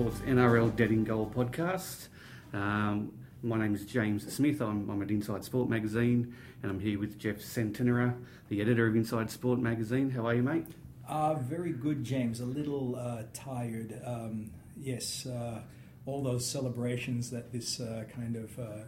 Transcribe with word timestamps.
Sports 0.00 0.20
NRL 0.20 0.74
Dead 0.76 0.92
in 0.92 1.04
Goal 1.04 1.30
podcast. 1.36 2.08
Um, 2.54 3.12
my 3.42 3.58
name 3.58 3.74
is 3.74 3.84
James 3.84 4.32
Smith. 4.32 4.62
I'm, 4.62 4.88
I'm, 4.88 5.02
at 5.02 5.10
Inside 5.10 5.44
Sport 5.44 5.68
magazine, 5.68 6.34
and 6.62 6.72
I'm 6.72 6.80
here 6.80 6.98
with 6.98 7.18
Jeff 7.18 7.36
Centenera, 7.36 8.14
the 8.48 8.62
editor 8.62 8.86
of 8.86 8.96
Inside 8.96 9.30
Sport 9.30 9.58
magazine. 9.58 10.08
How 10.08 10.26
are 10.26 10.34
you, 10.34 10.42
mate? 10.42 10.64
Uh, 11.06 11.34
very 11.34 11.72
good, 11.72 12.02
James. 12.02 12.40
A 12.40 12.46
little 12.46 12.96
uh, 12.96 13.24
tired. 13.34 14.00
Um, 14.02 14.50
yes, 14.74 15.26
uh, 15.26 15.60
all 16.06 16.22
those 16.22 16.46
celebrations 16.46 17.30
that 17.30 17.52
this 17.52 17.78
uh, 17.78 18.04
kind 18.10 18.36
of 18.36 18.58
uh, 18.58 18.84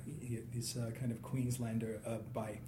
this 0.54 0.78
uh, 0.78 0.92
kind 0.98 1.12
of 1.12 1.20
Queenslander 1.20 2.00
by 2.32 2.58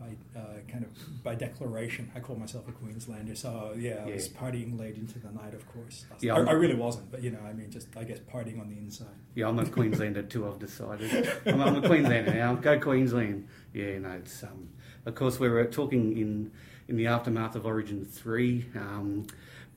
by 0.00 0.38
uh, 0.38 0.44
kind 0.66 0.84
of 0.84 1.22
by 1.22 1.34
declaration. 1.34 2.10
I 2.14 2.20
call 2.20 2.36
myself 2.36 2.66
a 2.68 2.72
Queenslander, 2.72 3.34
so 3.34 3.74
yeah, 3.76 4.02
I 4.04 4.08
yeah. 4.08 4.14
was 4.14 4.28
partying 4.28 4.78
late 4.78 4.96
into 4.96 5.18
the 5.18 5.30
night, 5.30 5.54
of 5.54 5.66
course. 5.68 6.06
Yeah, 6.20 6.34
I, 6.34 6.44
I, 6.44 6.52
really 6.52 6.74
wasn't, 6.74 7.10
but 7.10 7.22
you 7.22 7.30
know, 7.30 7.40
I 7.46 7.52
mean, 7.52 7.70
just 7.70 7.88
I 7.96 8.04
guess 8.04 8.18
partying 8.18 8.60
on 8.60 8.68
the 8.68 8.78
inside. 8.78 9.08
Yeah, 9.34 9.48
I'm 9.48 9.58
a 9.58 9.66
Queenslander 9.66 10.22
too. 10.22 10.48
I've 10.48 10.58
decided 10.58 11.30
I'm, 11.46 11.60
I'm, 11.60 11.84
a 11.84 11.86
Queenslander 11.86 12.34
now. 12.34 12.54
Go 12.54 12.80
Queensland. 12.80 13.46
Yeah, 13.74 13.98
no, 13.98 14.10
it's 14.12 14.42
um, 14.42 14.70
of 15.04 15.14
course 15.14 15.38
we 15.38 15.48
were 15.48 15.64
talking 15.66 16.16
in 16.16 16.50
in 16.88 16.96
the 16.96 17.06
aftermath 17.06 17.54
of 17.54 17.66
Origin 17.66 18.04
three. 18.04 18.66
Um, 18.74 19.26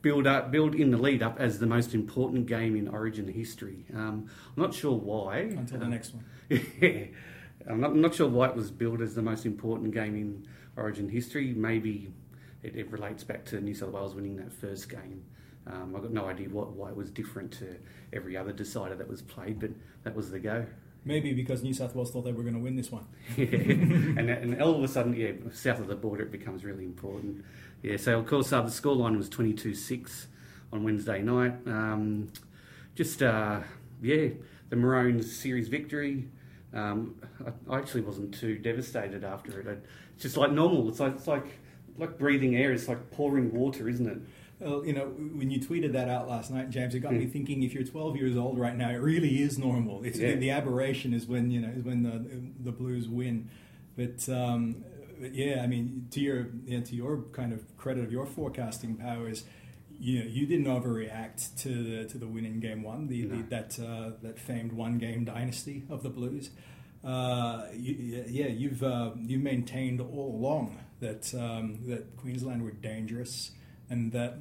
build 0.02 0.28
up, 0.28 0.52
build 0.52 0.76
in 0.76 0.92
the 0.92 0.98
lead 0.98 1.22
up 1.22 1.40
as 1.40 1.60
the 1.60 1.66
most 1.66 1.94
important 1.94 2.46
game 2.46 2.76
in 2.76 2.88
Origin 2.88 3.28
history. 3.28 3.86
Um, 3.94 4.30
I'm 4.56 4.64
not 4.64 4.74
sure 4.74 4.98
why. 4.98 5.38
Until 5.38 5.80
the 5.80 5.88
next 5.88 6.14
one. 6.14 6.26
yeah. 6.82 7.06
I'm 7.70 7.80
not, 7.80 7.96
not, 7.96 8.14
sure 8.16 8.28
why 8.28 8.50
it 8.50 8.56
was 8.56 8.72
billed 8.72 9.02
as 9.02 9.16
the 9.16 9.22
most 9.22 9.46
important 9.46 9.94
game 9.94 10.16
in 10.16 10.48
Origin 10.76 11.10
history. 11.10 11.54
Maybe 11.54 12.12
it, 12.62 12.76
it 12.76 12.92
relates 12.92 13.24
back 13.24 13.46
to 13.46 13.62
New 13.62 13.74
South 13.74 13.92
Wales 13.92 14.16
winning 14.16 14.36
that 14.38 14.52
first 14.52 14.90
game. 14.90 15.24
Um, 15.66 15.94
I've 15.96 16.02
got 16.02 16.12
no 16.12 16.26
idea 16.26 16.50
what, 16.50 16.72
why 16.72 16.90
it 16.90 16.96
was 16.96 17.10
different 17.10 17.52
to 17.54 17.76
every 18.12 18.36
other 18.36 18.52
decider 18.52 18.96
that 18.96 19.08
was 19.08 19.22
played, 19.22 19.60
but 19.60 19.72
that 20.04 20.16
was 20.16 20.30
the 20.32 20.40
go. 20.40 20.66
Maybe 21.06 21.34
because 21.34 21.64
New 21.64 21.74
South 21.74 21.96
Wales 21.96 22.12
thought 22.12 22.24
they 22.24 22.32
were 22.32 22.44
going 22.44 22.56
to 22.56 22.62
win 22.62 22.76
this 22.76 22.92
one. 22.92 23.06
yeah, 23.38 23.46
and, 23.46 24.30
and 24.30 24.62
all 24.62 24.76
of 24.76 24.84
a 24.84 24.88
sudden, 24.88 25.14
yeah, 25.16 25.32
south 25.52 25.80
of 25.80 25.88
the 25.88 25.96
border, 25.96 26.24
it 26.24 26.32
becomes 26.32 26.64
really 26.64 26.86
important. 26.86 27.44
Yeah, 27.82 27.98
so 27.98 28.18
of 28.18 28.26
course, 28.26 28.54
uh, 28.54 28.62
the 28.62 28.70
scoreline 28.70 29.18
was 29.18 29.28
22 29.28 29.74
6 29.74 30.28
on 30.72 30.84
Wednesday 30.84 31.22
night. 31.22 31.56
Um, 31.66 32.30
just, 32.96 33.22
uh, 33.22 33.62
yeah, 34.02 34.30
the 34.70 34.76
Maroons 34.78 35.34
series 35.36 35.68
victory. 35.68 36.30
Um, 36.74 37.16
I, 37.70 37.78
actually 37.78 38.02
wasn't 38.02 38.34
too 38.34 38.58
devastated 38.58 39.24
after 39.24 39.60
it. 39.60 39.86
It's 40.16 40.24
just 40.24 40.38
like 40.38 40.52
normal. 40.52 40.90
It's 40.90 41.00
like 41.00 41.16
it's 41.16 41.28
like 41.28 41.46
like 41.98 42.18
breathing 42.18 42.56
air. 42.56 42.72
It's 42.72 42.88
like 42.88 43.12
pouring 43.12 43.54
water, 43.54 43.88
isn't 43.88 44.08
it? 44.08 44.18
Well, 44.60 44.86
you 44.86 44.94
know, 44.94 45.08
when 45.08 45.52
you 45.52 45.60
tweeted 45.60 45.92
that 45.94 46.10
out 46.10 46.30
last 46.30 46.50
night, 46.52 46.70
James, 46.70 46.96
it 46.96 47.00
got 47.00 47.12
mm. 47.12 47.20
me 47.20 47.26
hmm. 47.26 47.32
thinking. 47.32 47.64
If 47.64 47.74
you're 47.74 47.84
12 47.84 48.16
years 48.16 48.38
old 48.38 48.58
right 48.58 48.76
now, 48.76 48.90
it 48.90 48.98
really 48.98 49.42
is 49.42 49.58
normal. 49.60 50.04
It's 50.04 50.18
yeah. 50.18 50.36
the, 50.36 50.52
aberration 50.52 51.14
is 51.14 51.28
when 51.28 51.52
you 51.52 51.62
know 51.62 51.70
is 51.70 51.84
when 51.84 52.04
the 52.04 52.26
the 52.64 52.72
Blues 52.72 53.08
win. 53.08 53.50
But, 53.96 54.28
um, 54.30 54.84
but 55.20 55.36
yeah, 55.36 55.62
I 55.62 55.68
mean, 55.68 56.08
to 56.12 56.20
your 56.20 56.48
you 56.66 56.80
know, 56.80 56.86
to 56.86 56.96
your 56.96 57.24
kind 57.34 57.54
of 57.54 57.78
credit 57.78 58.04
of 58.04 58.12
your 58.12 58.26
forecasting 58.26 58.96
powers, 58.96 59.44
you 60.00 60.20
know, 60.20 60.26
you 60.30 60.46
didn't 60.46 60.66
overreact 60.66 61.62
to 61.62 61.70
the 61.70 62.06
to 62.10 62.18
the 62.18 62.28
win 62.28 62.46
in 62.46 62.60
game 62.60 62.84
one, 62.84 63.08
the, 63.08 63.24
no. 63.24 63.38
the 63.38 63.44
that 63.44 63.80
uh, 63.80 64.12
that 64.22 64.40
famed 64.40 64.74
one 64.74 64.98
game 64.98 65.26
dynasty 65.26 65.84
of 65.90 66.04
the 66.04 66.10
Blues. 66.10 66.50
Uh, 67.04 67.66
you, 67.74 68.24
yeah, 68.28 68.48
you've 68.48 68.84
uh, 68.84 69.12
you 69.18 69.40
maintained 69.40 70.00
all 70.00 70.36
along 70.36 70.80
that 71.00 71.34
um, 71.36 71.80
that 71.88 72.16
Queensland 72.18 72.64
were 72.64 72.72
dangerous, 72.72 73.52
and 73.90 74.12
that 74.14 74.38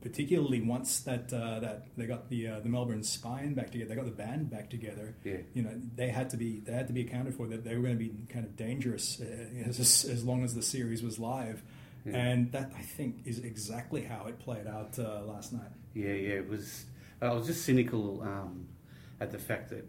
particularly 0.00 0.60
once 0.60 1.00
that 1.00 1.32
uh, 1.32 1.60
that 1.60 1.86
they 1.96 2.06
got 2.06 2.28
the 2.28 2.48
uh, 2.48 2.60
the 2.60 2.68
Melbourne 2.68 3.02
spine 3.02 3.54
back 3.54 3.70
together, 3.70 3.90
they 3.90 3.94
got 3.94 4.04
the 4.04 4.10
band 4.10 4.50
back 4.50 4.70
together. 4.70 5.16
Yeah. 5.24 5.38
you 5.54 5.62
know, 5.62 5.72
they 5.96 6.08
had 6.08 6.30
to 6.30 6.36
be 6.36 6.60
they 6.60 6.72
had 6.72 6.86
to 6.86 6.92
be 6.92 7.02
accounted 7.02 7.34
for 7.34 7.46
that 7.48 7.64
they 7.64 7.76
were 7.76 7.82
going 7.82 7.98
to 7.98 8.04
be 8.04 8.12
kind 8.32 8.44
of 8.44 8.56
dangerous 8.56 9.20
uh, 9.20 9.68
as 9.68 10.04
as 10.04 10.24
long 10.24 10.44
as 10.44 10.54
the 10.54 10.62
series 10.62 11.02
was 11.02 11.18
live. 11.18 11.62
And 12.06 12.50
that 12.52 12.72
I 12.76 12.80
think 12.80 13.22
is 13.24 13.40
exactly 13.40 14.02
how 14.02 14.26
it 14.26 14.38
played 14.38 14.66
out 14.66 14.98
uh, 14.98 15.22
last 15.24 15.52
night. 15.52 15.70
Yeah, 15.94 16.12
yeah, 16.12 16.34
it 16.34 16.48
was. 16.48 16.86
I 17.20 17.32
was 17.32 17.46
just 17.46 17.64
cynical 17.64 18.22
um, 18.22 18.66
at 19.20 19.30
the 19.30 19.38
fact 19.38 19.70
that 19.70 19.86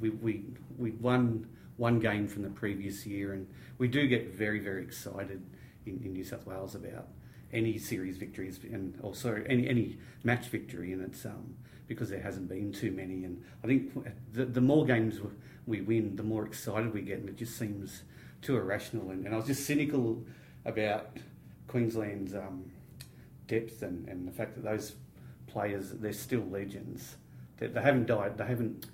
we 0.00 0.10
we 0.10 0.44
we 0.78 0.92
won 0.92 1.46
one 1.76 1.98
game 1.98 2.28
from 2.28 2.42
the 2.42 2.50
previous 2.50 3.04
year, 3.04 3.32
and 3.32 3.46
we 3.78 3.88
do 3.88 4.06
get 4.06 4.34
very 4.34 4.60
very 4.60 4.82
excited 4.82 5.42
in, 5.86 6.00
in 6.04 6.12
New 6.12 6.24
South 6.24 6.46
Wales 6.46 6.74
about 6.74 7.08
any 7.52 7.78
series 7.78 8.16
victories 8.16 8.58
and 8.62 8.98
also 9.02 9.42
any 9.48 9.68
any 9.68 9.98
match 10.22 10.46
victory, 10.46 10.92
and 10.92 11.02
it's 11.02 11.24
um, 11.26 11.54
because 11.88 12.10
there 12.10 12.20
hasn't 12.20 12.48
been 12.48 12.72
too 12.72 12.90
many. 12.90 13.24
And 13.24 13.42
I 13.62 13.66
think 13.66 13.92
the, 14.32 14.44
the 14.44 14.60
more 14.60 14.86
games 14.86 15.20
we 15.66 15.80
win, 15.80 16.16
the 16.16 16.22
more 16.22 16.46
excited 16.46 16.92
we 16.92 17.02
get, 17.02 17.18
and 17.18 17.28
it 17.28 17.36
just 17.36 17.58
seems 17.58 18.02
too 18.42 18.56
irrational. 18.56 19.10
And, 19.10 19.24
and 19.26 19.34
I 19.34 19.38
was 19.38 19.46
just 19.46 19.66
cynical 19.66 20.22
about 20.64 21.16
Queensland's 21.68 22.34
um, 22.34 22.70
depth 23.46 23.82
and, 23.82 24.08
and 24.08 24.26
the 24.26 24.32
fact 24.32 24.54
that 24.54 24.64
those 24.64 24.94
players 25.46 25.90
they're 25.90 26.12
still 26.12 26.44
legends. 26.50 27.16
They, 27.58 27.68
they 27.68 27.80
haven't 27.80 28.06
died. 28.06 28.36
They 28.38 28.46
haven't. 28.46 28.86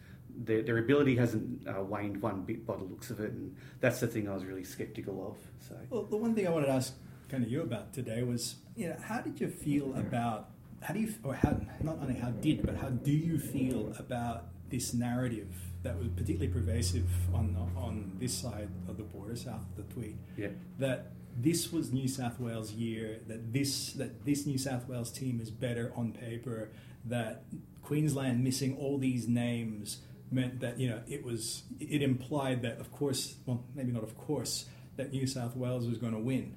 Their, 0.42 0.62
their 0.62 0.78
ability 0.78 1.16
hasn't 1.16 1.66
uh, 1.68 1.82
waned 1.82 2.22
one 2.22 2.42
bit 2.42 2.66
by 2.66 2.76
the 2.76 2.84
looks 2.84 3.10
of 3.10 3.20
it, 3.20 3.32
and 3.32 3.56
that's 3.80 4.00
the 4.00 4.06
thing 4.06 4.28
I 4.28 4.34
was 4.34 4.44
really 4.44 4.64
sceptical 4.64 5.26
of. 5.26 5.36
So, 5.68 5.76
well, 5.90 6.04
the 6.04 6.16
one 6.16 6.34
thing 6.34 6.46
I 6.46 6.50
wanted 6.50 6.66
to 6.66 6.72
ask 6.72 6.94
kind 7.28 7.44
of 7.44 7.50
you 7.50 7.62
about 7.62 7.92
today 7.92 8.22
was, 8.22 8.56
you 8.76 8.88
know, 8.88 8.96
how 9.02 9.20
did 9.20 9.40
you 9.40 9.48
feel 9.48 9.94
about 9.96 10.50
how 10.82 10.94
do 10.94 11.00
you 11.00 11.12
or 11.24 11.34
how 11.34 11.60
not 11.82 11.98
only 12.00 12.14
how 12.14 12.30
did 12.30 12.64
but 12.64 12.76
how 12.76 12.88
do 12.88 13.10
you 13.10 13.38
feel 13.38 13.92
about 13.98 14.46
this 14.70 14.94
narrative 14.94 15.52
that 15.82 15.98
was 15.98 16.08
particularly 16.08 16.48
pervasive 16.48 17.08
on 17.34 17.56
on 17.76 18.12
this 18.18 18.32
side 18.32 18.68
of 18.88 18.96
the 18.96 19.02
border, 19.02 19.36
south 19.36 19.62
of 19.70 19.76
the 19.76 19.94
Tweed, 19.94 20.18
yeah. 20.36 20.48
that 20.78 21.12
this 21.42 21.72
was 21.72 21.92
New 21.92 22.08
South 22.08 22.38
Wales 22.40 22.72
year, 22.72 23.20
that 23.26 23.52
this 23.52 23.92
that 23.94 24.24
this 24.24 24.46
New 24.46 24.58
South 24.58 24.88
Wales 24.88 25.10
team 25.10 25.40
is 25.40 25.50
better 25.50 25.92
on 25.96 26.12
paper, 26.12 26.70
that 27.04 27.44
Queensland 27.82 28.44
missing 28.44 28.76
all 28.76 28.98
these 28.98 29.28
names 29.28 29.98
meant 30.30 30.60
that 30.60 30.78
you 30.78 30.88
know 30.88 31.00
it 31.08 31.24
was 31.24 31.64
it 31.80 32.02
implied 32.02 32.62
that 32.62 32.78
of 32.78 32.92
course 32.92 33.36
well 33.46 33.64
maybe 33.74 33.90
not 33.90 34.04
of 34.04 34.16
course 34.16 34.66
that 34.96 35.12
New 35.12 35.26
South 35.26 35.56
Wales 35.56 35.86
was 35.86 35.98
going 35.98 36.12
to 36.12 36.18
win. 36.18 36.54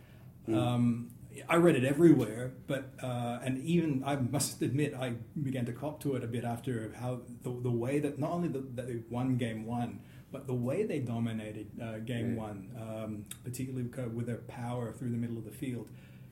Mm. 0.48 0.58
Um, 0.58 1.10
I 1.50 1.56
read 1.56 1.76
it 1.76 1.84
everywhere, 1.84 2.54
but 2.68 2.94
uh, 3.02 3.40
and 3.44 3.64
even 3.64 4.04
I 4.06 4.16
must 4.18 4.62
admit 4.62 4.94
I 4.94 5.16
began 5.42 5.66
to 5.66 5.74
cop 5.74 6.00
to 6.02 6.16
it 6.16 6.24
a 6.24 6.28
bit 6.28 6.44
after 6.44 6.94
how 7.00 7.22
the, 7.42 7.50
the 7.50 7.72
way 7.72 8.00
that 8.00 8.20
not 8.20 8.32
only 8.32 8.50
that 8.50 8.76
they 8.76 9.00
won 9.10 9.38
game 9.38 9.66
one, 9.66 10.02
but 10.34 10.48
the 10.48 10.54
way 10.54 10.84
they 10.84 11.00
dominated 11.00 11.70
uh, 11.82 12.00
game 12.00 12.34
yeah. 12.34 12.42
one, 12.42 12.70
um, 12.78 13.26
particularly 13.46 13.88
with 14.14 14.26
their 14.26 14.38
power 14.38 14.92
through 14.92 15.12
the 15.12 15.18
middle 15.18 15.38
of 15.38 15.46
the 15.46 15.52
field, 15.52 15.90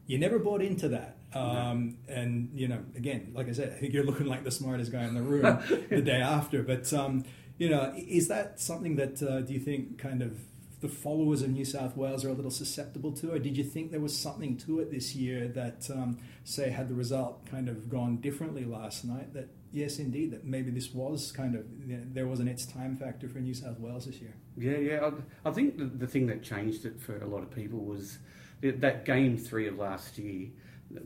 you 0.08 0.18
never 0.18 0.40
bought 0.40 0.62
into 0.62 0.90
that. 0.90 1.20
Um, 1.34 1.98
no. 2.10 2.16
And 2.16 2.50
you 2.54 2.68
know, 2.68 2.84
again, 2.98 3.32
like 3.34 3.48
I 3.48 3.54
said, 3.54 3.74
I 3.74 3.80
think 3.80 3.94
you're 3.94 4.04
looking 4.04 4.26
like 4.26 4.44
the 4.44 4.52
smartest 4.52 4.92
guy 4.92 5.04
in 5.04 5.14
the 5.14 5.22
room 5.22 5.60
the 5.90 6.02
day 6.02 6.20
after. 6.20 6.64
But 6.64 6.92
um, 6.92 7.24
you 7.58 7.70
know, 7.70 7.94
is 7.96 8.28
that 8.28 8.60
something 8.60 8.96
that 8.98 9.22
uh, 9.22 9.42
do 9.42 9.54
you 9.54 9.60
think 9.60 10.00
kind 10.00 10.24
of 10.24 10.36
the 10.82 10.90
followers 10.90 11.44
of 11.44 11.50
New 11.52 11.64
South 11.64 11.96
Wales 11.96 12.26
are 12.26 12.30
a 12.30 12.34
little 12.34 12.52
susceptible 12.52 13.12
to, 13.14 13.32
or 13.32 13.40
did 13.40 13.56
you 13.56 13.64
think 13.64 13.92
there 13.92 14.00
was 14.00 14.18
something 14.18 14.58
to 14.58 14.80
it 14.80 14.90
this 14.90 15.16
year 15.16 15.48
that, 15.50 15.88
um, 15.92 16.18
say, 16.44 16.72
had 16.72 16.90
the 16.90 16.96
result 16.96 17.46
kind 17.46 17.70
of 17.70 17.88
gone 17.88 18.18
differently 18.18 18.66
last 18.66 19.06
night? 19.06 19.32
That 19.36 19.50
yes, 19.72 20.00
indeed, 20.00 20.32
that 20.32 20.46
maybe 20.46 20.72
this 20.72 20.94
was 20.94 21.32
kind 21.32 21.56
of 21.56 21.66
there 22.14 22.28
was 22.28 22.40
an 22.40 22.48
its 22.48 22.66
time 22.66 22.96
factor 22.96 23.28
for 23.28 23.40
New 23.40 23.54
South 23.54 23.80
Wales 23.80 24.06
this 24.06 24.18
year. 24.18 24.34
Yeah, 24.58 24.78
yeah. 24.78 25.10
I, 25.46 25.50
I 25.50 25.52
think 25.52 25.78
the, 25.78 25.86
the, 25.86 26.08
thing 26.08 26.28
that 26.28 26.44
changed 26.44 26.86
it 26.86 27.00
for 27.00 27.18
a 27.22 27.28
lot 27.28 27.44
of 27.44 27.52
people 27.52 27.80
was 27.80 28.20
that 28.62 29.06
game 29.06 29.38
three 29.38 29.68
of 29.68 29.78
last 29.78 30.18
year. 30.18 30.50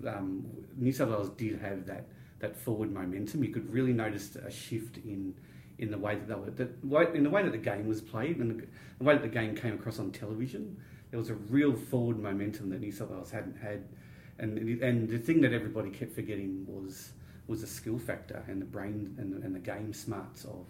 Um, 0.07 0.45
New 0.75 0.91
South 0.91 1.09
Wales 1.09 1.29
did 1.29 1.61
have 1.61 1.85
that 1.85 2.07
that 2.39 2.57
forward 2.57 2.91
momentum. 2.91 3.43
You 3.43 3.51
could 3.51 3.71
really 3.71 3.93
notice 3.93 4.35
a 4.35 4.51
shift 4.51 4.97
in 4.97 5.35
in 5.77 5.91
the 5.91 5.97
way 5.97 6.15
that 6.15 6.27
they 6.27 6.35
were, 6.35 6.49
the 6.49 7.13
in 7.13 7.23
the 7.23 7.29
way 7.29 7.43
that 7.43 7.51
the 7.51 7.57
game 7.57 7.87
was 7.87 8.01
played 8.01 8.37
and 8.37 8.59
the, 8.59 8.67
the 8.97 9.03
way 9.03 9.13
that 9.13 9.21
the 9.21 9.27
game 9.27 9.55
came 9.55 9.73
across 9.73 9.99
on 9.99 10.11
television. 10.11 10.77
There 11.11 11.19
was 11.19 11.29
a 11.29 11.35
real 11.35 11.73
forward 11.75 12.19
momentum 12.19 12.69
that 12.71 12.81
New 12.81 12.91
South 12.91 13.09
Wales 13.09 13.31
hadn't 13.31 13.57
had, 13.57 13.85
and 14.39 14.57
and 14.81 15.07
the 15.07 15.19
thing 15.19 15.41
that 15.41 15.53
everybody 15.53 15.89
kept 15.89 16.13
forgetting 16.13 16.65
was 16.67 17.13
was 17.47 17.61
the 17.61 17.67
skill 17.67 17.99
factor 17.99 18.43
and 18.47 18.61
the 18.61 18.65
brain 18.65 19.15
and 19.19 19.33
the, 19.33 19.45
and 19.45 19.55
the 19.55 19.59
game 19.59 19.93
smarts 19.93 20.45
of 20.45 20.65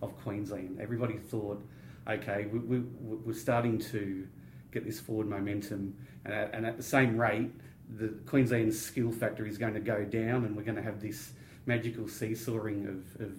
of 0.00 0.16
Queensland. 0.22 0.78
Everybody 0.80 1.16
thought, 1.16 1.60
okay, 2.08 2.46
we, 2.52 2.58
we, 2.60 2.78
we're 2.78 3.32
starting 3.32 3.78
to 3.78 4.28
get 4.70 4.84
this 4.84 5.00
forward 5.00 5.26
momentum, 5.26 5.96
and 6.24 6.34
at, 6.34 6.54
and 6.54 6.66
at 6.66 6.76
the 6.76 6.82
same 6.82 7.18
rate, 7.18 7.50
the 7.96 8.08
Queensland 8.26 8.72
skill 8.74 9.10
factor 9.10 9.46
is 9.46 9.58
going 9.58 9.74
to 9.74 9.80
go 9.80 10.04
down, 10.04 10.44
and 10.44 10.56
we're 10.56 10.62
going 10.62 10.76
to 10.76 10.82
have 10.82 11.00
this 11.00 11.32
magical 11.66 12.08
seesawing 12.08 12.86
of, 12.86 13.20
of 13.22 13.36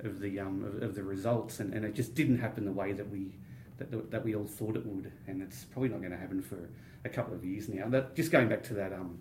of 0.00 0.20
the 0.20 0.38
um, 0.38 0.64
of, 0.64 0.82
of, 0.82 0.94
the 0.94 1.02
results, 1.02 1.60
and, 1.60 1.74
and 1.74 1.84
it 1.84 1.94
just 1.94 2.14
didn't 2.14 2.38
happen 2.38 2.64
the 2.64 2.72
way 2.72 2.92
that 2.92 3.08
we 3.10 3.32
that, 3.78 4.10
that 4.10 4.24
we 4.24 4.34
all 4.34 4.46
thought 4.46 4.76
it 4.76 4.84
would, 4.86 5.10
and 5.26 5.42
it's 5.42 5.64
probably 5.64 5.88
not 5.88 5.98
going 6.00 6.12
to 6.12 6.18
happen 6.18 6.42
for 6.42 6.68
a 7.04 7.08
couple 7.08 7.34
of 7.34 7.44
years 7.44 7.68
now. 7.68 7.88
That 7.88 8.14
just 8.14 8.30
going 8.30 8.48
back 8.48 8.62
to 8.64 8.74
that 8.74 8.92
um, 8.92 9.18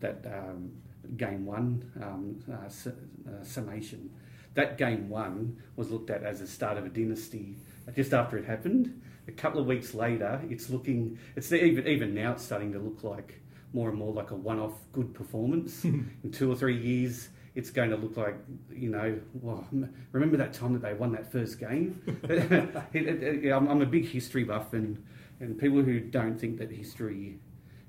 that 0.00 0.24
um, 0.26 0.72
game 1.16 1.46
one 1.46 1.90
um, 2.02 2.38
uh, 2.52 2.68
su- 2.68 2.94
uh, 3.28 3.44
summation. 3.44 4.10
That 4.54 4.78
game 4.78 5.08
one 5.08 5.56
was 5.76 5.90
looked 5.90 6.10
at 6.10 6.22
as 6.22 6.40
the 6.40 6.46
start 6.46 6.78
of 6.78 6.86
a 6.86 6.88
dynasty 6.88 7.56
just 7.94 8.12
after 8.12 8.36
it 8.38 8.44
happened. 8.44 9.02
A 9.28 9.32
couple 9.32 9.60
of 9.60 9.66
weeks 9.66 9.94
later, 9.94 10.40
it's 10.48 10.70
looking, 10.70 11.18
it's 11.34 11.52
even, 11.52 11.86
even 11.86 12.14
now 12.14 12.32
it's 12.32 12.44
starting 12.44 12.72
to 12.72 12.78
look 12.78 13.02
like 13.02 13.40
more 13.72 13.88
and 13.88 13.98
more 13.98 14.12
like 14.12 14.30
a 14.30 14.34
one 14.34 14.58
off 14.58 14.72
good 14.92 15.14
performance. 15.14 15.84
In 15.84 16.30
two 16.32 16.50
or 16.50 16.56
three 16.56 16.76
years, 16.76 17.28
it's 17.54 17.70
going 17.70 17.90
to 17.90 17.96
look 17.96 18.16
like, 18.16 18.36
you 18.72 18.90
know, 18.90 19.18
well, 19.34 19.66
remember 20.12 20.36
that 20.36 20.52
time 20.52 20.72
that 20.74 20.82
they 20.82 20.94
won 20.94 21.12
that 21.12 21.30
first 21.30 21.58
game? 21.58 22.00
it, 22.24 23.06
it, 23.06 23.44
it, 23.44 23.50
I'm, 23.50 23.68
I'm 23.68 23.82
a 23.82 23.86
big 23.86 24.06
history 24.06 24.44
buff, 24.44 24.72
and, 24.72 25.02
and 25.40 25.58
people 25.58 25.82
who 25.82 26.00
don't 26.00 26.38
think 26.38 26.58
that 26.58 26.70
history 26.70 27.38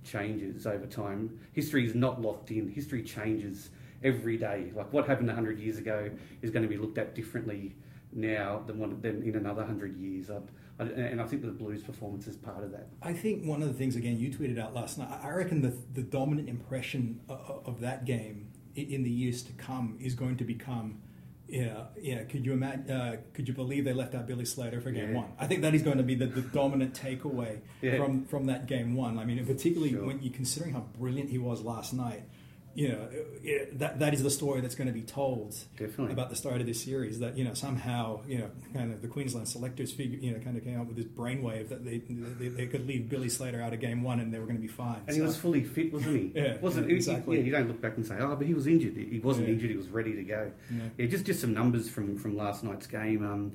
changes 0.07 0.65
over 0.65 0.86
time, 0.86 1.39
history 1.54 1.86
is 1.86 1.94
not 1.94 2.21
locked 2.21 2.51
in, 2.51 2.69
history 2.69 3.04
changes 3.04 3.69
every 4.04 4.38
day. 4.38 4.71
Like 4.75 4.92
what 4.94 5.07
happened 5.07 5.27
100 5.27 5.59
years 5.59 5.77
ago 5.77 6.09
is 6.42 6.50
going 6.50 6.63
to 6.63 6.69
be 6.69 6.77
looked 6.77 6.98
at 6.98 7.15
differently 7.15 7.75
now 8.13 8.63
than, 8.65 9.01
than 9.01 9.24
in 9.24 9.36
another 9.36 9.62
100 9.62 9.98
years. 9.98 10.30
I, 10.30 10.39
I, 10.80 10.83
and 10.86 11.21
I 11.21 11.25
think 11.25 11.42
the 11.42 11.50
Blues 11.50 11.83
performance 11.83 12.27
is 12.27 12.36
part 12.38 12.63
of 12.63 12.71
that. 12.71 12.88
I 13.01 13.13
think 13.13 13.45
one 13.45 13.62
of 13.62 13.68
the 13.68 13.74
things, 13.74 13.95
again, 13.95 14.19
you 14.19 14.31
tweeted 14.31 14.59
out 14.59 14.74
last 14.74 14.98
night, 14.98 15.09
I 15.24 15.30
reckon 15.31 15.62
the, 15.62 15.75
the 15.94 16.04
dominant 16.04 16.50
impression 16.50 17.19
of, 17.27 17.62
of 17.65 17.80
that 17.81 18.06
game 18.06 18.51
in 18.75 19.04
the 19.04 19.09
years 19.09 19.42
to 19.44 19.51
come 19.54 19.98
is 20.00 20.13
going 20.13 20.38
to 20.38 20.44
become. 20.44 21.01
Yeah, 21.49 21.85
yeah. 22.01 22.23
Could 22.23 22.45
you 22.45 22.53
imagine? 22.53 22.91
Uh, 22.91 23.17
could 23.33 23.47
you 23.47 23.53
believe 23.53 23.85
they 23.85 23.94
left 23.94 24.13
out 24.15 24.27
Billy 24.27 24.44
Slater 24.45 24.81
for 24.81 24.91
game 24.91 25.11
Yeah. 25.11 25.15
one? 25.17 25.27
I 25.39 25.47
think 25.47 25.61
that 25.61 25.73
is 25.73 25.81
going 25.81 25.97
to 25.97 26.03
be 26.03 26.13
the, 26.15 26.25
the 26.25 26.41
dominant 26.41 26.94
takeaway 26.94 27.59
Yeah. 27.81 27.97
from 27.97 28.25
from 28.25 28.47
that 28.47 28.67
game 28.67 28.95
one. 28.95 29.17
I 29.17 29.23
mean, 29.25 29.44
particularly 29.45 29.91
Sure. 29.94 30.05
when 30.07 30.21
you're 30.21 30.33
considering 30.33 30.73
how 30.73 30.85
brilliant 30.99 31.29
he 31.29 31.38
was 31.38 31.61
last 31.61 31.94
night. 31.94 32.23
You 32.77 32.89
know, 32.89 33.07
it, 33.44 33.79
that 33.79 33.97
that 34.01 34.13
is 34.13 34.21
the 34.21 34.29
story 34.29 34.62
that's 34.62 34.75
going 34.75 34.85
to 34.85 34.94
be 34.94 35.01
told 35.01 35.56
Definitely. 35.79 36.13
about 36.13 36.29
the 36.29 36.35
start 36.35 36.62
of 36.62 36.68
this 36.68 36.83
series. 36.83 37.18
That 37.18 37.35
you 37.35 37.44
know 37.44 37.56
somehow 37.56 38.21
you 38.27 38.38
know 38.38 38.51
kind 38.71 38.94
of 38.94 39.01
the 39.01 39.07
Queensland 39.07 39.47
selectors 39.47 39.91
figure 39.91 40.19
you 40.19 40.31
know 40.31 40.38
kind 40.39 40.56
of 40.56 40.63
came 40.63 40.79
up 40.79 40.85
with 40.85 40.95
this 40.95 41.07
brainwave 41.07 41.69
that 41.69 41.83
they, 41.83 41.97
they 42.07 42.50
they 42.50 42.68
could 42.68 42.85
leave 42.85 43.09
Billy 43.09 43.29
Slater 43.29 43.59
out 43.63 43.74
of 43.74 43.79
game 43.79 44.03
one 44.03 44.19
and 44.19 44.31
they 44.31 44.38
were 44.38 44.45
going 44.45 44.57
to 44.57 44.62
be 44.62 44.68
fine. 44.68 45.01
And 45.07 45.15
he 45.15 45.24
was 45.24 45.35
fully 45.35 45.63
fit, 45.63 45.91
wasn't 45.91 46.18
he? 46.18 46.31
Yeah, 46.39 46.57
wasn't 46.59 46.85
yeah, 46.85 46.91
he- 46.91 46.95
exactly. 46.97 47.38
Yeah, 47.39 47.44
you 47.45 47.51
don't 47.51 47.68
look 47.68 47.81
back 47.81 47.97
and 47.97 48.06
say, 48.06 48.15
"Oh, 48.19 48.35
but 48.35 48.45
he 48.45 48.53
was 48.53 48.68
injured." 48.68 48.95
He 48.95 49.19
wasn't 49.23 49.47
Yeah. 49.47 49.53
injured; 49.56 49.71
he 49.71 49.77
was 49.77 49.89
ready 49.89 50.15
to 50.15 50.23
go. 50.23 50.51
Yeah. 50.69 50.81
Yeah, 51.00 51.06
just 51.07 51.25
just 51.25 51.41
some 51.41 51.56
numbers 51.56 51.89
from 51.89 52.15
from 52.15 52.38
last 52.38 52.63
night's 52.63 52.85
game. 52.85 53.25
Um, 53.25 53.53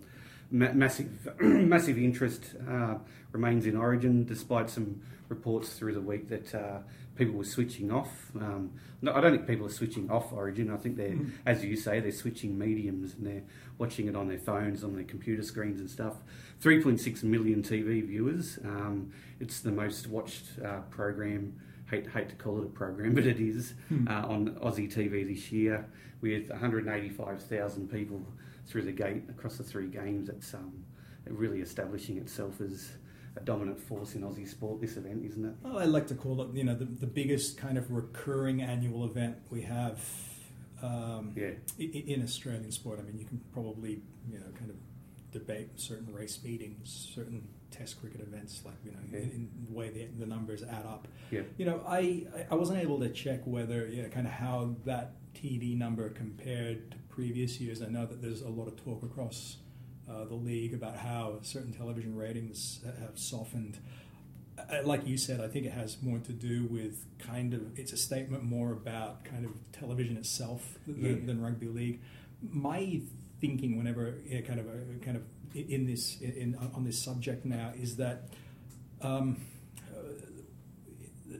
massive 0.50 1.08
massive 1.40 1.96
interest 1.96 2.42
uh, 2.68 2.96
remains 3.30 3.66
in 3.66 3.76
Origin, 3.76 4.24
despite 4.24 4.68
some 4.68 5.00
reports 5.28 5.74
through 5.74 5.94
the 5.94 6.00
week 6.00 6.28
that 6.28 6.52
uh, 6.54 6.78
people 7.16 7.34
were 7.34 7.44
switching 7.44 7.90
off. 7.90 8.30
Um, 8.36 8.72
no, 9.00 9.12
I 9.12 9.20
don't 9.20 9.32
think 9.32 9.46
people 9.46 9.66
are 9.66 9.70
switching 9.70 10.10
off 10.10 10.32
Origin. 10.32 10.70
I 10.70 10.76
think 10.76 10.96
they're, 10.96 11.16
as 11.44 11.64
you 11.64 11.76
say, 11.76 12.00
they're 12.00 12.12
switching 12.12 12.58
mediums 12.58 13.14
and 13.14 13.26
they're 13.26 13.42
watching 13.78 14.06
it 14.06 14.16
on 14.16 14.28
their 14.28 14.38
phones, 14.38 14.84
on 14.84 14.94
their 14.94 15.04
computer 15.04 15.42
screens 15.42 15.80
and 15.80 15.90
stuff. 15.90 16.16
3.6 16.62 17.22
million 17.24 17.62
TV 17.62 18.06
viewers. 18.06 18.58
Um, 18.64 19.12
it's 19.40 19.60
the 19.60 19.72
most 19.72 20.06
watched 20.08 20.44
uh, 20.64 20.80
program. 20.90 21.60
Hate 21.90 22.08
hate 22.08 22.30
to 22.30 22.36
call 22.36 22.58
it 22.58 22.64
a 22.64 22.70
program, 22.70 23.14
but 23.14 23.26
it 23.26 23.40
is 23.40 23.74
uh, 24.08 24.26
on 24.26 24.56
Aussie 24.62 24.90
TV 24.90 25.28
this 25.28 25.52
year 25.52 25.86
with 26.20 26.48
185,000 26.48 27.90
people 27.90 28.24
through 28.66 28.82
the 28.82 28.92
gate 28.92 29.24
across 29.28 29.58
the 29.58 29.64
three 29.64 29.88
games. 29.88 30.28
It's 30.28 30.54
um, 30.54 30.72
really 31.26 31.60
establishing 31.60 32.16
itself 32.18 32.60
as 32.60 32.92
a 33.36 33.40
dominant 33.40 33.80
force 33.80 34.14
in 34.14 34.22
Aussie 34.22 34.48
sport. 34.48 34.80
This 34.80 34.96
event, 34.96 35.24
isn't 35.24 35.44
it? 35.44 35.54
Well, 35.62 35.78
I 35.78 35.84
like 35.84 36.06
to 36.08 36.14
call 36.14 36.42
it, 36.42 36.48
you 36.54 36.64
know, 36.64 36.74
the, 36.74 36.84
the 36.84 37.06
biggest 37.06 37.56
kind 37.56 37.78
of 37.78 37.90
recurring 37.90 38.60
annual 38.62 39.04
event 39.04 39.36
we 39.50 39.62
have 39.62 40.00
um, 40.82 41.32
Yeah. 41.36 41.50
in 41.78 42.22
Australian 42.22 42.70
sport. 42.72 42.98
I 43.00 43.02
mean, 43.02 43.18
you 43.18 43.24
can 43.24 43.40
probably, 43.52 44.02
you 44.30 44.38
know, 44.38 44.46
kind 44.58 44.70
of 44.70 44.76
debate 45.32 45.70
certain 45.76 46.12
race 46.12 46.38
meetings, 46.44 47.10
certain 47.14 47.48
Test 47.70 47.98
cricket 48.02 48.20
events, 48.20 48.60
like 48.66 48.74
you 48.84 48.90
know, 48.90 48.98
Yeah. 49.10 49.20
in, 49.20 49.30
in 49.30 49.50
the 49.66 49.72
way 49.72 49.88
the, 49.88 50.04
the 50.18 50.26
numbers 50.26 50.62
add 50.62 50.84
up. 50.84 51.08
Yeah. 51.30 51.40
You 51.56 51.64
know, 51.64 51.82
I 51.88 52.26
I- 52.36 52.46
I 52.50 52.54
wasn't 52.54 52.80
able 52.80 53.00
to 53.00 53.08
check 53.08 53.40
whether, 53.46 53.86
you 53.88 54.02
know, 54.02 54.10
kind 54.10 54.26
of 54.26 54.32
how 54.34 54.76
that 54.84 55.14
TD 55.34 55.74
number 55.78 56.10
compared 56.10 56.90
to 56.90 56.98
previous 57.08 57.58
years. 57.62 57.80
I 57.80 57.86
know 57.86 58.04
that 58.04 58.20
there's 58.20 58.42
a 58.42 58.48
lot 58.50 58.68
of 58.68 58.76
talk 58.76 59.02
across 59.02 59.56
uh, 60.12 60.24
the 60.24 60.34
league 60.34 60.74
about 60.74 60.96
how 60.96 61.38
certain 61.42 61.72
television 61.72 62.14
ratings 62.16 62.80
have 63.00 63.18
softened. 63.18 63.78
Uh, 64.58 64.82
Like 64.84 65.06
you 65.06 65.16
said, 65.16 65.40
I 65.40 65.48
think 65.48 65.66
it 65.66 65.72
has 65.72 66.02
more 66.02 66.18
to 66.18 66.32
do 66.32 66.66
with 66.66 67.04
kind 67.18 67.54
of 67.54 67.78
it's 67.78 67.92
a 67.92 67.96
statement 67.96 68.42
more 68.42 68.72
about 68.72 69.24
kind 69.24 69.44
of 69.44 69.52
television 69.72 70.16
itself 70.16 70.78
than, 70.86 71.00
Yeah. 71.20 71.26
than 71.26 71.40
rugby 71.40 71.68
league. 71.68 72.00
My 72.42 73.00
thinking, 73.40 73.76
whenever 73.78 74.14
yeah, 74.26 74.40
kind 74.42 74.60
of 74.60 74.66
uh, 74.66 75.04
kind 75.04 75.16
of 75.16 75.22
in 75.54 75.86
this 75.86 76.20
in 76.20 76.56
on 76.76 76.84
this 76.84 76.98
subject 76.98 77.44
now, 77.44 77.72
is 77.80 77.96
that. 77.96 78.28
Um, 79.00 79.36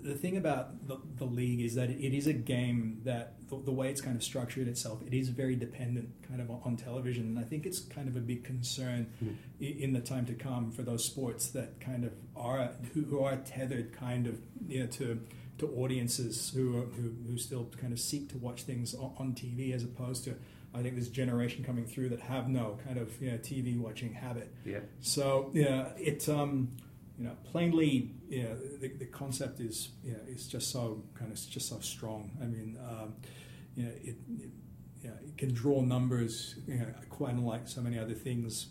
the 0.02 0.14
thing 0.14 0.36
about 0.36 0.86
the, 0.88 0.98
the 1.16 1.24
league 1.24 1.60
is 1.60 1.74
that 1.74 1.90
it 1.90 2.16
is 2.16 2.26
a 2.26 2.32
game 2.32 3.00
that 3.04 3.34
the, 3.48 3.56
the 3.64 3.72
way 3.72 3.90
it's 3.90 4.00
kind 4.00 4.16
of 4.16 4.22
structured 4.22 4.68
itself, 4.68 5.00
it 5.06 5.12
is 5.14 5.28
very 5.28 5.56
dependent 5.56 6.08
kind 6.28 6.40
of 6.40 6.50
on, 6.50 6.60
on 6.64 6.76
television, 6.76 7.24
and 7.26 7.38
I 7.38 7.42
think 7.42 7.66
it's 7.66 7.80
kind 7.80 8.08
of 8.08 8.16
a 8.16 8.20
big 8.20 8.44
concern 8.44 9.06
Mm. 9.22 9.34
i- 9.60 9.64
in 9.84 9.92
the 9.92 10.00
time 10.00 10.26
to 10.26 10.34
come 10.34 10.70
for 10.72 10.82
those 10.82 11.04
sports 11.04 11.48
that 11.50 11.80
kind 11.80 12.04
of 12.04 12.12
are 12.36 12.70
who, 12.94 13.02
who 13.04 13.20
are 13.20 13.36
tethered 13.36 13.92
kind 13.92 14.26
of 14.26 14.38
you 14.68 14.80
know 14.80 14.86
to 14.86 15.20
to 15.58 15.66
audiences 15.76 16.50
who, 16.54 16.76
are, 16.78 16.86
who 16.86 17.12
who 17.28 17.36
still 17.38 17.68
kind 17.80 17.92
of 17.92 18.00
seek 18.00 18.28
to 18.30 18.38
watch 18.38 18.62
things 18.62 18.94
on, 18.94 19.12
on 19.18 19.32
TV 19.34 19.72
as 19.74 19.84
opposed 19.84 20.24
to 20.24 20.34
I 20.74 20.80
think 20.82 20.94
this 20.96 21.08
generation 21.08 21.62
coming 21.64 21.84
through 21.86 22.08
that 22.10 22.20
have 22.20 22.48
no 22.48 22.78
kind 22.86 22.96
of 22.98 23.20
you 23.20 23.30
know, 23.30 23.36
TV 23.36 23.78
watching 23.78 24.14
habit. 24.14 24.50
Yeah. 24.64 24.78
So 25.02 25.50
yeah, 25.52 25.90
it 25.99 26.26
um, 26.30 26.70
you 27.19 27.25
know 27.25 27.37
plainly 27.45 28.11
you 28.33 28.45
know, 28.45 28.57
the, 28.81 28.88
the 28.88 29.04
concept 29.04 29.61
is 29.61 29.90
you 30.02 30.12
know, 30.12 30.21
is 30.26 30.47
just 30.47 30.71
so 30.71 31.02
kind 31.14 31.31
of 31.31 31.50
just 31.50 31.69
so 31.69 31.78
strong. 31.81 32.31
I 32.40 32.47
mean, 32.47 32.78
um, 32.88 33.14
you 33.76 33.85
know, 33.85 33.90
it, 34.02 34.16
it 34.38 34.50
you 35.02 35.09
know, 35.09 35.14
it 35.23 35.37
can 35.37 35.52
draw 35.52 35.83
numbers 35.83 36.54
you 36.66 36.76
know, 36.76 36.87
quite 37.11 37.35
unlike 37.35 37.69
so 37.69 37.83
many 37.83 37.99
other 37.99 38.14
things. 38.14 38.69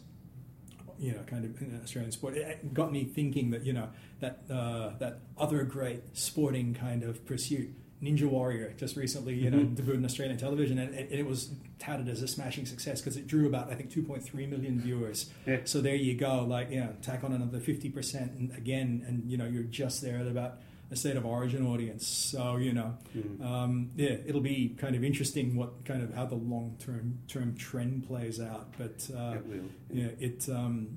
You 0.98 1.14
know, 1.14 1.20
kind 1.26 1.46
of 1.46 1.60
in 1.62 1.80
Australian 1.84 2.12
sport. 2.12 2.38
It 2.38 2.74
got 2.74 2.92
me 2.92 3.06
thinking 3.06 3.52
that 3.52 3.66
you 3.66 3.74
know 3.74 3.90
that 4.20 4.42
uh, 4.50 4.92
that 4.98 5.20
other 5.38 5.64
great 5.64 6.02
sporting 6.18 6.74
kind 6.74 7.04
of 7.04 7.26
pursuit. 7.26 7.70
Ninja 8.02 8.24
Warrior 8.28 8.74
just 8.78 8.96
recently, 8.96 9.36
you 9.36 9.52
know, 9.52 9.60
Mhm. 9.60 9.76
debuted 9.76 9.94
in 9.96 10.06
Australian 10.06 10.38
television, 10.38 10.80
and 10.80 10.94
it, 10.96 11.10
it 11.12 11.26
was 11.26 11.54
touted 11.78 12.08
as 12.10 12.22
a 12.24 12.28
smashing 12.28 12.66
success 12.66 13.00
because 13.00 13.16
it 13.16 13.28
drew 13.28 13.48
about 13.48 13.72
I 13.72 13.76
think 13.76 13.92
2.3 13.92 14.48
million 14.50 14.80
viewers. 14.80 15.30
Yeah. 15.46 15.60
So 15.66 15.82
there 15.82 15.96
you 15.96 16.16
go, 16.16 16.44
like 16.44 16.72
you 16.72 16.80
know, 16.80 16.94
tack 17.02 17.24
on 17.24 17.32
another 17.34 17.60
50 17.60 17.90
percent, 17.90 18.32
and 18.34 18.52
again, 18.58 19.04
and 19.08 19.30
you 19.30 19.38
know, 19.38 19.46
you're 19.46 19.64
just 19.64 20.02
there 20.02 20.18
at 20.18 20.28
about 20.28 20.60
a 20.90 20.96
state 20.96 21.16
of 21.16 21.26
origin 21.26 21.66
audience. 21.66 22.06
So 22.08 22.58
you 22.58 22.74
know, 22.74 22.98
Mm. 23.16 23.42
um, 23.42 23.92
yeah, 23.96 24.18
it'll 24.26 24.42
be 24.42 24.70
kind 24.78 24.96
of 24.96 25.04
interesting 25.04 25.56
what 25.56 25.86
kind 25.86 26.02
of 26.04 26.14
how 26.14 26.26
the 26.26 26.36
long 26.36 26.76
term 26.80 27.20
term 27.28 27.56
trend 27.56 28.06
plays 28.08 28.40
out. 28.40 28.74
But 28.78 29.10
uh, 29.16 29.36
it 29.38 29.46
will. 29.48 29.70
yeah, 29.94 30.08
it. 30.20 30.50
Um, 30.50 30.88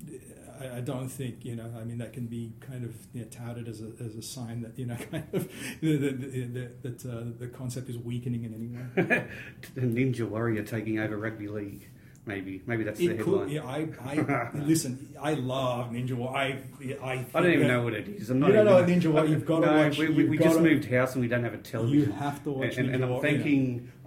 I, 0.59 0.77
I 0.77 0.81
don't 0.81 1.09
think 1.09 1.43
you 1.45 1.55
know. 1.55 1.71
I 1.79 1.83
mean, 1.83 1.97
that 1.99 2.13
can 2.13 2.25
be 2.27 2.53
kind 2.59 2.83
of 2.83 2.95
you 3.13 3.21
know, 3.21 3.27
touted 3.27 3.67
as 3.67 3.81
a, 3.81 3.91
as 4.03 4.15
a 4.15 4.21
sign 4.21 4.61
that 4.61 4.77
you 4.77 4.85
know, 4.85 4.95
kind 5.11 5.25
of 5.33 5.49
the, 5.81 5.97
the, 5.97 6.09
the, 6.11 6.71
that 6.89 7.05
uh, 7.05 7.23
the 7.39 7.47
concept 7.47 7.89
is 7.89 7.97
weakening 7.97 8.43
in 8.43 8.53
any 8.53 8.67
way. 8.67 9.25
The 9.75 9.81
Ninja 9.81 10.27
Warrior 10.27 10.63
taking 10.63 10.99
over 10.99 11.17
rugby 11.17 11.47
league. 11.47 11.89
Maybe, 12.27 12.63
maybe 12.65 12.83
that's 12.83 12.97
the 12.97 13.09
headline. 13.17 13.23
could, 13.45 13.51
yeah, 13.51 13.63
I, 13.65 13.87
I 14.03 14.49
listen. 14.55 15.15
I 15.21 15.35
love 15.35 15.91
Ninja 15.91 16.13
Warrior. 16.13 16.59
I, 16.81 16.97
I, 17.05 17.25
I 17.35 17.39
don't 17.41 17.53
even 17.53 17.67
know 17.67 17.83
what 17.83 17.93
it 17.93 18.07
is. 18.09 18.31
I'm 18.31 18.39
not 18.39 18.47
You 18.47 18.53
don't 18.53 18.65
know 18.65 18.73
what 18.77 18.87
Ninja 18.87 19.11
Warrior- 19.11 19.29
you've 19.29 19.45
gotta 19.45 19.67
watch- 19.67 19.99
We, 19.99 20.09
we, 20.09 20.25
we 20.29 20.37
just 20.39 20.55
gotta- 20.57 20.67
moved 20.67 20.85
house 20.85 21.13
and 21.13 21.21
we 21.21 21.27
don't 21.27 21.43
have 21.43 21.53
a 21.53 21.59
television. 21.59 21.99
You 21.99 22.11
have 22.13 22.43
to 22.45 22.51
watch 22.51 22.77
and, 22.77 22.87
and, 22.87 22.95
and 22.95 23.03
I'm 23.03 23.09
Warrior. 23.11 23.37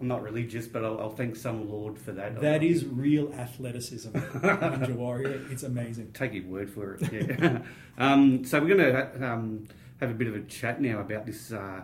I'm 0.01 0.09
not 0.09 0.23
religious, 0.23 0.67
but 0.67 0.85
I'll, 0.85 1.01
I'll 1.01 1.11
thank 1.11 1.37
some 1.37 1.69
Lord 1.69 1.99
for 1.99 2.13
that. 2.13 2.41
That 2.41 2.61
I'll- 2.61 2.67
is 2.67 2.85
real 2.85 3.33
athleticism. 3.35 4.11
Ninja 4.11 4.95
Warrior. 4.95 5.43
It's 5.51 5.63
amazing. 5.63 6.13
take 6.13 6.35
your 6.35 6.45
word 6.45 6.71
for 6.71 6.95
it. 6.95 7.13
Yeah. 7.13 7.61
um, 7.99 8.45
so 8.45 8.61
we're 8.61 8.77
going 8.77 8.95
to 8.95 9.27
um, 9.29 9.67
have 10.01 10.11
a 10.11 10.15
bit 10.15 10.29
of 10.29 10.35
a 10.37 10.41
chat 10.43 10.81
now 10.81 11.01
about 11.01 11.27
this 11.27 11.53
uh, 11.53 11.83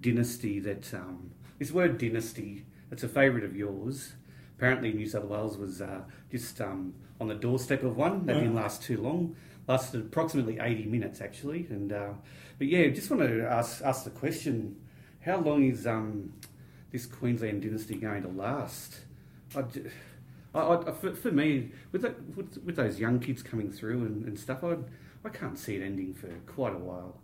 dynasty. 0.00 0.60
That 0.60 0.92
um, 0.94 1.30
this 1.58 1.70
word 1.72 1.98
dynasty. 1.98 2.64
It's 2.90 3.02
a 3.04 3.08
favourite 3.08 3.44
of 3.44 3.54
yours. 3.54 4.14
Apparently, 4.56 4.92
New 4.92 5.06
South 5.06 5.24
Wales 5.24 5.56
was 5.56 5.80
uh, 5.80 6.00
just 6.30 6.60
um, 6.60 6.94
on 7.20 7.28
the 7.28 7.34
doorstep 7.34 7.82
of 7.82 7.96
one. 7.96 8.26
That 8.26 8.34
didn't 8.34 8.54
last 8.54 8.82
too 8.82 9.00
long. 9.00 9.36
Lasted 9.68 10.00
approximately 10.00 10.58
80 10.58 10.86
minutes, 10.86 11.20
actually. 11.20 11.66
And 11.70 11.92
uh, 11.92 12.10
but 12.58 12.66
yeah, 12.66 12.88
just 12.88 13.10
want 13.10 13.22
to 13.22 13.46
ask 13.46 13.82
ask 13.82 14.04
the 14.04 14.10
question: 14.10 14.76
How 15.20 15.38
long 15.38 15.64
is 15.64 15.86
um, 15.86 16.32
this 16.92 17.06
Queensland 17.06 17.62
dynasty 17.62 17.94
going 17.96 18.22
to 18.22 18.28
last? 18.28 19.00
I, 19.56 19.64
I, 20.54 20.76
I, 20.76 20.92
for, 20.92 21.14
for 21.14 21.30
me, 21.30 21.70
with, 21.92 22.02
that, 22.02 22.36
with 22.36 22.58
with 22.64 22.76
those 22.76 22.98
young 22.98 23.20
kids 23.20 23.42
coming 23.42 23.70
through 23.70 24.04
and, 24.04 24.24
and 24.26 24.38
stuff, 24.38 24.62
I 24.64 24.76
I 25.24 25.28
can't 25.28 25.58
see 25.58 25.76
it 25.76 25.82
ending 25.82 26.14
for 26.14 26.28
quite 26.46 26.74
a 26.74 26.78
while. 26.78 27.20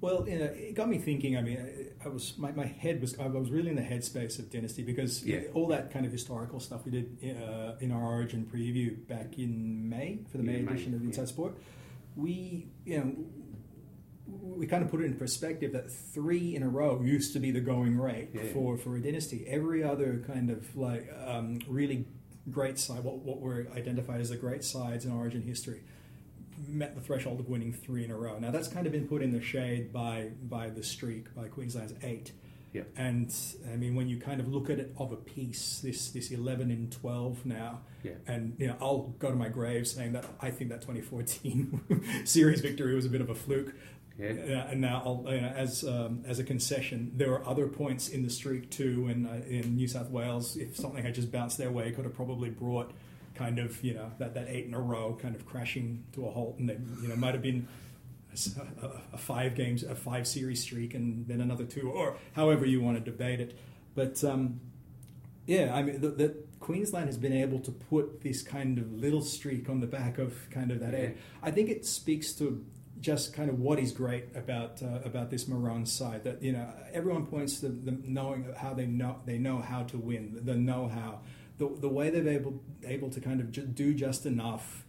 Well, 0.00 0.28
you 0.28 0.38
know, 0.38 0.44
it 0.46 0.74
got 0.74 0.88
me 0.90 0.98
thinking. 0.98 1.36
I 1.36 1.42
mean, 1.42 1.58
I 2.04 2.08
was 2.08 2.34
my, 2.36 2.52
my 2.52 2.66
head 2.66 3.00
was 3.00 3.18
I 3.18 3.26
was 3.26 3.50
really 3.50 3.70
in 3.70 3.76
the 3.76 3.82
headspace 3.82 4.38
of 4.38 4.50
Dynasty 4.50 4.82
because 4.82 5.24
Yeah. 5.24 5.40
all 5.54 5.66
that 5.68 5.90
kind 5.90 6.04
of 6.04 6.12
historical 6.12 6.60
stuff 6.60 6.84
we 6.84 6.90
did 6.90 7.36
uh, 7.42 7.72
in 7.80 7.90
our 7.90 8.02
Origin 8.04 8.46
preview 8.52 9.06
back 9.08 9.38
in 9.38 9.88
May 9.88 10.18
for 10.30 10.36
the 10.38 10.44
Yeah, 10.44 10.52
May 10.52 10.62
May, 10.62 10.72
edition 10.72 10.94
of 10.94 11.00
yeah. 11.02 11.06
Inside 11.08 11.28
Sport. 11.28 11.56
We, 12.16 12.66
you 12.84 12.98
know, 12.98 13.16
we 14.44 14.66
kind 14.66 14.82
of 14.84 14.90
put 14.90 15.00
it 15.00 15.04
in 15.04 15.14
perspective 15.14 15.72
that 15.72 15.90
three 15.90 16.54
in 16.54 16.62
a 16.62 16.68
row 16.68 17.00
used 17.02 17.32
to 17.32 17.40
be 17.40 17.50
the 17.50 17.60
going 17.60 17.98
rate 17.98 18.28
Yeah. 18.34 18.42
for 18.52 18.76
for 18.76 18.96
a 18.96 19.00
dynasty. 19.00 19.46
Every 19.48 19.82
other 19.82 20.22
kind 20.26 20.50
of 20.50 20.76
like 20.76 21.08
um, 21.26 21.60
really 21.68 22.06
great 22.50 22.78
side, 22.78 23.02
what 23.04 23.18
what 23.18 23.40
were 23.40 23.66
identified 23.74 24.20
as 24.20 24.30
the 24.30 24.36
great 24.36 24.64
sides 24.64 25.04
in 25.04 25.12
Origin 25.12 25.42
history, 25.42 25.82
met 26.68 26.94
the 26.94 27.00
threshold 27.00 27.40
of 27.40 27.48
winning 27.48 27.72
three 27.72 28.04
in 28.04 28.10
a 28.10 28.16
row. 28.16 28.38
Now 28.38 28.50
that's 28.50 28.68
kind 28.68 28.86
of 28.86 28.92
been 28.92 29.08
put 29.08 29.22
in 29.22 29.32
the 29.32 29.40
shade 29.42 29.92
by 29.92 30.30
by 30.42 30.68
the 30.70 30.82
streak 30.82 31.34
by 31.34 31.48
Queensland's 31.48 31.94
eight. 32.02 32.32
Yep. 32.74 32.88
And 32.96 33.32
I 33.72 33.76
mean, 33.76 33.94
when 33.94 34.08
you 34.08 34.18
kind 34.18 34.40
of 34.40 34.48
look 34.48 34.68
at 34.68 34.80
it 34.80 34.92
of 34.98 35.12
a 35.12 35.16
piece, 35.16 35.78
this 35.78 36.10
this 36.10 36.30
eleven 36.32 36.70
and 36.72 36.90
twelve 36.90 37.46
now, 37.46 37.82
Yeah. 38.02 38.14
and 38.26 38.56
you 38.58 38.66
know, 38.66 38.76
I'll 38.80 39.14
go 39.20 39.30
to 39.30 39.36
my 39.36 39.48
grave 39.48 39.86
saying 39.86 40.12
that 40.14 40.24
I 40.40 40.50
think 40.50 40.70
that 40.70 40.80
2014 40.82 42.22
series 42.24 42.60
victory 42.60 42.94
was 42.96 43.04
a 43.06 43.08
bit 43.08 43.20
of 43.20 43.30
a 43.30 43.34
fluke. 43.34 43.74
Yeah. 44.18 44.28
Uh, 44.30 44.70
and 44.70 44.80
now, 44.80 45.02
I'll, 45.04 45.24
you 45.34 45.40
know, 45.40 45.48
as 45.48 45.82
um, 45.84 46.22
as 46.26 46.38
a 46.38 46.44
concession, 46.44 47.12
there 47.16 47.32
are 47.32 47.44
other 47.46 47.66
points 47.66 48.08
in 48.08 48.22
the 48.22 48.30
streak 48.30 48.70
too. 48.70 49.08
And 49.10 49.26
uh, 49.26 49.44
in 49.48 49.74
New 49.74 49.88
South 49.88 50.08
Wales, 50.10 50.56
if 50.56 50.76
something 50.76 51.02
had 51.02 51.14
just 51.14 51.32
bounced 51.32 51.58
their 51.58 51.70
way, 51.72 51.90
could 51.90 52.04
have 52.04 52.14
probably 52.14 52.50
brought 52.50 52.92
kind 53.34 53.58
of 53.58 53.82
you 53.82 53.94
know 53.94 54.12
that, 54.18 54.34
that 54.34 54.46
eight 54.48 54.66
in 54.66 54.74
a 54.74 54.80
row 54.80 55.18
kind 55.20 55.34
of 55.34 55.44
crashing 55.44 56.04
to 56.12 56.26
a 56.26 56.30
halt, 56.30 56.58
and 56.58 56.68
they 56.68 56.78
you 57.02 57.08
know 57.08 57.16
might 57.16 57.34
have 57.34 57.42
been 57.42 57.66
a 59.12 59.18
five 59.18 59.54
games, 59.54 59.82
a 59.82 59.94
five 59.94 60.26
series 60.26 60.60
streak, 60.62 60.94
and 60.94 61.26
then 61.26 61.40
another 61.40 61.64
two, 61.64 61.90
or 61.90 62.16
however 62.34 62.64
you 62.66 62.80
want 62.80 62.96
to 62.96 63.10
debate 63.10 63.40
it. 63.40 63.58
But 63.94 64.22
um, 64.24 64.60
yeah, 65.46 65.74
I 65.74 65.82
mean, 65.82 66.00
the 66.00 66.34
Queensland 66.60 67.06
has 67.06 67.18
been 67.18 67.32
able 67.32 67.60
to 67.60 67.70
put 67.70 68.22
this 68.22 68.42
kind 68.42 68.78
of 68.78 68.92
little 68.92 69.20
streak 69.20 69.68
on 69.68 69.80
the 69.80 69.86
back 69.86 70.18
of 70.18 70.48
kind 70.50 70.70
of 70.70 70.80
that 70.80 70.92
Yeah. 70.92 70.98
eight. 71.00 71.16
I 71.42 71.50
think 71.50 71.68
it 71.68 71.84
speaks 71.84 72.32
to 72.34 72.64
just 73.00 73.34
kind 73.34 73.50
of 73.50 73.58
what 73.60 73.78
is 73.78 73.92
great 73.92 74.24
about 74.34 74.82
uh, 74.82 75.00
about 75.04 75.30
this 75.30 75.48
Maroon 75.48 75.86
side. 75.86 76.24
That 76.24 76.42
you 76.42 76.52
know, 76.52 76.66
everyone 76.92 77.26
points 77.26 77.60
to 77.60 77.68
the 77.68 77.96
knowing 78.04 78.52
how 78.56 78.74
they 78.74 78.86
know 78.86 79.16
they 79.26 79.38
know 79.38 79.58
how 79.60 79.82
to 79.84 79.98
win, 79.98 80.40
the 80.42 80.54
know 80.54 80.88
how, 80.88 81.20
the 81.58 81.68
the 81.80 81.88
way 81.88 82.10
they've 82.10 82.26
able 82.26 82.62
able 82.84 83.10
to 83.10 83.20
kind 83.20 83.40
of 83.40 83.52
ju- 83.52 83.66
do 83.66 83.94
just 83.94 84.26
enough. 84.26 84.84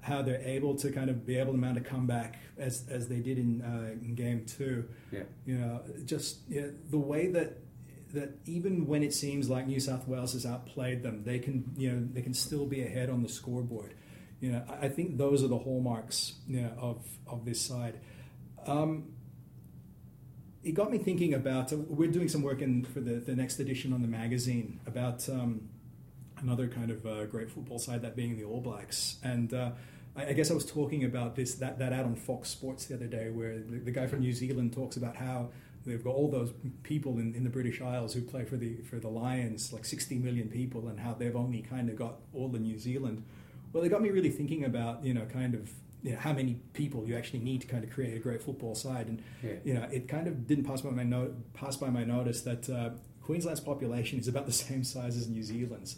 How 0.00 0.22
they're 0.22 0.40
able 0.40 0.74
to 0.76 0.90
kind 0.92 1.10
of 1.10 1.26
be 1.26 1.36
able 1.36 1.52
to 1.52 1.58
mount 1.58 1.76
a 1.76 1.80
comeback 1.80 2.38
as 2.56 2.84
as 2.88 3.08
they 3.08 3.18
did 3.18 3.36
in, 3.36 3.60
uh, 3.60 3.90
in 4.00 4.14
game 4.14 4.46
two 4.46 4.88
Yeah. 5.10 5.24
you 5.44 5.58
know, 5.58 5.82
just 6.04 6.38
you 6.48 6.62
know, 6.62 6.72
the 6.90 6.98
way 6.98 7.26
that 7.32 7.58
that 8.14 8.38
even 8.46 8.86
when 8.86 9.02
it 9.02 9.12
seems 9.12 9.50
like 9.50 9.66
New 9.66 9.80
South 9.80 10.06
Wales 10.08 10.32
has 10.32 10.46
outplayed 10.46 11.02
them, 11.02 11.24
they 11.24 11.38
can 11.40 11.72
you 11.76 11.92
know 11.92 12.08
they 12.12 12.22
can 12.22 12.32
still 12.32 12.64
be 12.64 12.82
ahead 12.82 13.10
on 13.10 13.22
the 13.22 13.28
scoreboard. 13.28 13.92
You 14.40 14.52
know, 14.52 14.62
I 14.80 14.88
think 14.88 15.18
those 15.18 15.42
are 15.42 15.48
the 15.48 15.58
hallmarks 15.58 16.34
you 16.46 16.62
know, 16.62 16.72
of 16.78 17.04
of 17.26 17.44
this 17.44 17.60
side. 17.60 17.98
Um, 18.66 19.12
it 20.62 20.74
got 20.74 20.90
me 20.90 20.98
thinking 20.98 21.34
about. 21.34 21.72
Uh, 21.72 21.76
we're 21.76 22.10
doing 22.10 22.28
some 22.28 22.42
work 22.42 22.62
in 22.62 22.84
for 22.84 23.00
the, 23.00 23.14
the 23.14 23.34
next 23.34 23.58
edition 23.58 23.92
on 23.92 24.02
the 24.02 24.08
magazine 24.08 24.80
about 24.86 25.28
um, 25.28 25.68
another 26.40 26.68
kind 26.68 26.90
of 26.90 27.04
uh, 27.06 27.24
great 27.26 27.50
football 27.50 27.78
side, 27.78 28.02
that 28.02 28.16
being 28.16 28.36
the 28.36 28.44
All 28.44 28.60
Blacks. 28.60 29.18
And 29.22 29.52
uh, 29.52 29.70
I, 30.16 30.26
I 30.26 30.32
guess 30.32 30.50
I 30.50 30.54
was 30.54 30.66
talking 30.66 31.04
about 31.04 31.36
this 31.36 31.54
that, 31.56 31.78
that 31.78 31.92
ad 31.92 32.04
on 32.04 32.16
Fox 32.16 32.48
Sports 32.48 32.86
the 32.86 32.94
other 32.94 33.06
day, 33.06 33.30
where 33.30 33.58
the, 33.58 33.78
the 33.78 33.90
guy 33.90 34.06
from 34.06 34.20
New 34.20 34.32
Zealand 34.32 34.72
talks 34.72 34.96
about 34.96 35.16
how 35.16 35.50
they've 35.86 36.02
got 36.02 36.14
all 36.14 36.30
those 36.30 36.52
people 36.82 37.18
in, 37.18 37.34
in 37.34 37.44
the 37.44 37.50
British 37.50 37.80
Isles 37.80 38.14
who 38.14 38.20
play 38.20 38.44
for 38.44 38.56
the 38.56 38.76
for 38.82 38.96
the 38.96 39.08
Lions, 39.08 39.72
like 39.72 39.84
60 39.84 40.18
million 40.18 40.48
people, 40.48 40.88
and 40.88 41.00
how 41.00 41.14
they've 41.14 41.36
only 41.36 41.62
kind 41.62 41.88
of 41.88 41.96
got 41.96 42.16
all 42.34 42.48
the 42.48 42.58
New 42.58 42.78
Zealand. 42.78 43.24
Well, 43.72 43.84
it 43.84 43.88
got 43.90 44.02
me 44.02 44.10
really 44.10 44.30
thinking 44.30 44.64
about 44.64 45.04
you 45.04 45.14
know 45.14 45.24
kind 45.26 45.54
of 45.54 45.70
you 46.02 46.12
know, 46.12 46.18
how 46.18 46.32
many 46.32 46.54
people 46.74 47.06
you 47.06 47.16
actually 47.16 47.40
need 47.40 47.60
to 47.62 47.66
kind 47.66 47.82
of 47.84 47.90
create 47.90 48.16
a 48.16 48.20
great 48.20 48.42
football 48.42 48.74
side, 48.74 49.08
and 49.08 49.22
Yeah. 49.42 49.50
you 49.64 49.74
know 49.74 49.82
it 49.90 50.08
kind 50.08 50.26
of 50.28 50.46
didn't 50.46 50.64
pass 50.64 50.80
by 50.82 50.90
my 50.90 51.04
no- 51.04 51.34
pass 51.54 51.76
by 51.76 51.90
my 51.90 52.04
notice 52.04 52.42
that 52.42 52.68
uh, 52.70 52.90
Queensland's 53.22 53.60
population 53.60 54.18
is 54.18 54.28
about 54.28 54.46
the 54.46 54.52
same 54.52 54.84
size 54.84 55.16
as 55.16 55.28
New 55.28 55.42
Zealand's, 55.42 55.96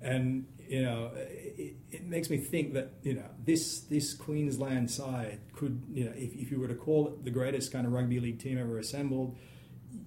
and 0.00 0.46
you 0.68 0.82
know 0.82 1.10
it, 1.14 1.76
it 1.90 2.04
makes 2.06 2.30
me 2.30 2.38
think 2.38 2.72
that 2.74 2.92
you 3.02 3.14
know 3.14 3.28
this 3.44 3.80
this 3.80 4.14
Queensland 4.14 4.90
side 4.90 5.40
could 5.52 5.82
you 5.92 6.04
know 6.06 6.12
if, 6.16 6.34
if 6.34 6.50
you 6.50 6.58
were 6.58 6.68
to 6.68 6.74
call 6.74 7.08
it 7.08 7.24
the 7.24 7.30
greatest 7.30 7.72
kind 7.72 7.86
of 7.86 7.92
rugby 7.92 8.18
league 8.20 8.38
team 8.40 8.58
ever 8.58 8.78
assembled. 8.78 9.36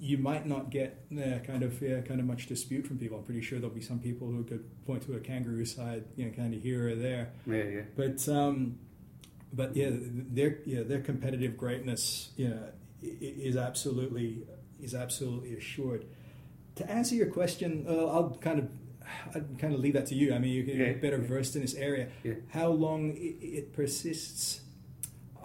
You 0.06 0.18
might 0.20 0.46
not 0.46 0.70
get 0.70 1.06
uh, 1.12 1.40
kind 1.40 1.64
of 1.64 1.82
yeah, 1.82 2.02
kind 2.02 2.20
of 2.20 2.28
much 2.28 2.46
dispute 2.48 2.86
from 2.86 2.98
people. 3.00 3.18
I'm 3.18 3.24
pretty 3.24 3.42
sure 3.42 3.58
there'll 3.60 3.74
be 3.74 3.82
some 3.82 4.00
people 4.00 4.28
who 4.28 4.44
could 4.44 4.64
point 4.86 5.02
to 5.08 5.14
a 5.16 5.20
kangaroo 5.20 5.66
side, 5.66 6.04
you 6.16 6.26
know, 6.26 6.32
kind 6.32 6.54
of 6.54 6.62
here 6.62 6.90
or 6.90 6.96
there. 6.96 7.30
Yeah. 7.48 7.64
Yeah. 7.64 7.82
But 7.96 8.28
um, 8.30 8.78
but 9.52 9.76
yeah, 9.76 9.90
their 9.92 10.60
yeah 10.66 10.84
their 10.84 11.02
competitive 11.02 11.58
greatness 11.58 12.30
you 12.38 12.50
know 12.50 12.70
is 13.02 13.56
absolutely 13.58 14.44
is 14.82 14.94
absolutely 14.94 15.56
assured. 15.56 16.06
To 16.76 16.92
answer 16.92 17.16
your 17.16 17.28
question, 17.32 17.86
uh, 17.90 18.06
I'll 18.08 18.38
kind 18.42 18.60
of 18.60 18.70
I'd 19.36 19.58
kind 19.60 19.74
of 19.74 19.80
leave 19.80 19.94
that 19.94 20.06
to 20.08 20.16
you. 20.16 20.34
I 20.36 20.40
mean, 20.40 20.54
you're 20.54 20.88
Yeah. 20.88 20.94
better 20.94 21.18
versed 21.18 21.56
in 21.56 21.62
this 21.62 21.74
area. 21.76 22.10
Yeah. 22.24 22.34
How 22.50 22.70
long 22.70 23.12
it, 23.18 23.38
it 23.42 23.74
persists, 23.74 24.62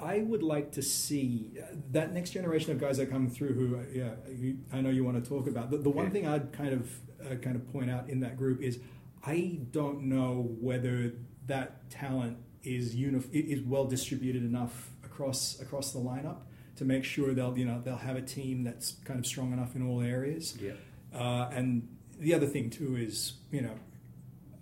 I 0.02 0.20
would 0.20 0.42
like 0.42 0.72
to 0.72 0.82
see 0.82 1.50
uh, 1.60 1.66
that 1.92 2.12
next 2.12 2.30
generation 2.30 2.72
of 2.72 2.80
guys 2.80 2.96
that 2.98 3.10
come 3.10 3.28
through. 3.28 3.54
Who, 3.54 3.76
uh, 3.76 3.82
yeah, 3.92 4.54
I 4.72 4.80
know 4.80 4.90
you 4.90 5.04
want 5.04 5.22
to 5.22 5.28
talk 5.28 5.46
about. 5.46 5.70
The, 5.70 5.78
the 5.78 5.90
one 5.90 6.06
Yeah. 6.06 6.10
thing 6.12 6.26
I'd 6.26 6.52
kind 6.52 6.72
of 6.72 6.90
uh, 7.30 7.34
kind 7.36 7.56
of 7.56 7.70
point 7.72 7.90
out 7.90 8.08
in 8.08 8.20
that 8.20 8.36
group 8.36 8.62
is 8.62 8.78
I 9.24 9.60
don't 9.70 10.04
know 10.04 10.56
whether 10.60 11.12
that 11.46 11.90
talent 11.90 12.38
is 12.62 12.94
unif- 12.96 13.30
is 13.32 13.62
well 13.62 13.84
distributed 13.84 14.42
enough 14.44 14.90
across 15.04 15.60
across 15.60 15.92
the 15.92 15.98
lineup 15.98 16.38
to 16.76 16.84
make 16.84 17.04
sure 17.04 17.34
they'll 17.34 17.56
you 17.58 17.66
know 17.66 17.80
they'll 17.84 17.96
have 17.96 18.16
a 18.16 18.22
team 18.22 18.64
that's 18.64 18.92
kind 19.04 19.18
of 19.20 19.26
strong 19.26 19.52
enough 19.52 19.76
in 19.76 19.86
all 19.86 20.00
areas. 20.00 20.56
Yeah. 20.60 20.72
Uh, 21.12 21.50
and 21.52 21.88
the 22.18 22.32
other 22.34 22.46
thing 22.46 22.70
too 22.70 22.96
is, 22.96 23.34
you 23.50 23.62
know, 23.62 23.74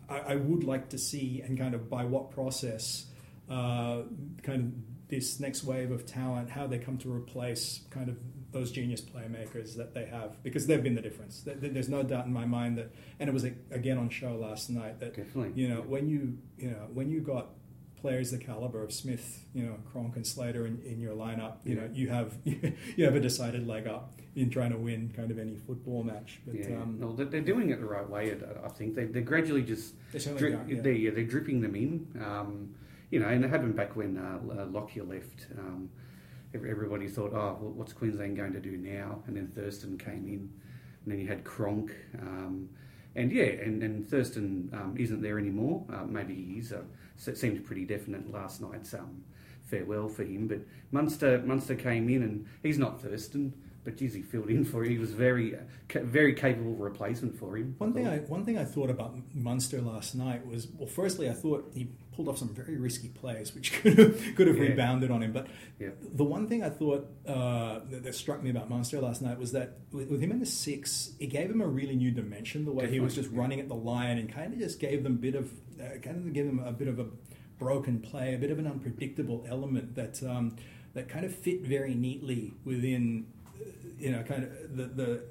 I, 0.09 0.18
I 0.18 0.37
would 0.37 0.64
like 0.64 0.88
to 0.90 0.99
see 0.99 1.42
and 1.42 1.59
kind 1.59 1.75
of 1.75 1.90
by 1.90 2.04
what 2.04 2.30
process, 2.30 3.07
uh, 3.50 4.02
kind 4.42 4.62
of 4.64 4.73
this 5.08 5.40
next 5.40 5.64
wave 5.64 5.90
of 5.90 6.04
talent, 6.06 6.50
how 6.50 6.66
they 6.66 6.78
come 6.78 6.98
to 6.98 7.12
replace 7.12 7.82
kind 7.90 8.08
of 8.08 8.16
those 8.52 8.70
genius 8.70 9.00
playmakers 9.00 9.76
that 9.76 9.92
they 9.94 10.06
have, 10.06 10.42
because 10.42 10.66
they've 10.66 10.82
been 10.82 10.94
the 10.94 11.02
difference. 11.02 11.42
There- 11.42 11.54
there- 11.54 11.70
There's 11.70 11.88
no 11.88 12.02
doubt 12.02 12.26
in 12.26 12.32
my 12.32 12.46
mind 12.46 12.78
that, 12.78 12.90
and 13.20 13.28
it 13.28 13.32
was 13.32 13.44
again 13.44 13.98
on 13.98 14.08
show 14.10 14.36
last 14.36 14.70
night 14.70 15.00
that 15.00 15.14
Definitely. 15.14 15.60
you 15.60 15.68
know 15.68 15.82
when 15.82 16.08
you 16.08 16.38
you 16.58 16.70
know 16.70 16.88
when 16.92 17.10
you 17.10 17.20
got 17.20 17.50
players 17.96 18.30
the 18.30 18.38
caliber 18.38 18.82
of 18.82 18.92
Smith, 18.92 19.44
you 19.54 19.64
know 19.64 19.76
Cronk 19.90 20.16
and 20.16 20.26
Slater 20.26 20.66
in, 20.66 20.80
in 20.82 21.00
your 21.00 21.14
lineup, 21.14 21.56
you 21.64 21.74
know 21.74 21.88
you 21.92 22.08
have 22.08 22.36
you 22.44 23.04
have 23.04 23.14
a 23.16 23.20
decided 23.20 23.66
leg 23.66 23.86
up 23.86 24.14
in 24.34 24.50
trying 24.50 24.70
to 24.70 24.78
win 24.78 25.10
kind 25.16 25.30
of 25.30 25.38
any 25.38 25.56
football 25.56 26.02
match. 26.04 26.40
But 26.46 26.54
yeah. 26.54 26.80
um, 26.80 26.98
no, 27.00 27.12
they're, 27.12 27.26
they're 27.26 27.40
doing 27.40 27.70
it 27.70 27.80
the 27.80 27.86
right 27.86 28.08
way. 28.08 28.32
I- 28.64 28.68
think 28.68 28.94
they, 28.94 29.06
they're 29.06 29.22
gradually 29.22 29.62
just 29.62 29.94
they 30.12 30.18
certainly 30.20 30.40
Dri- 30.40 30.52
are, 30.54 30.64
yeah. 30.76 30.80
They're, 30.82 30.92
yeah, 30.92 31.10
they're 31.10 31.24
dripping 31.24 31.60
them 31.60 31.74
in. 31.74 32.06
Um, 32.24 32.74
you 33.10 33.20
know, 33.20 33.28
and 33.28 33.44
it 33.44 33.50
happened 33.50 33.76
back 33.76 33.96
when 33.96 34.18
uh, 34.18 34.62
uh, 34.62 34.66
Lockyer 34.66 35.04
left. 35.04 35.46
Um, 35.58 35.90
everybody 36.54 37.08
thought, 37.08 37.32
oh, 37.32 37.58
well, 37.60 37.72
what's 37.72 37.92
Queensland 37.92 38.36
going 38.36 38.52
to 38.52 38.60
do 38.60 38.76
now? 38.76 39.22
And 39.26 39.36
then 39.36 39.48
Thurston 39.48 39.98
came 39.98 40.26
in, 40.26 40.50
and 41.04 41.06
then 41.06 41.18
you 41.18 41.26
had 41.26 41.44
Cronk. 41.44 41.94
Um, 42.20 42.68
and 43.14 43.32
yeah, 43.32 43.44
and, 43.44 43.82
and 43.82 44.08
Thurston 44.08 44.70
um, 44.72 44.94
isn't 44.98 45.22
there 45.22 45.38
anymore. 45.38 45.84
Uh, 45.92 46.04
maybe 46.04 46.34
he 46.34 46.58
is. 46.58 46.72
Uh, 46.72 46.82
so 47.16 47.30
it 47.32 47.38
seems 47.38 47.60
pretty 47.66 47.84
definite 47.84 48.30
last 48.30 48.60
night's 48.60 48.94
um, 48.94 49.24
farewell 49.64 50.08
for 50.08 50.22
him. 50.22 50.46
But 50.46 50.60
Munster, 50.92 51.42
Munster 51.44 51.74
came 51.74 52.08
in, 52.08 52.22
and 52.22 52.46
he's 52.62 52.78
not 52.78 53.02
Thurston. 53.02 53.54
But 53.84 53.96
geez, 53.96 54.12
he 54.12 54.22
filled 54.22 54.50
in 54.50 54.64
for 54.64 54.84
him. 54.84 54.90
He 54.90 54.98
was 54.98 55.12
very, 55.12 55.54
uh, 55.54 55.60
very 56.02 56.34
capable 56.34 56.74
replacement 56.74 57.38
for 57.38 57.56
him. 57.56 57.74
One 57.78 57.94
thing. 57.94 58.06
I 58.06 58.18
one 58.18 58.44
thing 58.44 58.58
I 58.58 58.64
thought 58.64 58.90
about 58.90 59.16
Munster 59.34 59.80
last 59.80 60.14
night 60.14 60.46
was 60.46 60.68
well, 60.76 60.88
firstly 60.88 61.30
I 61.30 61.32
thought 61.32 61.70
he 61.72 61.88
pulled 62.18 62.28
off 62.28 62.37
some 62.37 62.48
very 62.48 62.76
risky 62.76 63.06
plays 63.06 63.54
which 63.54 63.72
could 63.80 63.96
have 63.96 64.34
could 64.34 64.48
have 64.48 64.56
Yeah. 64.56 64.62
rebounded 64.70 65.08
on 65.12 65.22
him. 65.22 65.32
But 65.32 65.46
Yeah. 65.78 65.90
the 66.02 66.25
one 66.25 66.48
thing 66.48 66.64
I 66.64 66.68
thought 66.68 67.08
uh, 67.25 67.78
that, 67.90 68.02
that 68.02 68.14
struck 68.16 68.42
me 68.42 68.50
about 68.50 68.68
Munster 68.68 69.00
last 69.00 69.22
night 69.22 69.38
was 69.38 69.52
that 69.52 69.78
with, 69.92 70.10
with 70.10 70.20
him 70.20 70.32
in 70.32 70.40
the 70.40 70.46
six, 70.46 71.12
it 71.20 71.28
gave 71.28 71.48
him 71.48 71.60
a 71.60 71.66
really 71.68 71.94
new 71.94 72.10
dimension. 72.10 72.64
The 72.64 72.72
way 72.72 72.90
he 72.90 72.98
was 72.98 73.14
just 73.14 73.30
running 73.30 73.60
at 73.60 73.68
the 73.68 73.76
line 73.76 74.18
and 74.18 74.28
kind 74.28 74.52
of 74.52 74.58
just 74.58 74.80
gave 74.80 75.04
them 75.04 75.12
a 75.12 75.16
bit 75.28 75.37
of 75.37 75.52
uh, 75.80 75.98
kind 76.02 76.16
of 76.16 76.32
gave 76.32 76.46
them 76.46 76.58
a 76.58 76.72
bit 76.72 76.88
of 76.88 76.98
a 76.98 77.06
broken 77.60 78.00
play, 78.00 78.34
a 78.34 78.38
bit 78.38 78.50
of 78.50 78.58
an 78.58 78.66
unpredictable 78.66 79.46
element 79.48 79.94
that 79.94 80.20
um, 80.25 80.56
that 80.94 81.08
kind 81.08 81.25
of 81.25 81.32
fit 81.32 81.60
very 81.60 81.94
neatly 81.94 82.52
within 82.64 83.28
uh, 83.60 83.64
you 83.96 84.10
know 84.10 84.25
kind 84.25 84.42
of 84.42 84.76
the 84.76 84.87
the 84.87 85.22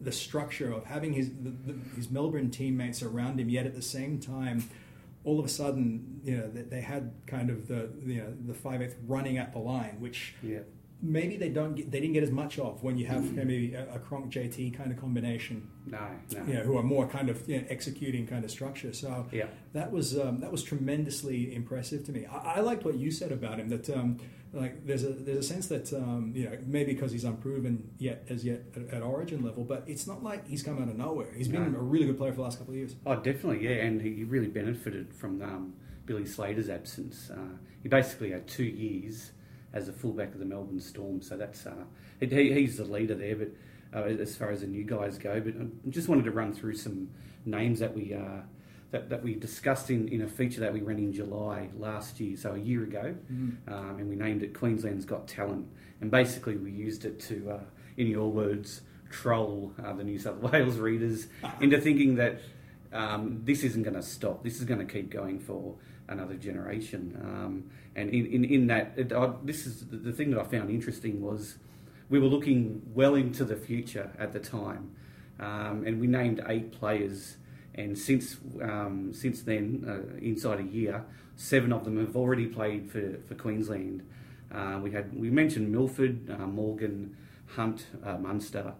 the 0.00 0.12
structure 0.12 0.70
of 0.72 0.84
having 0.84 1.12
his 1.12 1.28
the, 1.42 1.50
the, 1.50 1.74
his 1.96 2.08
Melbourne 2.08 2.50
teammates 2.52 3.02
around 3.02 3.40
him, 3.40 3.48
yet 3.48 3.66
at 3.66 3.74
the 3.74 3.82
same 3.82 4.20
time. 4.20 4.62
All 5.26 5.38
of 5.38 5.44
a 5.44 5.48
sudden, 5.48 6.20
you 6.22 6.36
know, 6.38 6.48
they, 6.48 6.62
they 6.62 6.80
had 6.80 7.12
kind 7.26 7.50
of 7.50 7.68
the 7.68 7.90
you 8.04 8.18
know 8.22 8.32
the 8.46 8.54
five 8.54 8.80
eighth 8.80 8.96
running 9.06 9.36
at 9.38 9.52
the 9.52 9.58
line, 9.58 9.96
which 10.00 10.34
Yeah. 10.42 10.60
Maybe 11.02 11.36
they 11.36 11.48
don't 11.50 11.74
get, 11.74 11.90
they 11.90 12.00
didn't 12.00 12.14
get 12.14 12.22
as 12.22 12.30
much 12.30 12.58
of 12.58 12.82
when 12.82 12.96
you 12.96 13.06
have 13.06 13.32
maybe 13.34 13.74
a, 13.74 13.94
a 13.94 13.98
Cronk 13.98 14.32
JT 14.32 14.76
kind 14.76 14.90
of 14.90 14.98
combination. 14.98 15.68
No, 15.86 15.98
no. 16.32 16.44
You 16.46 16.54
know, 16.54 16.60
who 16.62 16.78
are 16.78 16.82
more 16.82 17.06
kind 17.06 17.28
of 17.28 17.48
you 17.48 17.58
know, 17.58 17.66
executing 17.68 18.26
kind 18.26 18.44
of 18.44 18.50
structure. 18.50 18.92
So 18.92 19.26
Yeah. 19.32 19.46
that 19.72 19.92
was 19.92 20.18
um, 20.18 20.40
that 20.40 20.50
was 20.50 20.62
tremendously 20.62 21.54
impressive 21.54 22.04
to 22.06 22.12
me. 22.12 22.26
I, 22.26 22.54
I 22.56 22.60
liked 22.60 22.84
what 22.84 22.96
you 22.96 23.10
said 23.10 23.30
about 23.32 23.58
him. 23.60 23.68
That 23.68 23.88
um, 23.90 24.18
like 24.52 24.86
there's 24.86 25.04
a 25.04 25.10
there's 25.10 25.38
a 25.38 25.42
sense 25.42 25.66
that 25.68 25.92
um, 25.92 26.32
you 26.34 26.44
know 26.48 26.56
maybe 26.66 26.94
because 26.94 27.12
he's 27.12 27.24
unproven 27.24 27.90
yet 27.98 28.24
as 28.30 28.44
yet 28.44 28.62
at, 28.74 28.94
at 28.94 29.02
Origin 29.02 29.42
level, 29.44 29.64
but 29.64 29.84
it's 29.86 30.06
not 30.06 30.22
like 30.22 30.48
he's 30.48 30.62
come 30.62 30.82
out 30.82 30.88
of 30.88 30.96
nowhere. 30.96 31.32
He's 31.36 31.48
been 31.48 31.74
a 31.74 31.78
really 31.78 32.06
good 32.06 32.16
player 32.16 32.32
for 32.32 32.36
the 32.36 32.42
last 32.42 32.58
couple 32.58 32.72
of 32.72 32.78
years. 32.78 32.94
Oh, 33.04 33.16
definitely, 33.16 33.64
yeah, 33.64 33.84
and 33.84 34.00
he 34.00 34.24
really 34.24 34.48
benefited 34.48 35.12
from 35.14 35.42
um, 35.42 35.74
Billy 36.06 36.24
Slater's 36.24 36.70
absence. 36.70 37.30
Uh, 37.30 37.56
he 37.82 37.88
basically 37.88 38.30
had 38.30 38.48
two 38.48 38.64
years 38.64 39.32
as 39.72 39.88
a 39.88 39.92
fullback 39.92 40.32
of 40.32 40.38
the 40.38 40.44
Melbourne 40.46 40.80
Storm, 40.80 41.20
so 41.22 41.36
that's 41.36 41.66
uh, 41.66 41.74
he, 42.20 42.26
he- 42.26 42.52
he's 42.52 42.76
the 42.78 42.84
leader 42.84 43.14
there. 43.14 43.36
But 43.36 43.48
uh, 43.94 44.04
as 44.20 44.36
far 44.36 44.50
as 44.50 44.60
the 44.62 44.66
new 44.66 44.84
guys 44.84 45.18
go, 45.18 45.40
but 45.40 45.54
I 45.60 45.66
just 45.90 46.08
wanted 46.08 46.24
to 46.24 46.30
run 46.30 46.52
through 46.52 46.74
some 46.76 47.08
names 47.44 47.78
that 47.80 47.94
we 47.94 48.14
uh, 48.14 48.40
that, 48.92 49.08
that 49.10 49.22
we 49.22 49.34
discussed 49.34 49.90
in, 49.90 50.08
in 50.08 50.22
a 50.22 50.28
feature 50.28 50.60
that 50.60 50.72
we 50.72 50.80
ran 50.80 50.98
in 50.98 51.12
July 51.12 51.68
last 51.78 52.20
year, 52.20 52.36
so 52.36 52.52
a 52.54 52.58
year 52.58 52.84
ago, 52.84 53.14
um, 53.68 53.96
and 53.98 54.08
we 54.08 54.16
named 54.16 54.42
it 54.42 54.54
Queensland's 54.54 55.04
Got 55.04 55.26
Talent, 55.28 55.66
and 56.00 56.10
basically 56.10 56.56
we 56.56 56.70
used 56.70 57.04
it 57.04 57.18
to, 57.20 57.50
uh, 57.50 57.60
in 57.96 58.06
your 58.06 58.30
words, 58.30 58.82
troll 59.10 59.72
uh, 59.84 59.92
the 59.92 60.04
New 60.04 60.18
South 60.18 60.36
Wales 60.52 60.76
readers 60.78 61.26
into 61.60 61.80
thinking 61.80 62.14
that 62.16 62.40
um, 62.92 63.40
this 63.44 63.62
isn't 63.64 63.82
going 63.82 63.96
to 63.96 64.02
stop. 64.02 64.42
This 64.44 64.58
is 64.58 64.64
going 64.64 64.84
to 64.84 64.90
keep 64.92 65.10
going 65.10 65.38
for 65.40 65.74
another 66.08 66.34
generation. 66.34 67.18
Um, 67.22 67.70
and 67.94 68.10
in, 68.10 68.26
in, 68.26 68.44
in 68.44 68.66
that, 68.68 68.92
it, 68.96 69.12
I, 69.12 69.32
this 69.42 69.66
is 69.66 69.86
the, 69.86 70.12
thing 70.12 70.30
that 70.30 70.40
I 70.40 70.44
found 70.44 70.70
interesting 70.70 71.20
was 71.20 71.56
we 72.08 72.18
were 72.18 72.28
looking 72.28 72.82
well 72.94 73.14
into 73.14 73.44
the 73.44 73.56
future 73.56 74.10
at 74.18 74.32
the 74.32 74.40
time, 74.40 74.90
um, 75.40 75.84
and 75.86 76.00
we 76.00 76.06
named 76.06 76.42
eight 76.48 76.72
players. 76.72 77.36
And 77.74 77.98
since 77.98 78.38
um, 78.62 79.12
since 79.12 79.42
then, 79.42 79.84
uh, 79.86 80.18
inside 80.24 80.60
a 80.60 80.62
year, 80.62 81.04
seven 81.36 81.72
of 81.72 81.84
them 81.84 81.98
have 81.98 82.16
already 82.16 82.46
played 82.46 82.90
for, 82.90 83.18
for 83.28 83.34
Queensland. 83.34 84.06
Uh, 84.52 84.78
we 84.82 84.92
had 84.92 85.14
we 85.14 85.30
mentioned 85.30 85.70
Milford, 85.70 86.30
uh, 86.30 86.46
Morgan, 86.46 87.16
Hunt, 87.48 87.86
uh, 88.04 88.16
Munster, 88.16 88.74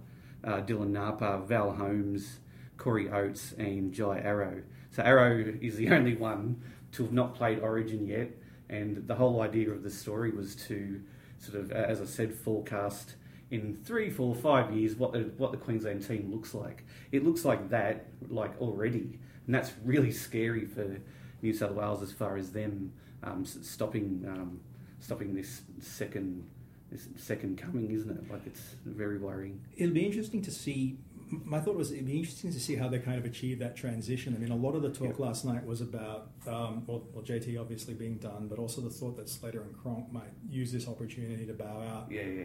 uh, 0.44 0.60
Dylan 0.60 0.90
Napa, 0.90 1.42
Val 1.46 1.72
Holmes, 1.72 2.38
Corey 2.78 3.10
Oates, 3.10 3.52
and 3.58 3.92
Jai 3.92 4.20
Arrow. 4.20 4.62
So 4.92 5.02
Arrow 5.02 5.54
is 5.60 5.76
the 5.76 5.88
only 5.96 6.16
one 6.16 6.62
to 6.92 7.02
have 7.04 7.12
not 7.12 7.34
played 7.34 7.60
Origin 7.60 8.06
yet, 8.06 8.30
and 8.68 9.06
the 9.06 9.14
whole 9.14 9.42
idea 9.42 9.70
of 9.70 9.82
the 9.82 9.90
story 9.90 10.30
was 10.30 10.56
to 10.56 11.00
sort 11.38 11.58
of, 11.58 11.72
as 11.72 12.00
I 12.00 12.04
said, 12.04 12.32
forecast 12.34 13.14
in 13.50 13.78
three, 13.84 14.10
four, 14.10 14.34
five 14.34 14.74
years 14.74 14.96
what 14.96 15.12
the 15.12 15.30
what 15.36 15.52
the 15.52 15.58
Queensland 15.58 16.06
team 16.06 16.30
looks 16.32 16.54
like. 16.54 16.84
It 17.12 17.24
looks 17.24 17.44
like 17.44 17.70
that, 17.70 18.06
like 18.28 18.60
already, 18.60 19.18
and 19.46 19.54
that's 19.54 19.72
really 19.84 20.10
scary 20.10 20.64
for 20.66 20.98
New 21.42 21.52
South 21.52 21.72
Wales 21.72 22.02
as 22.02 22.12
far 22.12 22.36
as 22.36 22.50
them 22.50 22.92
um, 23.22 23.44
stopping 23.44 24.24
um, 24.28 24.60
stopping 25.00 25.34
this 25.34 25.62
second 25.80 26.44
this 26.90 27.08
second 27.16 27.58
coming, 27.58 27.90
isn't 27.90 28.10
it? 28.10 28.30
Like 28.30 28.46
it's 28.46 28.76
very 28.84 29.18
worrying. 29.18 29.60
It'll 29.76 29.94
be 29.94 30.06
interesting 30.06 30.42
to 30.42 30.50
see. 30.50 30.98
My 31.30 31.60
thought 31.60 31.74
was 31.76 31.90
it'd 31.90 32.06
be 32.06 32.18
interesting 32.18 32.52
to 32.52 32.60
see 32.60 32.76
how 32.76 32.88
they 32.88 32.98
kind 33.00 33.18
of 33.18 33.24
achieve 33.24 33.58
that 33.58 33.74
transition. 33.76 34.34
I 34.34 34.38
mean, 34.38 34.52
a 34.52 34.56
lot 34.56 34.74
of 34.76 34.82
the 34.82 34.90
talk 34.90 35.18
last 35.18 35.44
night 35.44 35.64
was 35.66 35.80
about 35.80 36.30
um, 36.46 36.84
well, 36.86 37.02
well, 37.12 37.24
JT 37.24 37.60
obviously 37.60 37.94
being 37.94 38.18
done, 38.18 38.46
but 38.48 38.58
also 38.58 38.80
the 38.80 38.90
thought 38.90 39.16
that 39.16 39.28
Slater 39.28 39.62
and 39.62 39.76
Cronk 39.76 40.12
might 40.12 40.30
use 40.48 40.70
this 40.72 40.86
opportunity 40.88 41.44
to 41.46 41.52
bow 41.52 41.82
out. 41.82 42.10
Yeah, 42.10 42.22
yeah. 42.22 42.44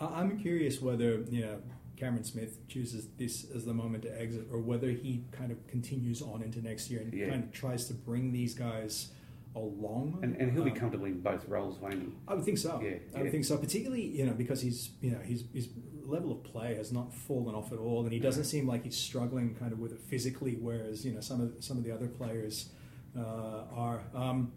I- 0.00 0.20
I'm 0.20 0.38
curious 0.38 0.80
whether 0.80 1.22
you 1.30 1.40
know 1.46 1.58
Cameron 1.96 2.24
Smith 2.24 2.66
chooses 2.68 3.08
this 3.18 3.46
as 3.54 3.64
the 3.64 3.74
moment 3.74 4.02
to 4.04 4.20
exit, 4.20 4.46
or 4.52 4.60
whether 4.60 4.90
he 4.90 5.24
kind 5.32 5.50
of 5.50 5.66
continues 5.66 6.22
on 6.22 6.42
into 6.42 6.62
next 6.62 6.90
year 6.90 7.00
and 7.00 7.12
Yeah. 7.12 7.28
kind 7.30 7.42
of 7.44 7.52
tries 7.52 7.86
to 7.88 7.94
bring 7.94 8.32
these 8.32 8.54
guys 8.54 9.08
along. 9.54 10.18
And, 10.22 10.34
and 10.36 10.50
he'll 10.52 10.64
be 10.64 10.70
Um, 10.70 10.76
comfortable 10.76 11.04
in 11.06 11.20
both 11.20 11.46
roles, 11.46 11.78
won't 11.78 11.94
he? 11.94 12.08
I 12.26 12.34
would 12.34 12.44
think 12.44 12.56
so. 12.58 12.80
Yeah, 12.82 12.96
I 13.14 13.18
would 13.18 13.24
yeah. 13.26 13.30
think 13.30 13.44
so. 13.44 13.58
Particularly, 13.58 14.06
you 14.06 14.24
know, 14.26 14.32
because 14.32 14.62
he's, 14.62 14.90
you 15.00 15.10
know, 15.10 15.18
his 15.18 15.44
his 15.52 15.68
level 16.06 16.32
of 16.32 16.42
play 16.44 16.74
has 16.74 16.92
not 16.92 17.12
fallen 17.14 17.54
off 17.54 17.72
at 17.72 17.78
all, 17.78 18.02
and 18.04 18.12
he 18.12 18.18
doesn't 18.18 18.44
seem 18.44 18.66
like 18.66 18.84
he's 18.84 18.96
struggling 18.96 19.54
kind 19.54 19.72
of 19.72 19.78
with 19.78 19.92
it 19.92 20.00
physically, 20.00 20.56
whereas 20.60 21.04
you 21.04 21.12
know 21.12 21.20
some 21.20 21.40
of 21.40 21.52
some 21.60 21.76
of 21.78 21.84
the 21.84 21.90
other 21.92 22.08
players 22.08 22.70
uh, 23.18 23.64
are. 23.74 24.02
Um, 24.14 24.52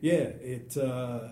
Yeah. 0.00 0.12
it. 0.12 0.76
Uh, 0.76 1.28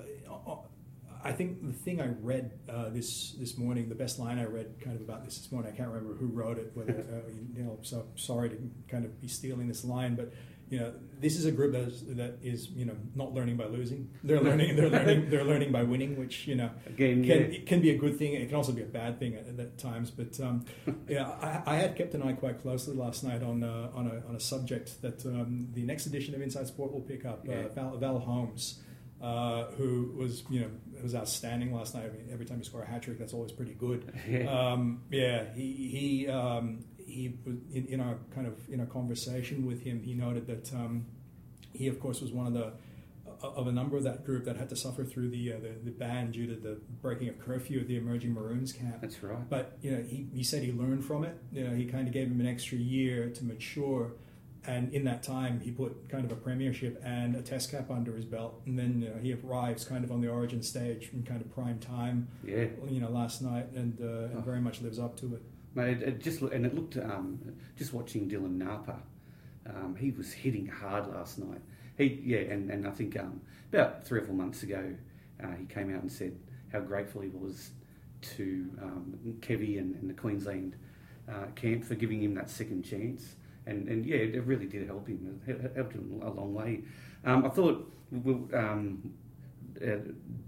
I 1.24 1.32
think 1.32 1.66
the 1.66 1.72
thing 1.72 2.00
I 2.00 2.06
read 2.22 2.52
uh, 2.68 2.90
this 2.90 3.32
this 3.32 3.58
morning, 3.58 3.88
the 3.88 3.96
best 3.96 4.20
line 4.20 4.38
I 4.38 4.44
read 4.44 4.76
kind 4.80 4.94
of 4.94 5.02
about 5.02 5.24
this 5.24 5.36
this 5.38 5.50
morning, 5.50 5.72
I 5.72 5.76
can't 5.76 5.88
remember 5.88 6.14
who 6.14 6.26
wrote 6.26 6.56
it. 6.58 6.70
Whether 6.74 6.92
uh, 6.92 7.30
you 7.56 7.64
know, 7.64 7.78
so 7.82 8.06
sorry 8.14 8.50
to 8.50 8.56
kind 8.88 9.04
of 9.04 9.20
be 9.20 9.26
stealing 9.26 9.66
this 9.66 9.84
line, 9.84 10.14
but 10.14 10.32
you 10.68 10.80
know, 10.80 10.92
this 11.20 11.36
is 11.36 11.46
a 11.46 11.52
group 11.52 11.72
that 11.72 11.82
is, 11.82 12.02
that 12.16 12.38
is 12.42 12.68
you 12.70 12.84
know 12.84 12.96
not 13.14 13.32
learning 13.32 13.56
by 13.56 13.66
losing. 13.66 14.10
They're 14.24 14.40
learning. 14.40 14.76
They're 14.76 14.90
learning. 14.98 15.30
They're 15.30 15.44
learning 15.44 15.72
by 15.72 15.82
winning, 15.84 16.18
which 16.18 16.46
you 16.46 16.56
know 16.56 16.70
Again, 16.86 17.22
can, 17.22 17.28
yeah. 17.28 17.56
it 17.56 17.66
can 17.66 17.80
be 17.80 17.90
a 17.90 17.96
good 17.96 18.18
thing. 18.18 18.34
It 18.34 18.46
can 18.46 18.56
also 18.56 18.72
be 18.72 18.82
a 18.82 18.86
bad 18.86 19.18
thing 19.18 19.34
at, 19.36 19.46
at 19.58 19.78
times. 19.78 20.10
But 20.10 20.38
um, 20.40 20.64
yeah, 21.08 21.28
I, 21.40 21.74
I 21.74 21.76
had 21.76 21.96
kept 21.96 22.14
an 22.14 22.22
eye 22.22 22.32
quite 22.32 22.60
closely 22.62 22.94
last 22.94 23.22
night 23.22 23.42
on 23.42 23.62
uh, 23.62 23.90
on 23.94 24.06
a 24.08 24.28
on 24.28 24.34
a 24.34 24.40
subject 24.40 25.00
that 25.02 25.24
um, 25.24 25.68
the 25.72 25.82
next 25.82 26.06
edition 26.06 26.34
of 26.34 26.42
Inside 26.42 26.66
Sport 26.66 26.92
will 26.92 27.00
pick 27.00 27.24
up. 27.24 27.46
Yeah. 27.46 27.54
Uh, 27.54 27.68
Val, 27.68 27.96
Val 27.98 28.18
Holmes, 28.18 28.80
uh, 29.22 29.66
who 29.76 30.12
was 30.16 30.42
you 30.50 30.60
know 30.60 30.70
was 31.02 31.14
outstanding 31.14 31.72
last 31.72 31.94
night. 31.94 32.04
I 32.06 32.08
mean, 32.08 32.28
every 32.32 32.44
time 32.44 32.58
you 32.58 32.64
score 32.64 32.82
a 32.82 32.86
hat 32.86 33.02
trick, 33.02 33.18
that's 33.18 33.32
always 33.32 33.52
pretty 33.52 33.74
good. 33.74 34.12
Yeah. 34.28 34.72
Um, 34.72 35.02
yeah, 35.10 35.44
he 35.54 35.72
he 35.72 36.28
um, 36.28 36.84
he 37.06 37.38
in, 37.72 37.86
in 37.86 38.00
our 38.00 38.18
kind 38.34 38.46
of 38.46 38.68
in 38.68 38.80
our 38.80 38.86
conversation 38.86 39.66
with 39.66 39.82
him, 39.82 40.02
he 40.02 40.14
noted 40.14 40.46
that 40.46 40.74
um, 40.74 41.06
he 41.72 41.86
of 41.88 42.00
course 42.00 42.20
was 42.20 42.32
one 42.32 42.46
of 42.46 42.52
the 42.52 42.72
of 43.42 43.66
a 43.66 43.72
number 43.72 43.96
of 43.96 44.02
that 44.04 44.24
group 44.24 44.44
that 44.44 44.56
had 44.56 44.68
to 44.68 44.76
suffer 44.76 45.04
through 45.04 45.30
the 45.30 45.52
uh, 45.52 45.56
the, 45.58 45.74
the 45.84 45.90
ban 45.90 46.30
due 46.30 46.46
to 46.46 46.54
the 46.54 46.78
breaking 47.02 47.28
of 47.28 47.38
curfew 47.38 47.80
at 47.80 47.88
the 47.88 47.96
emerging 47.96 48.32
Maroons 48.32 48.72
camp. 48.72 49.00
That's 49.00 49.22
right. 49.22 49.48
But 49.48 49.78
you 49.82 49.90
know, 49.90 50.02
he, 50.02 50.26
he 50.32 50.42
said 50.42 50.62
he 50.62 50.72
learned 50.72 51.04
from 51.04 51.24
it. 51.24 51.36
You 51.52 51.64
know, 51.64 51.74
he 51.74 51.84
kind 51.84 52.06
of 52.06 52.14
gave 52.14 52.28
him 52.28 52.40
an 52.40 52.46
extra 52.46 52.78
year 52.78 53.30
to 53.30 53.44
mature, 53.44 54.12
and 54.64 54.92
in 54.92 55.04
that 55.04 55.22
time, 55.22 55.60
he 55.60 55.70
put 55.70 56.08
kind 56.08 56.24
of 56.24 56.32
a 56.32 56.36
premiership 56.36 57.00
and 57.04 57.36
a 57.36 57.42
test 57.42 57.70
cap 57.70 57.90
under 57.90 58.14
his 58.16 58.24
belt. 58.24 58.62
And 58.66 58.78
then 58.78 59.02
you 59.02 59.08
know, 59.10 59.16
he 59.20 59.34
arrives 59.34 59.84
kind 59.84 60.04
of 60.04 60.10
on 60.10 60.20
the 60.20 60.28
Origin 60.28 60.62
stage 60.62 61.10
in 61.12 61.22
kind 61.22 61.40
of 61.40 61.52
prime 61.54 61.78
time. 61.78 62.28
Yeah. 62.44 62.66
You 62.88 63.00
know, 63.00 63.10
last 63.10 63.42
night, 63.42 63.66
and, 63.74 64.00
uh, 64.00 64.34
and 64.34 64.44
very 64.44 64.60
much 64.60 64.80
lives 64.80 64.98
up 64.98 65.16
to 65.20 65.34
it. 65.34 65.42
Mate, 65.76 65.98
it, 65.98 66.02
it 66.02 66.20
just 66.20 66.40
and 66.40 66.64
it 66.64 66.74
looked 66.74 66.96
um, 66.96 67.38
just 67.76 67.92
watching 67.92 68.28
Dylan 68.28 68.56
Napa, 68.56 68.96
um, 69.68 69.94
he 69.94 70.10
was 70.10 70.32
hitting 70.32 70.66
hard 70.66 71.06
last 71.08 71.38
night. 71.38 71.60
He 71.98 72.20
yeah, 72.24 72.38
and, 72.38 72.70
and 72.70 72.88
I 72.88 72.90
think 72.90 73.18
um, 73.20 73.42
about 73.72 74.06
three 74.06 74.20
or 74.20 74.24
four 74.24 74.34
months 74.34 74.62
ago, 74.62 74.94
uh, 75.42 75.54
he 75.58 75.66
came 75.66 75.94
out 75.94 76.00
and 76.00 76.10
said 76.10 76.34
how 76.72 76.80
grateful 76.80 77.20
he 77.20 77.28
was 77.28 77.72
to 78.22 78.70
um, 78.82 79.18
Kevy 79.40 79.78
and, 79.78 79.94
and 79.96 80.08
the 80.08 80.14
Queensland 80.14 80.76
uh, 81.28 81.46
camp 81.54 81.84
for 81.84 81.94
giving 81.94 82.22
him 82.22 82.34
that 82.34 82.48
second 82.48 82.82
chance. 82.82 83.36
And, 83.66 83.86
and 83.88 84.06
yeah, 84.06 84.16
it 84.16 84.44
really 84.44 84.66
did 84.66 84.86
help 84.86 85.08
him. 85.08 85.40
It 85.46 85.72
helped 85.74 85.92
him 85.92 86.22
a 86.24 86.30
long 86.30 86.54
way. 86.54 86.84
Um, 87.24 87.44
I 87.44 87.48
thought 87.48 87.92
we'll, 88.10 88.48
um, 88.54 89.12
uh, 89.84 89.96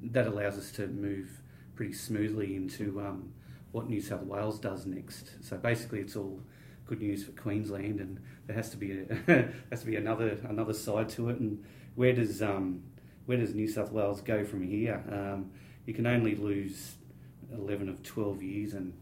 that 0.05 0.27
allows 0.27 0.57
us 0.57 0.71
to 0.73 0.87
move 0.87 1.29
pretty 1.75 1.93
smoothly 1.93 2.57
into 2.57 3.01
um, 3.01 3.33
what 3.73 3.89
New 3.89 4.01
South 4.01 4.23
Wales 4.23 4.59
does 4.59 4.87
next. 4.87 5.31
So 5.43 5.57
basically, 5.57 6.01
it's 6.01 6.17
all 6.17 6.41
good 6.87 7.01
news 7.01 7.25
for 7.25 7.33
Queensland, 7.33 8.01
and 8.01 8.21
there 8.47 8.57
has 8.57 8.71
to 8.71 8.77
be 8.77 8.93
a, 8.93 9.49
has 9.71 9.81
to 9.81 9.87
be 9.87 9.97
another 9.97 10.39
another 10.49 10.75
side 10.75 11.09
to 11.11 11.29
it. 11.31 11.39
And 11.39 11.65
where 11.95 12.13
does 12.13 12.43
um, 12.43 12.83
where 13.27 13.39
does 13.39 13.55
New 13.55 13.69
South 13.69 13.93
Wales 13.93 14.21
go 14.21 14.45
from 14.45 14.63
here? 14.63 15.03
Um, 15.11 15.51
you 15.87 15.95
can 15.95 16.07
only 16.07 16.35
lose 16.35 16.97
eleven 17.53 17.89
of 17.89 18.03
twelve 18.03 18.43
years, 18.43 18.75
and 18.75 18.93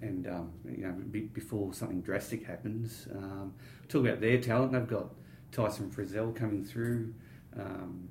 and 0.00 0.26
um, 0.26 0.52
you 0.68 0.84
know 0.84 0.92
be, 1.10 1.20
before 1.20 1.72
something 1.72 2.00
drastic 2.00 2.46
happens. 2.46 3.06
Um, 3.14 3.54
talk 3.88 4.04
about 4.04 4.20
their 4.20 4.40
talent. 4.40 4.72
They've 4.72 4.86
got 4.86 5.12
Tyson 5.52 5.90
Frizell 5.90 6.34
coming 6.34 6.64
through. 6.64 7.14
Um, 7.58 8.08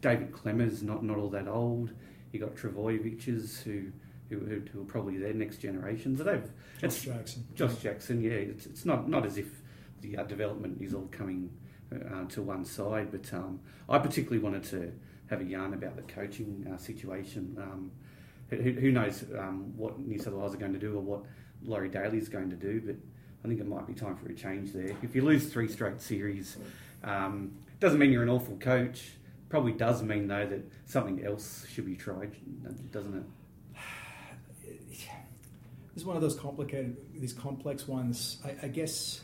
David 0.00 0.32
Klemmer's, 0.32 0.82
not 0.82 1.04
not 1.04 1.18
all 1.18 1.30
that 1.30 1.48
old. 1.48 1.90
You 2.32 2.40
got 2.40 2.54
Trbojevics 2.54 3.62
who, 3.62 3.92
who 4.40 4.62
who 4.72 4.82
are 4.82 4.84
probably 4.84 5.18
their 5.18 5.32
next 5.32 5.58
generation. 5.58 6.16
So 6.16 6.24
they've 6.24 6.50
Josh 6.80 7.00
Jackson. 7.00 7.46
Josh 7.54 7.76
Jackson. 7.76 8.22
Yeah, 8.22 8.32
it's, 8.32 8.66
it's 8.66 8.84
not 8.84 9.08
not 9.08 9.26
as 9.26 9.38
if 9.38 9.48
the 10.00 10.18
uh, 10.18 10.24
development 10.24 10.80
is 10.80 10.94
all 10.94 11.08
coming 11.10 11.50
uh, 11.92 12.24
to 12.30 12.42
one 12.42 12.64
side. 12.64 13.10
But 13.10 13.32
um, 13.32 13.60
I 13.88 13.98
particularly 13.98 14.42
wanted 14.42 14.64
to 14.64 14.92
have 15.30 15.40
a 15.40 15.44
yarn 15.44 15.74
about 15.74 15.96
the 15.96 16.02
coaching 16.02 16.66
uh, 16.72 16.76
situation. 16.76 17.56
Um, 17.58 17.90
who, 18.50 18.72
who 18.72 18.92
knows 18.92 19.24
um, 19.38 19.72
what 19.76 19.98
New 19.98 20.18
South 20.18 20.34
Wales 20.34 20.54
are 20.54 20.58
going 20.58 20.74
to 20.74 20.78
do 20.78 20.96
or 20.96 21.00
what 21.00 21.22
Laurie 21.64 21.88
Daley 21.88 22.18
is 22.18 22.28
going 22.28 22.50
to 22.50 22.56
do? 22.56 22.82
But 22.84 22.96
I 23.44 23.48
think 23.48 23.60
it 23.60 23.66
might 23.66 23.86
be 23.86 23.94
time 23.94 24.16
for 24.16 24.30
a 24.30 24.34
change 24.34 24.72
there. 24.72 24.94
If 25.02 25.14
you 25.14 25.22
lose 25.22 25.50
three 25.50 25.68
straight 25.68 26.00
series, 26.00 26.56
um, 27.02 27.52
doesn't 27.80 27.98
mean 27.98 28.12
you're 28.12 28.22
an 28.22 28.28
awful 28.28 28.56
coach. 28.56 29.12
Probably 29.48 29.72
does 29.72 30.02
mean 30.02 30.28
though 30.28 30.46
that 30.46 30.70
something 30.86 31.24
else 31.24 31.66
should 31.68 31.86
be 31.86 31.96
tried, 31.96 32.32
doesn't 32.90 33.16
it? 33.16 33.24
This 35.94 36.02
is 36.02 36.06
one 36.06 36.16
of 36.16 36.22
those 36.22 36.34
complicated, 36.34 36.96
these 37.14 37.32
complex 37.32 37.86
ones. 37.86 38.38
I, 38.44 38.66
I 38.66 38.68
guess 38.68 39.20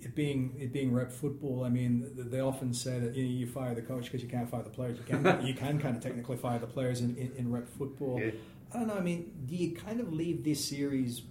it 0.00 0.14
being 0.14 0.54
it 0.58 0.72
being 0.72 0.92
rep 0.92 1.12
football. 1.12 1.64
I 1.64 1.68
mean, 1.68 2.10
they 2.16 2.40
often 2.40 2.74
say 2.74 2.98
that 2.98 3.14
you, 3.14 3.24
know, 3.24 3.30
you 3.30 3.46
fire 3.46 3.74
the 3.74 3.82
coach 3.82 4.04
because 4.04 4.22
you 4.22 4.28
can't 4.28 4.50
fire 4.50 4.62
the 4.62 4.70
players. 4.70 4.98
You 4.98 5.04
can 5.04 5.46
you 5.46 5.54
can 5.54 5.78
kind 5.78 5.96
of 5.96 6.02
technically 6.02 6.36
fire 6.36 6.58
the 6.58 6.66
players 6.66 7.00
in, 7.00 7.16
in, 7.16 7.32
in 7.36 7.52
rep 7.52 7.68
football. 7.68 8.20
Yeah. 8.20 8.32
I 8.72 8.78
don't 8.78 8.88
know. 8.88 8.94
I 8.94 9.00
mean, 9.00 9.32
do 9.46 9.56
you 9.56 9.74
kind 9.74 10.00
of 10.00 10.12
leave 10.12 10.44
this 10.44 10.64
series 10.64 11.22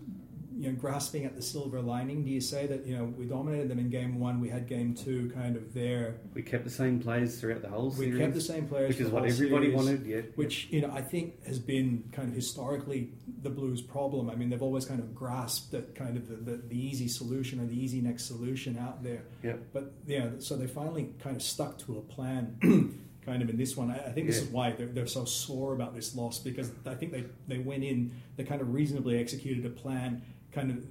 you 0.58 0.70
know, 0.72 0.76
grasping 0.78 1.26
at 1.26 1.36
the 1.36 1.42
silver 1.42 1.82
lining? 1.82 2.24
Do 2.24 2.30
you 2.32 2.42
say 2.42 2.66
that 2.68 2.86
you 2.86 2.98
know 2.98 3.06
we 3.06 3.26
dominated 3.26 3.70
them 3.70 3.80
in 3.80 3.90
game 3.90 4.20
one, 4.20 4.40
we 4.42 4.50
had 4.50 4.68
game 4.68 4.96
two 4.96 5.32
kind 5.36 5.56
of 5.56 5.74
there? 5.74 6.16
We 6.34 6.42
kept 6.42 6.64
the 6.64 6.70
same 6.70 7.00
players 7.00 7.40
throughout 7.40 7.62
the 7.62 7.70
whole 7.70 7.92
series. 7.92 8.14
We 8.14 8.20
kept 8.20 8.34
the 8.34 8.42
same 8.42 8.68
players, 8.68 8.90
which 8.90 9.00
is 9.02 9.10
what 9.12 9.26
everybody 9.26 9.68
series, 9.68 9.76
wanted. 9.76 10.06
Yeah, 10.06 10.22
Which 10.36 10.68
you 10.72 10.82
know 10.82 10.92
I 10.92 11.02
think 11.02 11.46
has 11.46 11.60
been 11.60 12.04
kind 12.12 12.28
of 12.30 12.36
historically 12.36 13.12
the 13.44 13.50
Blues' 13.52 13.82
problem. 13.82 14.30
I 14.30 14.36
mean, 14.36 14.50
they've 14.50 14.62
always 14.62 14.86
kind 14.86 15.00
of 15.00 15.14
grasped 15.14 15.74
at 15.76 15.94
kind 15.96 16.18
of 16.18 16.28
the, 16.28 16.52
the, 16.52 16.58
the 16.58 16.80
easy 16.80 17.08
solution 17.08 17.60
or 17.62 17.66
the 17.66 17.80
easy 17.80 18.02
next 18.02 18.26
solution 18.26 18.78
out 18.80 19.04
there. 19.04 19.22
yeah, 19.44 19.54
But 19.74 19.94
yeah, 20.08 20.30
so 20.40 20.56
they 20.58 20.66
finally 20.68 21.14
kind 21.20 21.36
of 21.36 21.44
stuck 21.44 21.78
to 21.80 21.98
a 21.98 22.02
plan. 22.02 22.94
Kind 23.28 23.42
of 23.42 23.50
in 23.50 23.58
this 23.58 23.76
one, 23.76 23.92
I 23.92 24.10
think 24.14 24.28
this 24.28 24.38
Yeah. 24.38 24.44
is 24.44 24.48
why 24.52 24.72
they're, 24.72 24.88
they're 24.88 25.06
so 25.06 25.26
sore 25.26 25.74
about 25.74 25.94
this 25.94 26.16
loss 26.16 26.40
because 26.40 26.72
I 26.86 26.94
think 26.96 27.12
they, 27.12 27.26
they 27.50 27.58
went 27.58 27.84
in, 27.84 28.14
they 28.38 28.46
kind 28.46 28.62
of 28.62 28.74
reasonably 28.74 29.20
executed 29.20 29.66
a 29.66 29.70
plan. 29.70 30.22
Kind 30.58 30.72
of, 30.72 30.84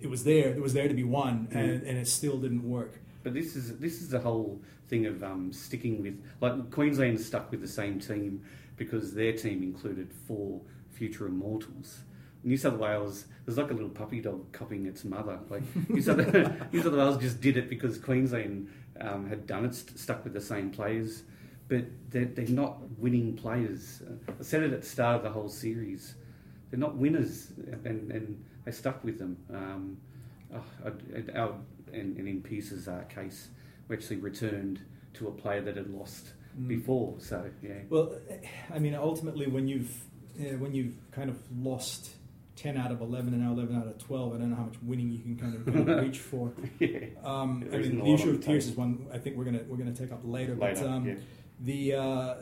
it 0.00 0.08
was 0.08 0.24
there, 0.24 0.48
it 0.48 0.60
was 0.60 0.74
there 0.74 0.88
to 0.88 0.94
be 0.94 1.04
won, 1.04 1.48
and, 1.52 1.82
and 1.82 1.98
it 1.98 2.08
still 2.08 2.38
didn't 2.38 2.68
work. 2.68 3.00
But 3.22 3.34
this 3.34 3.56
is 3.56 3.78
this 3.78 4.00
is 4.02 4.10
the 4.10 4.20
whole 4.20 4.60
thing 4.88 5.06
of 5.06 5.22
um, 5.22 5.52
sticking 5.52 6.02
with 6.02 6.22
like 6.40 6.70
Queensland 6.70 7.20
stuck 7.20 7.50
with 7.50 7.60
the 7.60 7.68
same 7.68 7.98
team 7.98 8.42
because 8.76 9.14
their 9.14 9.32
team 9.32 9.62
included 9.62 10.12
four 10.12 10.60
future 10.90 11.26
immortals. 11.26 12.02
New 12.44 12.56
South 12.56 12.78
Wales 12.78 13.26
there's 13.44 13.58
like 13.58 13.70
a 13.70 13.74
little 13.74 13.88
puppy 13.88 14.20
dog 14.20 14.52
copying 14.52 14.86
its 14.86 15.04
mother. 15.04 15.38
Like 15.48 15.62
New 15.88 16.02
South, 16.02 16.18
New 16.72 16.82
South 16.82 16.92
Wales 16.92 17.18
just 17.18 17.40
did 17.40 17.56
it 17.56 17.68
because 17.68 17.96
Queensland 17.96 18.68
um, 19.00 19.28
had 19.28 19.46
done 19.46 19.64
it, 19.64 19.74
st- 19.74 19.98
stuck 19.98 20.24
with 20.24 20.32
the 20.32 20.40
same 20.40 20.70
players, 20.70 21.22
but 21.68 21.84
they're, 22.10 22.24
they're 22.24 22.48
not 22.48 22.78
winning 22.98 23.36
players. 23.36 24.02
Uh, 24.04 24.32
I 24.38 24.42
said 24.42 24.64
it 24.64 24.72
at 24.72 24.82
the 24.82 24.86
start 24.86 25.16
of 25.16 25.22
the 25.22 25.30
whole 25.30 25.48
series. 25.48 26.16
They're 26.70 26.80
not 26.80 26.96
winners, 26.96 27.52
and, 27.84 28.10
and 28.10 28.44
they 28.64 28.72
stuck 28.72 29.02
with 29.04 29.18
them. 29.18 29.36
Um, 29.52 29.96
oh, 30.54 30.62
I- 30.84 31.38
our, 31.38 31.54
and, 31.92 32.16
and 32.16 32.26
in 32.28 32.42
Pearce's 32.42 32.88
uh, 32.88 33.04
case, 33.08 33.48
we 33.88 33.96
actually 33.96 34.16
returned 34.16 34.80
to 35.14 35.28
a 35.28 35.32
player 35.32 35.60
that 35.62 35.76
had 35.76 35.90
lost 35.90 36.32
Mm. 36.58 36.68
before. 36.68 37.14
So 37.18 37.50
yeah, 37.62 37.80
Well, 37.90 38.16
I 38.74 38.78
mean, 38.78 38.94
ultimately, 38.94 39.46
when 39.46 39.68
you've 39.68 39.94
uh, 40.40 40.56
when 40.56 40.74
you've 40.74 40.96
kind 41.12 41.28
of 41.28 41.36
lost 41.54 42.08
ten 42.56 42.78
out 42.78 42.90
of 42.90 43.02
eleven 43.02 43.34
and 43.34 43.42
now 43.42 43.52
eleven 43.52 43.76
out 43.76 43.86
of 43.86 43.98
twelve, 43.98 44.34
I 44.34 44.38
don't 44.38 44.48
know 44.48 44.56
how 44.56 44.62
much 44.64 44.76
winning 44.82 45.10
you 45.10 45.18
can 45.18 45.36
kind 45.36 45.54
of, 45.54 45.66
kind 45.66 45.86
of 45.90 46.02
reach 46.02 46.18
for. 46.18 46.52
yeah, 46.78 47.08
Um, 47.22 47.62
I 47.70 47.76
mean, 47.76 47.98
the 47.98 48.10
issue 48.14 48.30
of 48.30 48.40
the 48.40 48.46
Pearce 48.46 48.64
table. 48.64 48.72
is 48.72 48.76
one 48.78 49.06
I 49.12 49.18
think 49.18 49.36
we're 49.36 49.44
gonna 49.44 49.64
we're 49.68 49.76
gonna 49.76 49.92
take 49.92 50.12
up 50.12 50.20
later. 50.24 50.54
later. 50.54 50.80
But 50.82 50.86
um, 50.90 51.06
yeah. 51.06 51.14
the 51.60 51.94
uh, 51.94 52.34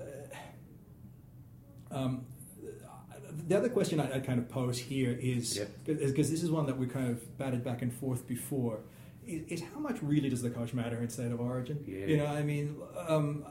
um, 1.90 2.24
the 3.46 3.56
other 3.56 3.68
question 3.68 4.00
I, 4.00 4.16
I 4.16 4.20
kind 4.20 4.38
of 4.38 4.48
pose 4.48 4.78
here 4.78 5.18
is 5.20 5.60
because 5.84 6.30
this 6.30 6.42
is 6.42 6.50
one 6.50 6.66
that 6.66 6.78
we 6.78 6.86
kind 6.86 7.10
of 7.10 7.38
batted 7.38 7.64
back 7.64 7.82
and 7.82 7.92
forth 7.92 8.26
before. 8.26 8.80
Is, 9.26 9.60
is 9.60 9.62
how 9.72 9.80
much 9.80 10.02
really 10.02 10.28
does 10.28 10.42
the 10.42 10.50
coach 10.50 10.72
matter 10.74 11.00
in 11.02 11.08
state 11.08 11.32
of 11.32 11.40
origin? 11.40 11.82
Yeah. 11.86 12.06
You 12.06 12.16
know, 12.18 12.26
I 12.26 12.42
mean, 12.42 12.76
um, 13.08 13.44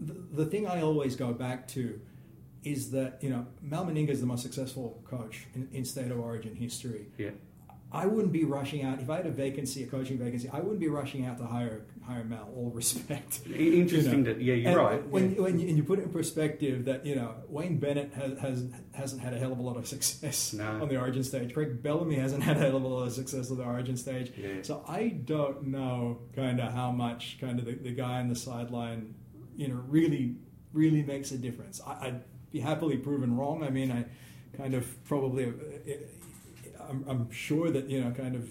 the, 0.00 0.14
the 0.32 0.46
thing 0.46 0.66
I 0.66 0.82
always 0.82 1.16
go 1.16 1.32
back 1.32 1.68
to 1.68 2.00
is 2.64 2.90
that 2.90 3.18
you 3.22 3.30
know 3.30 3.46
Mal 3.62 3.86
Meninga 3.86 4.10
is 4.10 4.20
the 4.20 4.26
most 4.26 4.42
successful 4.42 5.02
coach 5.08 5.46
in, 5.54 5.68
in 5.72 5.84
state 5.84 6.10
of 6.10 6.18
origin 6.18 6.54
history. 6.56 7.06
Yeah. 7.16 7.30
I 7.92 8.06
wouldn't 8.06 8.32
be 8.32 8.44
rushing 8.44 8.82
out 8.82 9.00
if 9.00 9.08
I 9.08 9.16
had 9.18 9.26
a 9.26 9.30
vacancy, 9.30 9.84
a 9.84 9.86
coaching 9.86 10.18
vacancy. 10.18 10.50
I 10.52 10.58
wouldn't 10.58 10.80
be 10.80 10.88
rushing 10.88 11.24
out 11.24 11.38
to 11.38 11.46
hire 11.46 11.86
hire 12.06 12.24
Mal. 12.24 12.48
All 12.56 12.70
respect. 12.70 13.40
Interesting 13.46 14.12
You 14.12 14.16
know, 14.18 14.32
that 14.34 14.40
yeah, 14.40 14.54
you're 14.54 14.68
And 14.70 14.76
right. 14.76 15.06
When, 15.08 15.34
yeah. 15.34 15.40
when 15.42 15.58
you, 15.58 15.68
and 15.68 15.76
you 15.76 15.82
put 15.84 15.98
it 15.98 16.02
in 16.02 16.10
perspective 16.10 16.84
that 16.84 17.04
you 17.04 17.14
know 17.16 17.34
Wayne 17.48 17.78
Bennett 17.78 18.12
has, 18.14 18.38
has 18.38 18.66
hasn't 18.94 19.22
had 19.22 19.34
a 19.34 19.38
hell 19.38 19.52
of 19.52 19.58
a 19.58 19.62
lot 19.62 19.76
of 19.76 19.86
success 19.86 20.52
No. 20.52 20.82
on 20.82 20.88
the 20.88 20.98
Origin 20.98 21.24
stage. 21.24 21.52
Craig 21.52 21.82
Bellamy 21.82 22.16
hasn't 22.16 22.42
had 22.42 22.56
a 22.56 22.60
hell 22.60 22.76
of 22.76 22.84
a 22.84 22.88
lot 22.88 23.02
of 23.04 23.12
success 23.12 23.50
on 23.50 23.58
the 23.58 23.64
Origin 23.64 23.96
stage. 23.96 24.32
Yeah. 24.36 24.62
So 24.62 24.84
I 24.88 25.08
don't 25.08 25.66
know 25.68 26.20
kind 26.34 26.60
of 26.60 26.72
how 26.72 26.90
much 26.92 27.38
kind 27.40 27.58
of 27.58 27.64
the, 27.64 27.74
the 27.74 27.92
guy 27.92 28.20
on 28.20 28.28
the 28.28 28.36
sideline, 28.36 29.14
you 29.56 29.68
know, 29.68 29.82
really 29.88 30.36
really 30.72 31.02
makes 31.02 31.32
a 31.32 31.38
difference. 31.38 31.80
I, 31.86 32.06
I'd 32.06 32.22
be 32.52 32.60
happily 32.60 32.96
proven 32.98 33.36
wrong. 33.36 33.62
I 33.64 33.70
mean, 33.70 33.90
I 33.90 34.04
kind 34.56 34.74
of 34.74 34.86
probably. 35.04 35.46
Uh, 35.46 35.50
uh, 35.50 35.92
I'm, 36.88 37.04
I'm 37.08 37.30
sure 37.32 37.70
that 37.70 37.88
you 37.90 38.00
know, 38.00 38.12
kind 38.12 38.36
of, 38.36 38.48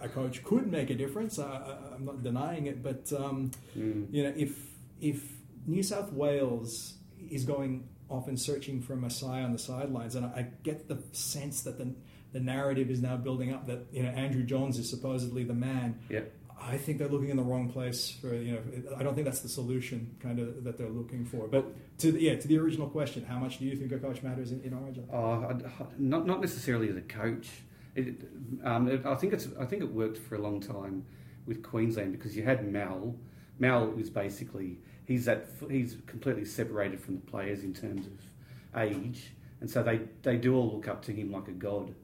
a 0.00 0.08
coach 0.08 0.42
could 0.44 0.70
make 0.70 0.90
a 0.90 0.94
difference. 0.94 1.38
I, 1.38 1.44
I, 1.44 1.94
I'm 1.94 2.04
not 2.04 2.22
denying 2.22 2.66
it, 2.66 2.82
but 2.82 3.12
um, 3.12 3.50
Mm. 3.76 4.06
you 4.12 4.22
know, 4.24 4.32
if 4.36 4.52
if 5.00 5.32
New 5.66 5.82
South 5.82 6.12
Wales 6.12 6.94
is 7.30 7.44
going 7.44 7.88
off 8.08 8.28
and 8.28 8.38
searching 8.40 8.80
for 8.82 8.92
a 8.92 8.96
messiah 8.96 9.42
on 9.44 9.52
the 9.52 9.58
sidelines, 9.58 10.14
and 10.16 10.26
I, 10.26 10.28
I 10.28 10.42
get 10.62 10.88
the 10.88 10.98
sense 11.12 11.62
that 11.62 11.78
the 11.78 11.94
the 12.32 12.40
narrative 12.40 12.90
is 12.90 13.00
now 13.02 13.16
building 13.16 13.52
up 13.52 13.66
that 13.66 13.86
you 13.92 14.02
know 14.02 14.10
Andrew 14.10 14.42
Johns 14.44 14.78
is 14.78 14.88
supposedly 14.88 15.44
the 15.44 15.54
man. 15.54 15.98
Yeah. 16.08 16.20
I 16.64 16.76
think 16.76 16.98
they're 16.98 17.08
looking 17.08 17.30
in 17.30 17.36
the 17.36 17.42
wrong 17.42 17.68
place 17.72 18.08
for 18.20 18.34
you 18.36 18.52
know. 18.52 18.96
I 18.96 19.02
don't 19.02 19.14
think 19.16 19.24
that's 19.24 19.40
the 19.40 19.48
solution 19.48 20.14
kind 20.20 20.38
of 20.38 20.62
that 20.62 20.78
they're 20.78 20.88
looking 20.88 21.24
for. 21.24 21.48
But 21.48 21.64
to 21.98 22.12
the, 22.12 22.20
yeah, 22.22 22.36
to 22.36 22.46
the 22.46 22.56
original 22.58 22.88
question, 22.88 23.24
how 23.24 23.38
much 23.40 23.58
do 23.58 23.64
you 23.64 23.74
think 23.76 23.90
a 23.90 23.98
coach 23.98 24.22
matters 24.22 24.52
in, 24.52 24.60
in 24.62 24.72
Origin? 24.72 25.08
Oh, 25.12 25.58
not 25.98 26.24
not 26.24 26.40
necessarily 26.40 26.88
as 26.88 26.94
a 26.96 27.00
coach. 27.00 27.48
It, 27.94 28.22
um, 28.64 28.88
it, 28.88 29.04
I 29.04 29.14
think 29.14 29.32
it's 29.32 29.48
I 29.60 29.66
think 29.66 29.82
it 29.82 29.92
worked 29.92 30.18
for 30.18 30.36
a 30.36 30.38
long 30.38 30.60
time 30.60 31.04
with 31.46 31.62
Queensland 31.62 32.12
because 32.12 32.36
you 32.36 32.42
had 32.42 32.70
Mal. 32.70 33.14
Mal 33.58 33.92
is 33.98 34.10
basically 34.10 34.78
he's 35.04 35.24
that 35.26 35.46
he's 35.68 35.96
completely 36.06 36.44
separated 36.44 37.00
from 37.00 37.16
the 37.16 37.20
players 37.20 37.64
in 37.64 37.74
terms 37.74 38.06
of 38.06 38.80
age, 38.80 39.32
and 39.60 39.70
so 39.70 39.82
they, 39.82 40.00
they 40.22 40.36
do 40.36 40.56
all 40.56 40.72
look 40.72 40.88
up 40.88 41.02
to 41.04 41.12
him 41.12 41.30
like 41.30 41.48
a 41.48 41.52
god. 41.52 41.94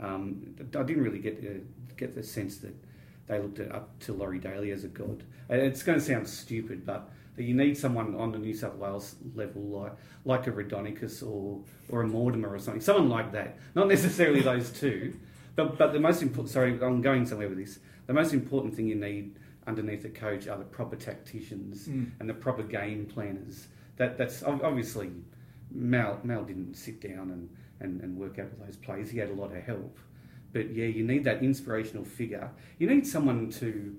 Um, 0.00 0.54
I 0.60 0.82
didn't 0.82 1.02
really 1.02 1.18
get 1.18 1.42
the, 1.42 1.60
get 1.96 2.14
the 2.14 2.22
sense 2.22 2.58
that 2.58 2.74
they 3.26 3.40
looked 3.40 3.60
up 3.60 3.98
to 4.00 4.12
Laurie 4.12 4.38
Daley 4.38 4.70
as 4.70 4.84
a 4.84 4.88
god. 4.88 5.24
And 5.48 5.60
It's 5.60 5.82
going 5.82 5.98
to 5.98 6.04
sound 6.04 6.28
stupid, 6.28 6.86
but 6.86 7.10
you 7.36 7.54
need 7.54 7.76
someone 7.76 8.14
on 8.16 8.32
the 8.32 8.38
New 8.38 8.54
South 8.54 8.76
Wales 8.76 9.16
level 9.34 9.62
like 9.62 9.92
like 10.24 10.46
a 10.46 10.52
Redonicus 10.52 11.26
or 11.26 11.60
or 11.88 12.02
a 12.02 12.06
Mortimer 12.06 12.52
or 12.52 12.58
something, 12.58 12.80
someone 12.80 13.08
like 13.08 13.32
that. 13.32 13.58
Not 13.74 13.88
necessarily 13.88 14.40
those 14.40 14.70
two, 14.70 15.14
but 15.58 15.76
but 15.76 15.92
the 15.92 15.98
most 16.00 16.22
important. 16.22 16.50
Sorry, 16.50 16.70
I'm 16.80 17.02
going 17.02 17.26
somewhere 17.26 17.48
with 17.48 17.58
this. 17.58 17.80
The 18.06 18.14
most 18.14 18.32
important 18.32 18.74
thing 18.76 18.86
you 18.86 18.94
need 18.94 19.36
underneath 19.66 20.04
a 20.04 20.08
coach 20.08 20.46
are 20.48 20.56
the 20.56 20.64
proper 20.64 20.96
tacticians 20.96 21.88
Mm. 21.88 22.12
and 22.20 22.28
the 22.30 22.34
proper 22.34 22.62
game 22.62 23.04
planners. 23.06 23.66
That 23.96 24.16
that's 24.16 24.42
obviously 24.44 25.10
Mal 25.70 26.20
Mal 26.22 26.44
didn't 26.44 26.74
sit 26.74 27.00
down 27.00 27.30
and, 27.34 27.48
and, 27.80 28.00
and 28.02 28.16
work 28.16 28.38
out 28.38 28.50
those 28.64 28.76
plays. 28.76 29.10
He 29.10 29.18
had 29.18 29.30
a 29.30 29.34
lot 29.42 29.50
of 29.54 29.62
help. 29.62 29.98
But 30.52 30.74
yeah, 30.74 30.86
you 30.86 31.04
need 31.04 31.24
that 31.24 31.42
inspirational 31.42 32.04
figure. 32.04 32.50
You 32.78 32.86
need 32.88 33.04
someone 33.06 33.50
to 33.62 33.96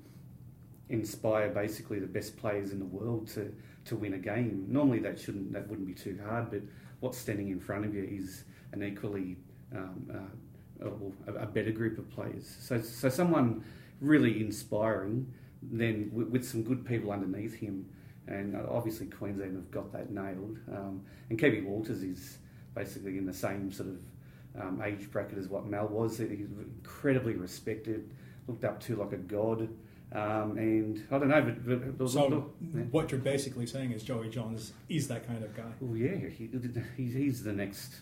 inspire 0.87 1.49
basically 1.49 1.99
the 1.99 2.07
best 2.07 2.37
players 2.37 2.71
in 2.71 2.79
the 2.79 2.85
world 2.85 3.27
to, 3.35 3.53
to 3.85 3.95
win 3.95 4.13
a 4.13 4.17
game. 4.17 4.65
Normally 4.69 4.99
that 4.99 5.19
shouldn't 5.19 5.51
that 5.53 5.67
wouldn't 5.67 5.87
be 5.87 5.93
too 5.93 6.17
hard, 6.25 6.49
but 6.51 6.61
what's 7.01 7.17
standing 7.17 7.49
in 7.49 7.59
front 7.59 7.85
of 7.85 7.93
you 7.93 8.03
is 8.03 8.45
an 8.71 8.81
equally 8.81 9.37
um, 9.75 10.09
uh, 10.11 10.35
or 10.83 11.11
a, 11.27 11.43
a 11.43 11.45
better 11.45 11.71
group 11.71 11.97
of 11.97 12.09
players. 12.09 12.55
So 12.59 12.81
so 12.81 13.09
someone 13.09 13.63
really 14.01 14.39
inspiring, 14.41 15.31
then 15.61 16.09
with, 16.13 16.29
with 16.29 16.47
some 16.47 16.63
good 16.63 16.85
people 16.85 17.11
underneath 17.11 17.55
him, 17.55 17.85
and 18.27 18.55
uh, 18.55 18.61
obviously 18.69 19.07
Queensland 19.07 19.55
have 19.55 19.71
got 19.71 19.91
that 19.93 20.11
nailed. 20.11 20.59
Um, 20.71 21.03
and 21.29 21.37
Kevin 21.37 21.65
Walters 21.65 22.03
is 22.03 22.37
basically 22.75 23.17
in 23.17 23.25
the 23.25 23.33
same 23.33 23.71
sort 23.71 23.89
of 23.89 24.61
um, 24.61 24.81
age 24.81 25.11
bracket 25.11 25.37
as 25.37 25.47
what 25.47 25.65
Mal 25.65 25.87
was. 25.87 26.17
He's 26.17 26.29
incredibly 26.29 27.33
respected, 27.33 28.13
looked 28.47 28.63
up 28.63 28.79
to 28.81 28.95
like 28.95 29.13
a 29.13 29.17
god. 29.17 29.69
Um, 30.11 30.57
and 30.57 31.05
I 31.11 31.19
don't 31.19 31.27
know, 31.27 31.41
but, 31.41 31.65
but, 31.65 31.97
but 31.97 32.09
So 32.09 32.51
yeah. 32.61 32.81
what 32.89 33.11
you're 33.11 33.19
basically 33.19 33.67
saying 33.67 33.91
is 33.91 34.03
Joey 34.03 34.29
Johns 34.29 34.73
is 34.87 35.07
that 35.07 35.27
kind 35.27 35.43
of 35.43 35.55
guy. 35.55 35.71
Well, 35.79 35.95
yeah, 35.95 36.27
he, 36.29 36.49
he's, 36.97 37.13
he's 37.13 37.43
the 37.43 37.53
next 37.53 37.93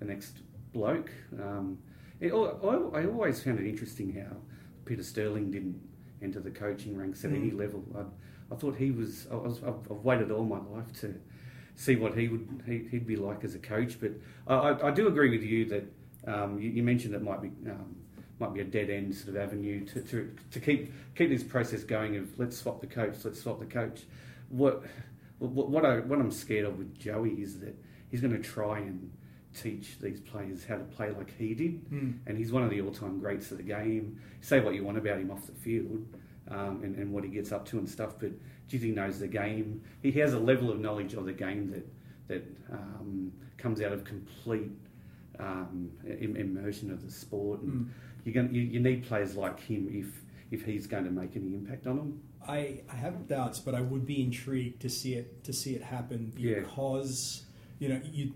the 0.00 0.06
next 0.06 0.38
bloke. 0.72 1.10
Um, 1.40 1.78
it, 2.26 2.32
I, 2.32 3.00
I 3.00 3.06
always 3.06 3.42
found 3.42 3.58
it 3.60 3.66
interesting 3.66 4.12
how 4.14 4.36
Peter 4.84 5.02
Sterling 5.02 5.50
didn't 5.50 5.80
enter 6.22 6.40
the 6.40 6.50
coaching 6.50 6.96
ranks 6.96 7.24
at 7.24 7.30
Mm. 7.32 7.36
any 7.36 7.50
level. 7.50 7.84
I, 7.96 8.54
I 8.54 8.56
thought 8.56 8.76
he 8.76 8.90
was. 8.90 9.26
I 9.30 9.34
was 9.36 9.62
I've, 9.62 9.90
I've 9.90 10.04
waited 10.04 10.30
all 10.30 10.44
my 10.44 10.58
life 10.76 10.92
to 11.00 11.14
see 11.74 11.96
what 11.96 12.16
he 12.16 12.28
would 12.28 12.62
he, 12.66 12.86
he'd 12.90 13.06
be 13.06 13.16
like 13.16 13.44
as 13.44 13.54
a 13.54 13.58
coach. 13.58 13.98
But 14.00 14.12
I, 14.46 14.54
I, 14.54 14.88
I 14.88 14.90
do 14.90 15.08
agree 15.08 15.30
with 15.30 15.42
you 15.42 15.64
that 15.66 15.84
um, 16.26 16.58
you, 16.60 16.70
you 16.70 16.82
mentioned 16.82 17.14
it 17.14 17.22
might 17.22 17.42
be. 17.42 17.48
Um, 17.70 17.96
might 18.38 18.54
be 18.54 18.60
a 18.60 18.64
dead 18.64 18.90
end 18.90 19.14
sort 19.14 19.28
of 19.28 19.36
avenue 19.36 19.84
to, 19.86 20.00
to, 20.00 20.34
to 20.50 20.58
keep 20.58 20.92
keep 21.14 21.28
this 21.30 21.44
process 21.44 21.84
going 21.84 22.16
of 22.16 22.36
let's 22.40 22.56
swap 22.56 22.80
the 22.80 22.88
coach, 22.88 23.14
let's 23.24 23.40
swap 23.40 23.60
the 23.60 23.66
coach. 23.66 24.00
What 24.48 24.82
what, 25.38 25.68
what 25.70 25.84
I 25.86 26.00
what 26.00 26.18
I'm 26.18 26.32
scared 26.32 26.66
of 26.66 26.76
with 26.76 26.98
Joey 26.98 27.30
is 27.40 27.60
that 27.60 27.76
he's 28.10 28.20
going 28.20 28.32
to 28.32 28.42
try 28.42 28.78
and 28.78 29.12
teach 29.54 29.98
these 30.00 30.20
players 30.20 30.64
how 30.64 30.76
to 30.76 30.84
play 30.84 31.10
like 31.10 31.32
he 31.36 31.54
did. 31.54 31.90
Mm. 31.90 32.18
And 32.26 32.38
he's 32.38 32.52
one 32.52 32.62
of 32.62 32.70
the 32.70 32.80
all-time 32.80 33.18
greats 33.20 33.50
of 33.50 33.56
the 33.58 33.62
game. 33.62 34.20
Say 34.40 34.60
what 34.60 34.74
you 34.74 34.84
want 34.84 34.98
about 34.98 35.18
him 35.18 35.30
off 35.30 35.46
the 35.46 35.52
field 35.52 36.06
um, 36.48 36.80
and, 36.82 36.96
and 36.96 37.12
what 37.12 37.24
he 37.24 37.30
gets 37.30 37.52
up 37.52 37.66
to 37.66 37.78
and 37.78 37.88
stuff, 37.88 38.14
but 38.18 38.30
do 38.30 38.76
you 38.76 38.78
think 38.78 38.82
he 38.82 38.90
knows 38.92 39.18
the 39.20 39.28
game? 39.28 39.82
He 40.02 40.12
has 40.12 40.32
a 40.32 40.38
level 40.38 40.70
of 40.70 40.80
knowledge 40.80 41.14
of 41.14 41.24
the 41.26 41.32
game 41.32 41.70
that 41.70 41.86
that 42.28 42.44
um, 42.72 43.32
comes 43.58 43.82
out 43.82 43.92
of 43.92 44.04
complete 44.04 44.70
um, 45.38 45.90
im- 46.06 46.36
immersion 46.36 46.90
of 46.90 47.04
the 47.04 47.10
sport. 47.10 47.60
And 47.62 47.72
Mm. 47.72 47.88
you're 48.24 48.34
going 48.34 48.54
you, 48.54 48.62
you 48.62 48.80
need 48.80 49.04
players 49.04 49.36
like 49.36 49.60
him 49.60 49.88
if 49.90 50.22
if 50.50 50.64
he's 50.64 50.86
going 50.86 51.04
to 51.04 51.10
make 51.10 51.34
any 51.36 51.54
impact 51.54 51.86
on 51.86 51.96
them. 51.96 52.22
I, 52.46 52.82
I 52.90 52.96
have 52.96 53.26
doubts, 53.28 53.58
but 53.60 53.74
I 53.74 53.80
would 53.80 54.04
be 54.06 54.20
intrigued 54.22 54.80
to 54.82 54.88
see 54.88 55.14
it 55.14 55.44
to 55.44 55.52
see 55.52 55.74
it 55.74 55.82
happen 55.82 56.32
Yeah. 56.36 56.60
because 56.60 57.44
you 57.78 57.88
know 57.88 58.00
you 58.04 58.32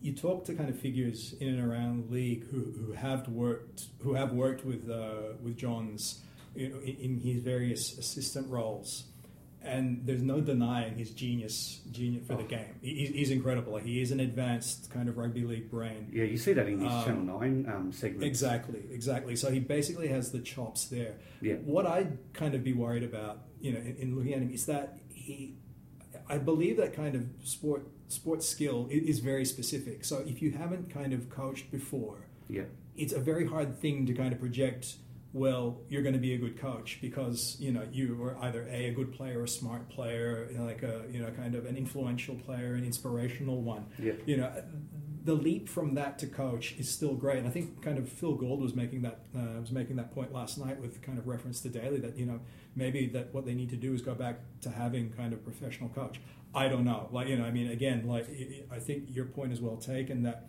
you 0.00 0.12
talk 0.12 0.44
to 0.46 0.54
kind 0.54 0.68
of 0.70 0.78
figures 0.78 1.34
in 1.40 1.48
and 1.48 1.70
around 1.70 2.08
the 2.08 2.12
league 2.14 2.48
who, 2.50 2.72
who 2.86 2.92
have 2.92 3.28
worked 3.28 3.86
who 4.02 4.14
have 4.14 4.32
worked 4.32 4.64
with 4.64 4.88
uh, 4.90 5.34
with 5.42 5.56
Johns 5.56 6.20
you 6.54 6.68
know, 6.68 6.78
in, 6.80 6.96
in 6.96 7.20
his 7.20 7.42
various 7.42 7.98
assistant 7.98 8.48
roles, 8.50 9.04
and 9.62 10.02
there's 10.06 10.22
no 10.22 10.40
denying 10.40 10.96
his 10.96 11.10
genius 11.10 11.80
genius 11.90 12.26
for 12.26 12.34
the 12.36 12.42
Oh. 12.44 12.46
game. 12.46 12.74
He, 12.80 13.06
he's 13.06 13.30
incredible. 13.30 13.76
He 13.76 14.00
is 14.00 14.10
an 14.12 14.20
advanced 14.20 14.90
kind 14.90 15.08
of 15.08 15.18
rugby 15.18 15.42
league 15.44 15.70
brain. 15.70 16.08
Yeah, 16.12 16.24
you 16.24 16.38
see 16.38 16.52
that 16.54 16.66
in 16.68 16.80
his 16.80 16.92
Um, 16.92 17.04
Channel 17.04 17.40
Nine 17.40 17.66
um, 17.72 17.92
segment. 17.92 18.24
Exactly, 18.24 18.82
exactly. 18.90 19.36
So 19.36 19.50
he 19.50 19.58
basically 19.60 20.08
has 20.08 20.30
the 20.32 20.40
chops 20.40 20.86
there. 20.86 21.14
Yeah. 21.40 21.54
What 21.56 21.86
I'd 21.86 22.18
kind 22.32 22.54
of 22.54 22.62
be 22.64 22.72
worried 22.72 23.02
about, 23.04 23.40
you 23.60 23.72
know, 23.72 23.78
in, 23.80 23.96
in 23.98 24.16
looking 24.16 24.32
at 24.34 24.40
him 24.42 24.50
is 24.52 24.66
that 24.66 24.98
he, 25.12 25.54
I 26.28 26.38
believe 26.38 26.76
that 26.76 26.92
kind 26.94 27.14
of 27.14 27.26
sport 27.42 27.86
sports 28.08 28.48
skill 28.48 28.88
is 28.90 29.18
very 29.18 29.44
specific. 29.44 30.04
So 30.04 30.24
if 30.26 30.40
you 30.42 30.50
haven't 30.52 30.90
kind 30.90 31.12
of 31.12 31.28
coached 31.28 31.70
before, 31.70 32.18
Yeah, 32.48 32.64
it's 32.96 33.12
a 33.12 33.20
very 33.20 33.46
hard 33.46 33.78
thing 33.78 34.06
to 34.06 34.14
kind 34.14 34.32
of 34.32 34.40
project. 34.40 34.96
Well, 35.34 35.82
you're 35.90 36.02
going 36.02 36.14
to 36.14 36.20
be 36.20 36.32
a 36.32 36.38
good 36.38 36.58
coach 36.58 36.98
because 37.02 37.56
you 37.60 37.70
know 37.70 37.84
you 37.92 38.22
are 38.22 38.36
either 38.46 38.66
a 38.70 38.86
a 38.88 38.92
good 38.92 39.12
player, 39.12 39.42
a 39.42 39.48
smart 39.48 39.88
player, 39.90 40.48
you 40.50 40.58
know, 40.58 40.64
like 40.64 40.82
a 40.82 41.04
you 41.10 41.20
know 41.20 41.30
kind 41.30 41.54
of 41.54 41.66
an 41.66 41.76
influential 41.76 42.34
player, 42.34 42.74
an 42.74 42.84
inspirational 42.84 43.60
one 43.60 43.84
yeah, 43.98 44.14
you 44.26 44.36
know, 44.38 44.50
the 45.24 45.34
leap 45.34 45.68
from 45.68 45.94
that 45.94 46.18
to 46.20 46.26
coach 46.26 46.74
is 46.78 46.88
still 46.88 47.14
great. 47.14 47.38
And 47.38 47.46
I 47.46 47.50
think 47.50 47.82
kind 47.82 47.98
of 47.98 48.08
Phil 48.08 48.34
Gould 48.34 48.60
was 48.60 48.74
making 48.74 49.02
that 49.02 49.20
uh, 49.36 49.60
was 49.60 49.72
making 49.72 49.96
that 49.96 50.12
point 50.12 50.32
last 50.32 50.58
night 50.58 50.80
with 50.80 51.02
kind 51.02 51.18
of 51.18 51.26
reference 51.26 51.60
to 51.62 51.68
Daley 51.68 51.98
that 52.00 52.16
you 52.16 52.26
know 52.26 52.40
maybe 52.76 53.06
that 53.08 53.32
what 53.34 53.44
they 53.46 53.54
need 53.54 53.70
to 53.70 53.76
do 53.76 53.94
is 53.94 54.02
go 54.02 54.14
back 54.14 54.40
to 54.62 54.70
having 54.70 55.10
kind 55.10 55.32
of 55.32 55.42
professional 55.44 55.88
coach. 55.90 56.20
I 56.54 56.68
don't 56.68 56.84
know. 56.84 57.08
Like 57.12 57.28
you 57.28 57.36
know, 57.36 57.44
I 57.44 57.50
mean, 57.50 57.70
again, 57.70 58.06
like 58.06 58.26
I- 58.70 58.78
think 58.78 59.04
your 59.08 59.26
point 59.26 59.52
is 59.52 59.60
well 59.60 59.76
taken 59.76 60.22
that 60.22 60.48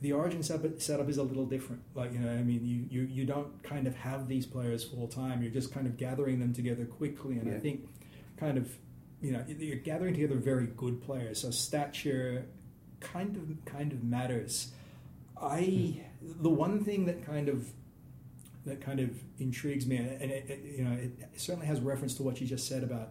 the 0.00 0.12
origin 0.12 0.42
setup 0.42 0.80
setup 0.80 1.08
is 1.08 1.18
a 1.18 1.22
little 1.22 1.46
different. 1.46 1.82
Like 1.94 2.12
you 2.12 2.18
know, 2.18 2.30
I 2.30 2.42
mean, 2.42 2.64
you 2.64 2.86
you, 2.90 3.06
you 3.08 3.24
don't 3.24 3.62
kind 3.62 3.86
of 3.86 3.94
have 3.96 4.28
these 4.28 4.46
players 4.46 4.84
full 4.84 5.08
time. 5.08 5.42
You're 5.42 5.52
just 5.52 5.72
kind 5.72 5.86
of 5.86 5.96
gathering 5.96 6.38
them 6.40 6.52
together 6.52 6.84
quickly, 6.84 7.38
and 7.38 7.48
I 7.54 7.58
think 7.60 7.88
kind 8.36 8.58
of 8.58 8.70
you 9.20 9.32
know 9.32 9.44
you're 9.46 9.76
gathering 9.76 10.14
together 10.14 10.36
very 10.36 10.66
good 10.66 11.02
players. 11.02 11.40
So 11.40 11.50
stature 11.50 12.46
kind 13.02 13.36
of 13.36 13.64
kind 13.64 13.92
of 13.92 14.02
matters. 14.02 14.72
I 15.40 16.04
the 16.22 16.50
one 16.50 16.84
thing 16.84 17.06
that 17.06 17.26
kind 17.26 17.48
of 17.48 17.66
that 18.64 18.80
kind 18.80 19.00
of 19.00 19.10
intrigues 19.38 19.86
me, 19.86 19.96
and 19.96 20.30
it, 20.30 20.44
it, 20.48 20.76
you 20.78 20.84
know, 20.84 20.92
it 20.92 21.12
certainly 21.36 21.66
has 21.66 21.80
reference 21.80 22.14
to 22.14 22.22
what 22.22 22.40
you 22.40 22.46
just 22.46 22.68
said 22.68 22.82
about 22.82 23.10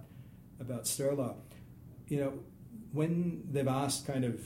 about 0.60 0.86
Sterlo. 0.86 1.36
You 2.08 2.19
know, 2.21 2.34
when 2.93 3.43
they've 3.51 3.67
asked 3.67 4.08
kind 4.08 4.23
of 4.23 4.41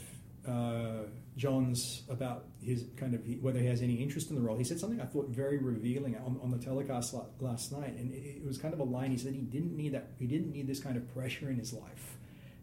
uh, 0.48 1.08
Johns 1.38 2.04
about 2.10 2.46
his 2.62 2.86
kind 2.98 3.14
of 3.14 3.22
whether 3.42 3.60
he 3.60 3.68
has 3.68 3.82
any 3.82 3.96
interest 3.96 4.30
in 4.30 4.36
the 4.36 4.42
role, 4.42 4.58
he 4.58 4.64
said 4.64 4.80
something 4.80 5.00
I 5.00 5.06
thought 5.06 5.30
very 5.30 5.58
revealing 5.58 6.16
on, 6.18 6.40
on 6.42 6.52
the 6.52 6.58
telecast 6.58 7.14
last 7.40 7.72
night, 7.72 7.96
and 7.98 8.12
it, 8.12 8.38
it 8.38 8.46
was 8.46 8.58
kind 8.58 8.74
of 8.74 8.80
a 8.80 8.84
line. 8.84 9.12
He 9.12 9.18
said 9.18 9.34
he 9.34 9.42
didn't 9.42 9.76
need 9.76 9.94
that. 9.94 10.12
He 10.18 10.26
didn't 10.26 10.52
need 10.52 10.68
this 10.68 10.80
kind 10.80 10.98
of 10.98 11.14
pressure 11.14 11.50
in 11.50 11.58
his 11.58 11.74
life. 11.74 12.18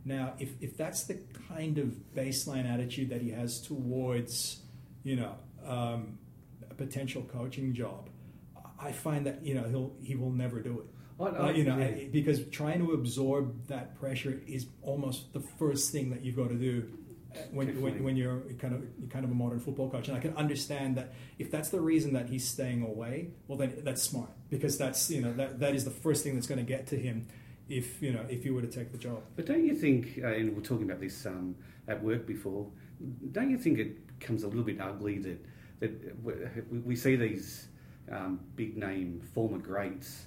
Now, 0.04 0.34
if, 0.38 0.50
if 0.60 0.76
that's 0.76 1.04
the 1.04 1.18
kind 1.48 1.78
of 1.78 1.94
baseline 2.16 2.66
attitude 2.72 3.10
that 3.10 3.22
he 3.22 3.30
has 3.30 3.60
towards, 3.60 4.60
you 5.04 5.16
know, 5.16 5.34
um, 5.66 6.18
a 6.70 6.74
potential 6.74 7.22
coaching 7.22 7.72
job, 7.72 8.08
I 8.80 8.90
find 8.90 9.26
that 9.26 9.44
you 9.44 9.54
know 9.54 9.62
he'll 9.68 9.92
he 10.02 10.16
will 10.16 10.32
never 10.32 10.60
do 10.60 10.80
it. 10.80 10.86
I, 11.22 11.24
Uh, 11.26 11.50
you 11.52 11.64
know, 11.64 11.78
yeah. 11.78 11.84
I- 11.86 12.08
because 12.10 12.44
trying 12.48 12.80
to 12.84 12.92
absorb 12.92 13.68
that 13.68 13.94
pressure 13.94 14.42
is 14.46 14.66
almost 14.82 15.32
the 15.32 15.40
first 15.40 15.92
thing 15.92 16.10
that 16.10 16.24
you've 16.24 16.34
got 16.34 16.48
to 16.48 16.56
do 16.56 16.88
uh, 17.32 17.38
when, 17.52 17.80
when, 17.80 18.02
when 18.02 18.16
you're 18.16 18.40
kind 18.58 18.74
of 18.74 18.82
you're 18.98 19.08
kind 19.08 19.24
of 19.24 19.30
a 19.30 19.34
modern 19.34 19.60
football 19.60 19.88
coach. 19.88 20.08
And 20.08 20.16
I 20.16 20.20
can 20.20 20.36
understand 20.36 20.96
that 20.96 21.14
if 21.38 21.48
that's 21.48 21.68
the 21.68 21.80
reason 21.80 22.12
that 22.14 22.28
he's 22.28 22.46
staying 22.46 22.82
away, 22.82 23.28
well, 23.46 23.56
then 23.56 23.82
that's 23.84 24.02
smart 24.02 24.30
because 24.50 24.76
that's 24.78 25.10
you 25.12 25.20
know 25.20 25.32
that 25.34 25.60
that 25.60 25.76
is 25.76 25.84
the 25.84 25.92
first 25.92 26.24
thing 26.24 26.34
that's 26.34 26.48
going 26.48 26.58
to 26.58 26.64
get 26.76 26.88
to 26.88 26.96
him 26.96 27.28
if 27.72 28.02
you 28.02 28.12
know 28.12 28.24
if 28.28 28.44
you 28.44 28.54
were 28.54 28.60
to 28.60 28.68
take 28.68 28.92
the 28.92 28.98
job. 28.98 29.22
But 29.34 29.46
don't 29.46 29.64
you 29.64 29.74
think, 29.74 30.20
uh, 30.22 30.28
and 30.28 30.54
we're 30.54 30.62
talking 30.62 30.84
about 30.84 31.00
this 31.00 31.26
um, 31.26 31.56
at 31.88 32.02
work 32.02 32.26
before, 32.26 32.66
don't 33.32 33.50
you 33.50 33.58
think 33.58 33.78
it 33.78 33.96
comes 34.20 34.42
a 34.42 34.48
little 34.48 34.62
bit 34.62 34.80
ugly 34.80 35.18
that 35.18 35.44
that 35.80 36.22
we, 36.22 36.80
we 36.80 36.96
see 36.96 37.16
these 37.16 37.68
um, 38.10 38.40
big 38.56 38.76
name 38.76 39.20
former 39.34 39.58
greats, 39.58 40.26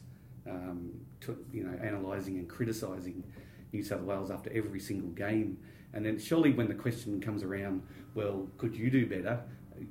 um, 0.50 0.92
to, 1.22 1.38
you 1.54 1.64
know, 1.64 1.78
analysing 1.82 2.38
and 2.38 2.50
criticising 2.50 3.24
New 3.72 3.84
South 3.84 4.02
Wales 4.02 4.32
after 4.32 4.52
every 4.54 4.80
single 4.80 5.10
game, 5.10 5.58
and 5.94 6.06
then 6.06 6.18
surely 6.20 6.52
when 6.52 6.68
the 6.68 6.74
question 6.74 7.22
comes 7.22 7.44
around, 7.44 7.84
well, 8.16 8.48
could 8.58 8.76
you 8.76 8.90
do 8.90 9.06
better? 9.06 9.40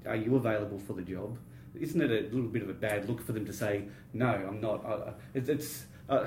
Are 0.07 0.17
you 0.17 0.37
available 0.37 0.79
for 0.79 0.95
the 0.95 1.03
job? 1.03 1.39
Isn't 1.79 2.01
it 2.01 2.11
a 2.11 2.35
little 2.35 2.51
bit 2.51 2.63
of 2.63 2.69
a 2.69 2.75
bad 2.75 3.09
look 3.09 3.21
for 3.21 3.33
them 3.33 3.45
to 3.47 3.53
say, 3.53 3.85
no, 4.13 4.29
I'm 4.29 4.61
not? 4.61 4.85
Uh, 4.85 5.13
it, 5.35 5.49
it's 5.49 5.87
uh, 6.09 6.27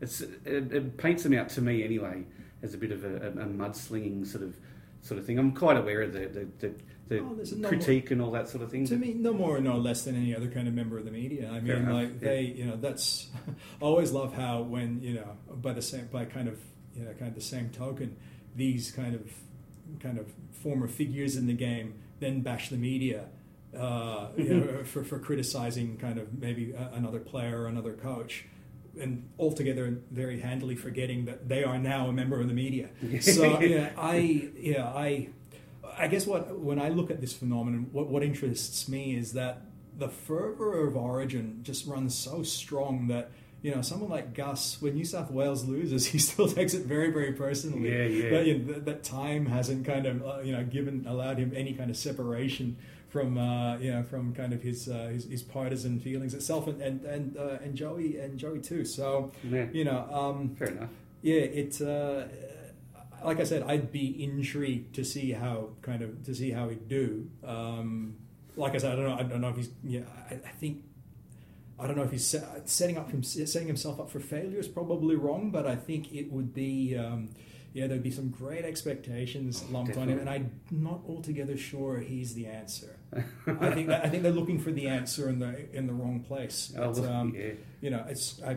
it's, 0.00 0.20
it, 0.20 0.72
it 0.72 0.96
paints 0.96 1.22
them 1.22 1.34
out 1.34 1.48
to 1.50 1.62
me 1.62 1.84
anyway 1.84 2.24
as 2.62 2.74
a 2.74 2.78
bit 2.78 2.92
of 2.92 3.04
a, 3.04 3.16
a, 3.16 3.28
a 3.28 3.46
mudslinging 3.46 4.26
sort 4.26 4.42
of 4.42 4.56
sort 5.02 5.18
of 5.18 5.26
thing. 5.26 5.38
I'm 5.38 5.52
quite 5.52 5.76
aware 5.76 6.02
of 6.02 6.12
the 6.12 6.26
the, 6.26 6.48
the, 6.58 6.74
the 7.08 7.18
Oh, 7.20 7.36
no 7.56 7.68
critique 7.68 8.10
and 8.10 8.22
all 8.22 8.30
that 8.30 8.48
sort 8.48 8.64
of 8.64 8.70
thing. 8.70 8.86
To 8.86 8.96
me, 8.96 9.12
no 9.12 9.34
more 9.34 9.56
or 9.56 9.60
no 9.60 9.76
less 9.76 10.04
than 10.04 10.16
any 10.16 10.34
other 10.34 10.48
kind 10.48 10.66
of 10.66 10.72
member 10.72 10.96
of 10.98 11.04
the 11.04 11.10
media. 11.10 11.50
I 11.50 11.60
mean, 11.60 11.92
like 11.92 12.08
yeah. 12.14 12.28
they, 12.28 12.40
you 12.42 12.64
know, 12.64 12.76
that's. 12.76 13.28
I 13.48 13.84
always 13.84 14.12
love 14.12 14.34
how 14.34 14.62
when 14.62 15.02
you 15.02 15.14
know, 15.14 15.36
by 15.50 15.74
the 15.74 15.82
same, 15.82 16.06
by 16.06 16.24
kind 16.24 16.48
of, 16.48 16.58
you 16.96 17.04
know, 17.04 17.12
kind 17.12 17.28
of 17.28 17.34
the 17.34 17.42
same 17.42 17.70
token, 17.70 18.16
these 18.56 18.90
kind 18.90 19.14
of, 19.14 19.30
kind 20.00 20.18
of 20.18 20.32
former 20.52 20.88
figures 20.88 21.36
in 21.36 21.46
the 21.46 21.52
game 21.52 21.94
then 22.20 22.40
bash 22.40 22.68
the 22.70 22.76
media. 22.76 23.26
Uh, 23.76 24.28
you 24.36 24.54
know, 24.54 24.84
for, 24.84 25.02
for 25.02 25.18
criticizing 25.18 25.96
kind 25.96 26.16
of 26.16 26.32
maybe 26.38 26.72
another 26.92 27.18
player 27.18 27.62
or 27.62 27.66
another 27.66 27.92
coach, 27.92 28.44
and 29.00 29.28
altogether 29.38 29.98
very 30.10 30.40
handily 30.40 30.76
forgetting 30.76 31.24
that 31.26 31.48
they 31.48 31.64
are 31.64 31.78
now 31.78 32.08
a 32.08 32.12
member 32.12 32.40
of 32.40 32.48
the 32.48 32.54
media. 32.54 32.88
So 33.20 33.60
yeah, 33.60 33.90
I 33.96 34.50
yeah 34.56 34.86
I 34.86 35.28
I 35.98 36.08
guess 36.08 36.26
what 36.26 36.58
when 36.58 36.78
I 36.78 36.88
look 36.88 37.10
at 37.10 37.20
this 37.20 37.32
phenomenon, 37.32 37.88
what 37.92 38.08
what 38.08 38.22
interests 38.22 38.88
me 38.88 39.16
is 39.16 39.32
that 39.34 39.62
the 39.96 40.08
fervor 40.08 40.86
of 40.86 40.96
Origin 40.96 41.60
just 41.62 41.86
runs 41.86 42.16
so 42.16 42.42
strong 42.42 43.06
that 43.08 43.30
you 43.62 43.74
know 43.74 43.82
someone 43.82 44.10
like 44.10 44.34
Gus, 44.34 44.80
when 44.82 44.94
New 44.94 45.04
South 45.04 45.30
Wales 45.30 45.64
loses, 45.64 46.06
he 46.12 46.18
still 46.18 46.48
takes 46.48 46.74
it 46.74 46.86
very 46.86 47.10
very 47.10 47.32
personally. 47.32 47.90
Yeah, 47.90 48.04
yeah. 48.04 48.30
That, 48.30 48.46
you 48.46 48.58
know, 48.58 48.72
that, 48.74 48.84
that 48.86 49.04
time 49.04 49.46
hasn't 49.46 49.86
kind 49.86 50.06
of 50.06 50.26
uh, 50.26 50.40
you 50.40 50.52
know 50.52 50.64
given 50.64 51.04
allowed 51.06 51.38
him 51.38 51.52
any 51.54 51.72
kind 51.74 51.90
of 51.90 51.96
separation 51.96 52.76
from 53.14 53.38
uh, 53.38 53.76
you 53.78 53.92
know 53.92 54.02
from 54.02 54.34
kind 54.34 54.52
of 54.52 54.60
his, 54.60 54.88
uh, 54.88 55.08
his 55.12 55.24
his 55.26 55.40
partisan 55.40 56.00
feelings 56.00 56.34
itself, 56.34 56.66
and 56.66 56.82
and 56.82 57.04
and, 57.04 57.36
uh, 57.36 57.62
and 57.62 57.76
Joey 57.76 58.18
and 58.18 58.36
Joey 58.36 58.58
too. 58.58 58.84
So 58.84 59.30
yeah, 59.44 59.66
you 59.72 59.84
know. 59.84 60.00
Um, 60.10 60.56
fair 60.56 60.68
enough. 60.68 60.88
yeah, 61.22 61.42
it. 61.62 61.80
Uh, 61.80 62.24
like 63.24 63.38
I 63.38 63.44
said, 63.44 63.62
I'd 63.62 63.92
be 63.92 64.22
intrigued 64.22 64.96
to 64.96 65.04
see 65.04 65.30
how 65.30 65.68
kind 65.80 66.02
of 66.02 66.24
to 66.24 66.34
see 66.34 66.50
how 66.50 66.68
he'd 66.68 66.88
do. 66.88 67.30
Um, 67.44 68.16
like 68.56 68.74
I 68.74 68.78
said, 68.78 68.92
I 68.92 68.96
don't 68.96 69.08
know. 69.08 69.16
I 69.16 69.22
don't 69.22 69.40
know 69.40 69.50
if 69.50 69.56
he's. 69.56 69.70
Yeah, 69.84 70.00
I, 70.28 70.34
I 70.34 70.52
think. 70.60 70.82
I 71.78 71.86
don't 71.86 71.96
know 71.96 72.04
if 72.04 72.10
he's 72.10 72.26
set, 72.26 72.68
setting 72.68 72.98
up 72.98 73.10
him, 73.10 73.22
setting 73.22 73.68
himself 73.68 74.00
up 74.00 74.10
for 74.10 74.20
failure 74.20 74.58
is 74.58 74.68
probably 74.68 75.16
wrong, 75.16 75.50
but 75.52 75.66
I 75.68 75.76
think 75.76 76.12
it 76.12 76.32
would 76.32 76.52
be. 76.52 76.96
Um, 76.96 77.30
yeah, 77.74 77.88
there'd 77.88 78.04
be 78.04 78.12
some 78.12 78.28
great 78.28 78.64
expectations 78.64 79.64
lumped 79.68 79.96
on 79.96 80.08
him, 80.08 80.20
and 80.20 80.30
I'm 80.30 80.60
not 80.70 81.00
altogether 81.08 81.56
sure 81.56 81.98
he's 81.98 82.32
the 82.34 82.46
answer. 82.46 83.00
I 83.46 83.70
think 83.70 83.88
that, 83.88 84.04
I 84.04 84.08
think 84.08 84.22
they're 84.22 84.32
looking 84.32 84.58
for 84.58 84.70
the 84.72 84.88
answer 84.88 85.28
in 85.28 85.38
the 85.38 85.74
in 85.76 85.86
the 85.86 85.92
wrong 85.92 86.20
place. 86.20 86.72
Oh, 86.78 86.92
But, 86.92 87.04
um, 87.10 87.34
yeah. 87.36 87.50
you 87.80 87.90
know, 87.90 88.04
it's 88.08 88.40
I, 88.42 88.56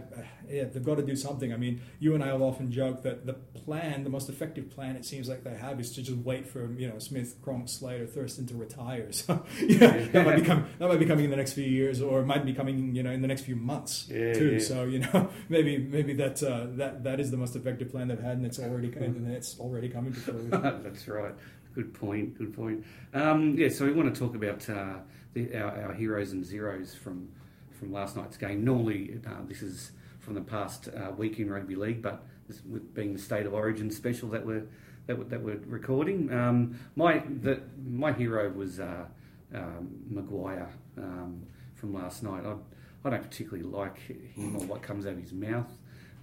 yeah, 0.50 0.66
they've 0.66 0.84
got 0.84 0.96
to 0.96 1.04
do 1.06 1.16
something. 1.16 1.52
I 1.54 1.58
mean, 1.58 1.82
you 2.00 2.16
and 2.16 2.24
I 2.24 2.28
have 2.28 2.42
often 2.42 2.72
joked 2.72 3.04
that 3.04 3.26
the 3.26 3.34
plan, 3.34 4.04
the 4.04 4.10
most 4.10 4.30
effective 4.30 4.70
plan, 4.70 4.96
it 4.96 5.06
seems 5.06 5.28
like 5.28 5.44
they 5.44 5.56
have, 5.56 5.80
is 5.80 5.92
to 5.96 6.02
just 6.02 6.18
wait 6.20 6.48
for 6.48 6.72
you 6.74 6.88
know 6.88 7.00
Smith, 7.00 7.36
Cronk, 7.44 7.68
Slater, 7.70 8.06
Thurston 8.08 8.46
to 8.48 8.56
retire. 8.56 9.08
So 9.12 9.44
yeah, 9.62 10.06
that 10.14 10.26
might 10.26 10.38
be 10.38 10.42
coming. 10.44 10.66
That 10.80 10.88
might 10.88 11.00
be 11.00 11.06
coming 11.06 11.26
in 11.26 11.32
the 11.32 11.38
next 11.38 11.54
few 11.54 11.66
years, 11.66 12.02
or 12.02 12.20
it 12.22 12.26
might 12.26 12.46
be 12.46 12.54
coming 12.54 12.96
you 12.96 13.04
know 13.04 13.12
in 13.12 13.22
the 13.22 13.28
next 13.28 13.42
few 13.42 13.56
months 13.56 14.08
Yeah, 14.10 14.34
too. 14.34 14.54
yeah. 14.54 14.60
So 14.60 14.84
you 14.86 15.00
know, 15.00 15.30
maybe 15.50 15.78
maybe 15.78 16.14
that 16.14 16.42
uh, 16.44 16.68
that 16.78 17.04
that 17.04 17.20
is 17.20 17.32
the 17.32 17.38
most 17.38 17.56
effective 17.56 17.92
plan 17.92 18.08
they've 18.08 18.20
had, 18.20 18.38
and 18.38 18.46
it's 18.46 18.60
already 18.60 18.92
and 18.94 19.30
it's 19.32 19.60
already 19.60 19.90
coming 19.90 20.14
to 20.14 20.20
fruition. 20.20 20.50
That's 20.84 21.08
right. 21.08 21.34
Good 21.78 21.94
point. 21.94 22.36
Good 22.40 22.56
point. 22.56 22.84
Um, 23.14 23.56
yeah, 23.56 23.70
so 23.70 23.86
we 23.86 23.92
want 23.92 24.12
to 24.12 24.20
talk 24.20 24.34
about 24.34 24.68
uh, 24.68 24.96
the, 25.36 25.56
our, 25.56 25.90
our, 25.90 25.94
heroes 25.94 26.32
and 26.32 26.44
zeros 26.44 26.96
from 26.96 27.30
from 27.70 27.94
last 27.94 28.18
night's 28.18 28.36
game. 28.36 28.66
Normally, 28.66 29.20
uh, 29.28 29.46
this 29.48 29.62
is 29.62 29.92
from 30.20 30.34
the 30.34 30.42
past 30.42 30.90
uh, 30.90 31.12
week 31.12 31.38
in 31.38 31.52
rugby 31.52 31.76
league, 31.76 32.02
but 32.02 32.26
this, 32.48 32.64
with 32.68 32.96
being 32.96 33.14
the 33.14 33.20
state 33.20 33.46
of 33.46 33.54
origin 33.54 33.92
special 33.92 34.28
that 34.30 34.44
we're 34.44 34.64
that, 35.06 35.20
we're, 35.20 35.26
that 35.26 35.40
we're 35.40 35.60
recording, 35.68 36.34
um, 36.34 36.80
my 36.96 37.22
the, 37.44 37.62
my 37.88 38.12
hero 38.12 38.50
was 38.50 38.80
uh, 38.80 39.06
um, 39.54 40.00
McGuire 40.12 40.70
um, 40.98 41.44
from 41.76 41.94
last 41.94 42.24
night. 42.24 42.44
I, 42.44 42.56
I 43.06 43.12
don't 43.12 43.22
particularly 43.22 43.70
like 43.70 44.00
him 44.00 44.56
or 44.56 44.66
what 44.66 44.82
comes 44.82 45.06
out 45.06 45.14
of 45.14 45.20
his 45.20 45.32
mouth. 45.32 45.72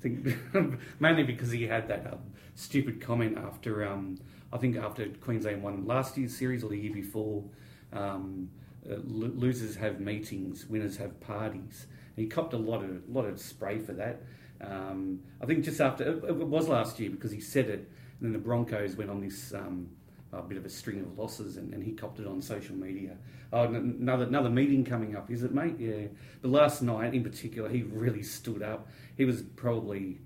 I 0.01 0.03
think 0.03 0.37
mainly 0.99 1.23
because 1.23 1.53
he 1.53 1.69
had 1.69 1.87
that 1.87 2.09
um, 2.13 2.19
stupid 2.57 3.01
comment 3.01 3.39
after 3.39 3.87
um, 3.87 4.19
I 4.55 4.59
think 4.59 4.77
after 4.77 5.07
Queensland 5.21 5.63
won 5.63 5.85
last 5.85 6.17
year's 6.17 6.35
series 6.35 6.65
or 6.65 6.71
the 6.71 6.79
year 6.79 6.95
before. 6.95 7.45
Um, 7.93 8.49
uh, 8.91 8.97
losers 9.05 9.77
have 9.77 10.01
meetings, 10.01 10.67
winners 10.67 10.97
have 10.99 11.19
parties. 11.21 11.87
And 12.17 12.25
he 12.25 12.27
copped 12.27 12.53
a 12.53 12.59
lot 12.59 12.85
of 12.85 13.09
lot 13.09 13.25
of 13.25 13.41
spray 13.41 13.79
for 13.79 13.93
that. 13.95 14.23
Um, 14.61 15.21
I 15.43 15.47
think 15.47 15.65
just 15.65 15.81
after 15.81 16.05
it, 16.05 16.25
it, 16.25 16.37
was 16.37 16.69
last 16.69 17.01
year 17.01 17.11
because 17.11 17.33
he 17.33 17.41
said 17.41 17.69
it, 17.69 17.91
and 18.21 18.21
then 18.21 18.33
the 18.33 18.39
Broncos 18.39 18.97
went 18.97 19.11
on 19.11 19.21
this 19.21 19.53
um, 19.55 19.89
a 20.33 20.43
bit 20.43 20.59
of 20.59 20.65
a 20.65 20.71
string 20.71 21.01
of 21.01 21.19
losses, 21.19 21.57
and, 21.57 21.73
and 21.73 21.83
he 21.83 21.93
copped 21.93 22.21
it 22.21 22.27
on 22.27 22.43
social 22.43 22.77
media. 22.77 23.17
Oh, 23.53 23.65
another 23.65 24.25
another 24.25 24.51
meeting 24.51 24.85
coming 24.85 25.17
up, 25.17 25.31
is 25.31 25.43
it, 25.43 25.55
mate? 25.55 25.77
Yeah. 25.79 26.09
But 26.43 26.51
last 26.51 26.83
night, 26.83 27.15
in 27.15 27.23
particular, 27.23 27.69
he 27.69 27.83
really 27.83 28.23
stood 28.23 28.63
up. 28.63 28.89
He 29.17 29.25
was 29.25 29.43
probably 29.43 30.21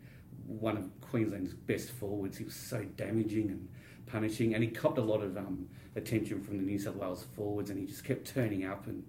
one 0.47 0.77
of 0.77 0.91
Queensland's 1.01 1.55
best 1.55 1.91
forwards. 1.91 2.39
He 2.39 2.45
was 2.45 2.55
so 2.55 2.83
damaging 2.97 3.51
and 3.51 3.69
punishing, 4.09 4.55
and 4.55 4.63
he 4.63 4.71
copped 4.71 4.99
a 4.99 5.03
lot 5.03 5.23
of 5.23 5.37
um, 5.37 5.69
attention 5.97 6.43
from 6.43 6.59
the 6.59 6.65
New 6.65 6.79
South 6.79 6.97
Wales 6.97 7.27
forwards, 7.35 7.71
and 7.71 7.79
he 7.79 7.87
just 7.87 8.05
kept 8.05 8.27
turning 8.27 8.65
up 8.65 8.87
and. 8.87 9.05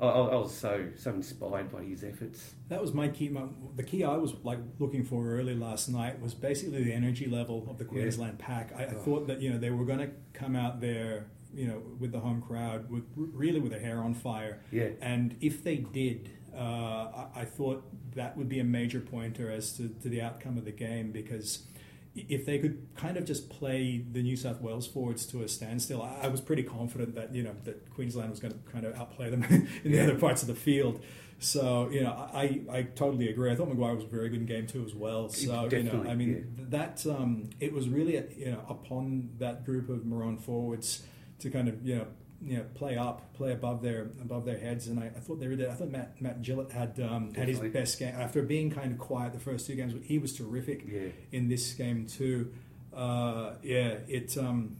I, 0.00 0.06
I 0.06 0.34
was 0.34 0.52
so 0.52 0.88
so 0.96 1.10
inspired 1.12 1.70
by 1.70 1.84
his 1.84 2.02
efforts. 2.02 2.54
That 2.68 2.82
was 2.82 2.92
my 2.92 3.06
key. 3.06 3.28
My, 3.28 3.42
the 3.76 3.84
key 3.84 4.02
I 4.02 4.16
was 4.16 4.34
like 4.42 4.58
looking 4.80 5.04
for 5.04 5.24
early 5.24 5.54
last 5.54 5.88
night 5.88 6.20
was 6.20 6.34
basically 6.34 6.82
the 6.82 6.92
energy 6.92 7.26
level 7.26 7.64
of 7.70 7.78
the 7.78 7.84
Queensland 7.84 8.38
yeah. 8.40 8.46
pack. 8.46 8.72
I, 8.76 8.86
I, 8.86 8.90
thought 8.90 9.28
that 9.28 9.40
you 9.40 9.52
know 9.52 9.58
they 9.58 9.70
were 9.70 9.84
going 9.84 10.00
to 10.00 10.10
come 10.32 10.56
out 10.56 10.80
there, 10.80 11.26
you 11.54 11.68
know, 11.68 11.80
with 12.00 12.10
the 12.10 12.18
home 12.18 12.42
crowd, 12.42 12.90
with 12.90 13.04
really 13.14 13.60
with 13.60 13.70
their 13.70 13.80
hair 13.80 14.00
on 14.00 14.14
fire. 14.14 14.60
Yeah. 14.72 14.88
And 15.00 15.36
if 15.40 15.62
they 15.62 15.76
did, 15.76 16.28
uh, 16.56 16.58
I, 16.58 17.26
I, 17.36 17.44
thought 17.44 17.84
that 18.14 18.36
would 18.36 18.48
be 18.48 18.58
a 18.58 18.64
major 18.64 19.00
pointer 19.00 19.50
as 19.50 19.76
to, 19.76 19.88
to 20.02 20.08
the 20.08 20.22
outcome 20.22 20.58
of 20.58 20.64
the 20.64 20.72
game 20.72 21.12
because 21.12 21.66
if 22.14 22.46
they 22.46 22.58
could 22.58 22.86
kind 22.96 23.16
of 23.16 23.24
just 23.24 23.50
play 23.50 24.04
the 24.10 24.22
New 24.22 24.36
South 24.36 24.60
Wales 24.60 24.86
forwards 24.86 25.26
to 25.26 25.42
a 25.42 25.48
standstill, 25.48 26.02
I 26.02 26.28
was 26.28 26.40
pretty 26.40 26.62
confident 26.62 27.14
that 27.16 27.34
you 27.34 27.42
know 27.42 27.54
that 27.64 27.92
Queensland 27.94 28.30
was 28.30 28.40
going 28.40 28.52
to 28.52 28.58
kind 28.70 28.84
of 28.84 28.94
outplay 28.96 29.30
them 29.30 29.42
in 29.84 29.92
the 29.92 30.00
other 30.00 30.14
parts 30.16 30.42
of 30.42 30.48
the 30.48 30.54
field. 30.54 31.00
So 31.40 31.88
you 31.90 32.02
know, 32.02 32.12
I, 32.12 32.62
I 32.70 32.82
totally 32.82 33.28
agree. 33.28 33.50
I 33.50 33.56
thought 33.56 33.68
McGuire 33.68 33.96
was 33.96 34.04
a 34.04 34.08
very 34.08 34.28
good 34.28 34.40
in 34.40 34.46
game 34.46 34.66
two 34.66 34.84
as 34.84 34.94
well. 34.94 35.28
So 35.28 35.68
Definitely, 35.68 35.98
you 35.98 36.04
know, 36.04 36.10
I 36.10 36.14
mean 36.14 36.54
yeah. 36.56 36.64
that 36.68 37.06
um, 37.06 37.50
it 37.58 37.72
was 37.72 37.88
really 37.88 38.14
you 38.36 38.52
know 38.52 38.64
upon 38.68 39.30
that 39.38 39.64
group 39.64 39.88
of 39.88 40.06
Maroon 40.06 40.38
forwards 40.38 41.02
to 41.40 41.50
kind 41.50 41.68
of 41.68 41.84
you 41.84 41.96
know 41.96 42.06
you 42.44 42.58
know 42.58 42.64
play 42.74 42.96
up, 42.96 43.32
play 43.34 43.52
above 43.52 43.82
their 43.82 44.02
above 44.20 44.44
their 44.44 44.58
heads, 44.58 44.86
and 44.86 45.00
I, 45.00 45.06
I 45.06 45.20
thought 45.20 45.40
they 45.40 45.48
were. 45.48 45.54
I 45.54 45.72
thought 45.72 45.90
Matt 45.90 46.20
Matt 46.20 46.42
Gillett 46.42 46.70
had 46.70 47.00
um, 47.00 47.32
had 47.34 47.48
his 47.48 47.58
best 47.58 47.98
game 47.98 48.14
after 48.14 48.42
being 48.42 48.70
kind 48.70 48.92
of 48.92 48.98
quiet 48.98 49.32
the 49.32 49.40
first 49.40 49.66
two 49.66 49.74
games. 49.74 49.94
But 49.94 50.02
he 50.02 50.18
was 50.18 50.36
terrific 50.36 50.84
yeah. 50.86 51.08
in 51.32 51.48
this 51.48 51.72
game 51.72 52.06
too. 52.06 52.52
Uh, 52.94 53.54
yeah, 53.62 53.96
it. 54.06 54.36
Um, 54.36 54.76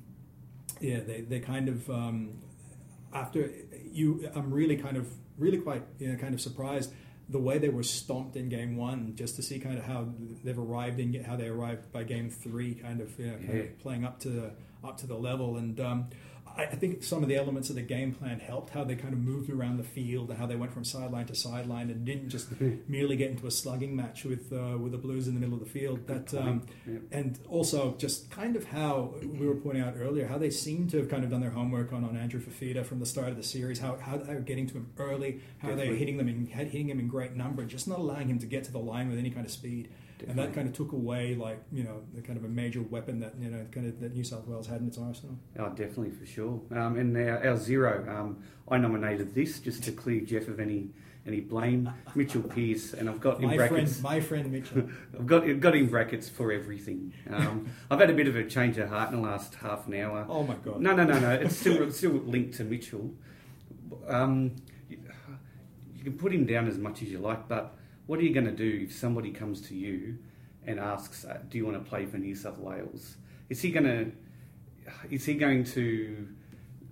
yeah, 0.81 1.01
they 1.01 1.23
they 1.23 1.41
kind 1.41 1.69
of 1.71 1.89
um, 1.89 2.43
after 3.13 3.51
you. 3.91 4.29
I'm 4.35 4.53
really 4.53 4.77
kind 4.77 4.99
of 4.99 5.11
really 5.39 5.59
quite 5.59 5.85
you 5.99 6.13
know 6.13 6.19
kind 6.19 6.35
of 6.35 6.43
surprised 6.43 6.93
the 7.31 7.39
way 7.39 7.57
they 7.57 7.71
were 7.71 7.83
stomped 7.83 8.37
in 8.37 8.51
game 8.51 8.77
one, 8.77 9.15
just 9.17 9.37
to 9.37 9.43
see 9.43 9.59
kind 9.59 9.79
of 9.79 9.85
how 9.85 10.07
they've 10.45 10.59
arrived 10.59 11.01
in 11.01 11.25
how 11.25 11.37
they 11.37 11.49
arrived 11.49 11.91
by 11.91 12.05
game 12.05 12.29
three, 12.29 12.75
kind 12.75 13.01
of, 13.01 13.19
you 13.19 13.27
know, 13.27 13.37
kind 13.37 13.49
yeah. 13.49 13.61
of 13.61 13.79
playing 13.79 14.05
up 14.05 14.21
to 14.21 14.29
the, 14.29 14.51
up 14.87 14.99
to 14.99 15.07
the 15.07 15.17
level 15.17 15.57
and. 15.57 15.81
Um, 15.81 16.09
I, 16.57 16.67
think 16.67 17.03
some 17.03 17.23
of 17.23 17.29
the 17.29 17.37
elements 17.37 17.69
of 17.69 17.77
the 17.77 17.83
game 17.83 18.15
plan 18.15 18.39
helped 18.39 18.71
how 18.71 18.85
they 18.85 18.95
kind 18.95 19.13
of 19.13 19.19
moved 19.19 19.51
around 19.51 19.77
the 19.77 19.85
field 19.85 20.31
and 20.31 20.39
how 20.39 20.47
they 20.47 20.57
went 20.57 20.73
from 20.73 20.85
sideline 20.85 21.27
to 21.27 21.35
sideline 21.35 21.91
and 21.91 22.05
didn't 22.05 22.29
just 22.29 22.49
merely 22.89 23.17
get 23.17 23.31
into 23.31 23.47
a 23.47 23.51
slugging 23.51 23.97
match 23.97 24.25
with 24.25 24.53
uh, 24.53 24.79
with 24.79 24.93
the 24.93 24.99
Blues 24.99 25.27
in 25.27 25.35
the 25.35 25.41
middle 25.41 25.55
of 25.55 25.61
the 25.61 25.69
field. 25.69 26.07
That 26.07 26.33
um, 26.35 26.67
and 27.11 27.39
also 27.49 27.95
just 27.99 28.31
kind 28.31 28.57
of 28.57 28.65
how 28.67 29.15
we 29.23 29.47
were 29.47 29.57
pointing 29.57 29.83
out 29.83 29.95
earlier 29.99 30.27
how 30.27 30.39
they 30.39 30.51
seem 30.51 30.89
to 30.89 30.99
have 30.99 31.09
kind 31.09 31.25
of 31.25 31.31
done 31.31 31.41
their 31.41 31.51
homework 31.51 31.93
on, 31.93 32.05
on 32.05 32.17
Andrew 32.17 32.41
Fifita 32.41 32.85
from 32.85 33.01
the 33.01 33.07
start 33.07 33.29
of 33.29 33.37
the 33.37 33.43
series. 33.43 33.81
How 33.81 33.97
how 33.97 34.17
they 34.17 34.35
were 34.35 34.41
getting 34.41 34.67
to 34.69 34.75
him 34.75 34.91
early, 34.99 35.41
how 35.59 35.75
they're 35.75 35.95
hitting 35.95 36.19
them 36.19 36.29
in 36.29 36.47
hitting 36.47 36.89
him 36.89 37.01
in 37.01 37.09
great 37.09 37.35
number, 37.35 37.63
and 37.63 37.71
just 37.71 37.89
not 37.89 37.99
allowing 37.99 38.29
him 38.29 38.39
to 38.39 38.47
get 38.47 38.65
to 38.65 38.73
the 38.73 38.79
line 38.79 39.09
with 39.09 39.19
any 39.19 39.31
kind 39.31 39.45
of 39.45 39.53
speed. 39.53 39.89
Definitely. 40.19 40.31
And 40.31 40.39
that 40.39 40.55
kind 40.55 40.69
of 40.69 40.75
took 40.75 40.93
away, 40.93 41.35
like 41.35 41.61
you 41.73 41.83
know, 41.83 42.03
the 42.15 42.23
kind 42.23 42.39
of 42.39 42.45
a 42.45 42.49
major 42.49 42.83
weapon 42.83 43.21
that 43.21 43.35
you 43.41 43.51
know, 43.51 43.67
kind 43.73 43.87
of 43.87 44.01
that 44.01 44.15
New 44.15 44.25
South 44.25 44.47
Wales 44.47 44.67
had 44.67 44.81
in 44.81 44.89
its 44.89 44.99
arsenal. 44.99 45.37
Oh, 45.59 45.71
definitely 45.71 46.11
for 46.11 46.27
sure. 46.27 46.61
Um, 46.71 46.97
and 46.97 47.17
our, 47.17 47.49
our 47.49 47.57
zero, 47.57 48.07
um, 48.09 48.39
I 48.69 48.79
nominated 48.79 49.35
this 49.35 49.59
just 49.59 49.83
to 49.85 49.93
clear 49.93 50.21
Jeff 50.21 50.49
of 50.49 50.61
any 50.61 50.91
any 51.27 51.41
blame. 51.41 51.91
Mitchell 52.15 52.43
Pearce, 52.43 52.93
and 52.93 53.09
I've 53.09 53.21
got 53.21 53.41
in 53.41 53.49
my 53.49 53.57
brackets. 53.57 54.01
Friend, 54.01 54.03
my 54.03 54.21
friend 54.21 54.53
Mitchell. 54.53 54.89
I've 55.19 55.27
got 55.27 55.61
got 55.61 55.75
in 55.75 55.89
brackets 55.89 56.29
for 56.29 56.53
everything. 56.53 57.13
Um, 57.31 57.71
I've 57.91 58.01
had 58.01 58.11
a 58.11 58.15
bit 58.15 58.29
of 58.29 58.37
a 58.37 58.45
change 58.45 58.79
of 58.79 58.89
heart 58.89 59.11
in 59.11 59.17
the 59.17 59.23
last 59.23 59.55
half 59.57 59.87
an 59.87 59.95
hour. 59.95 60.27
Oh 60.29 60.43
my 60.43 60.55
god! 60.55 60.81
No, 60.81 60.95
no, 60.95 61.05
no, 61.05 61.19
no. 61.19 61.31
It's 61.33 61.57
still 61.57 61.91
still 61.91 62.13
linked 62.13 62.57
to 62.59 62.65
Mitchell. 62.65 63.13
Um, 64.07 64.55
you, 64.89 64.99
you 65.97 66.05
can 66.05 66.19
put 66.19 66.33
him 66.33 66.47
down 66.47 66.69
as 66.69 66.79
much 66.79 67.03
as 67.03 67.09
you 67.09 67.19
like, 67.19 67.49
but 67.49 67.77
what 68.07 68.19
are 68.19 68.23
you 68.23 68.35
going 68.35 68.47
to 68.47 68.53
do 68.53 68.85
if 68.85 68.95
somebody 68.95 69.31
comes 69.31 69.61
to 69.69 69.75
you 69.75 70.19
and 70.67 70.79
asks, 70.79 71.25
uh, 71.25 71.39
"Do 71.49 71.59
you 71.59 71.67
want 71.67 71.83
to 71.83 71.89
play 71.89 72.07
for 72.07 72.19
New 72.19 72.35
South 72.35 72.59
Wales?" 72.59 73.17
Is 73.49 73.61
he 73.61 73.71
going 73.71 73.85
to 73.85 74.13
is 75.11 75.25
he 75.25 75.35
going 75.35 75.65
to 75.65 76.29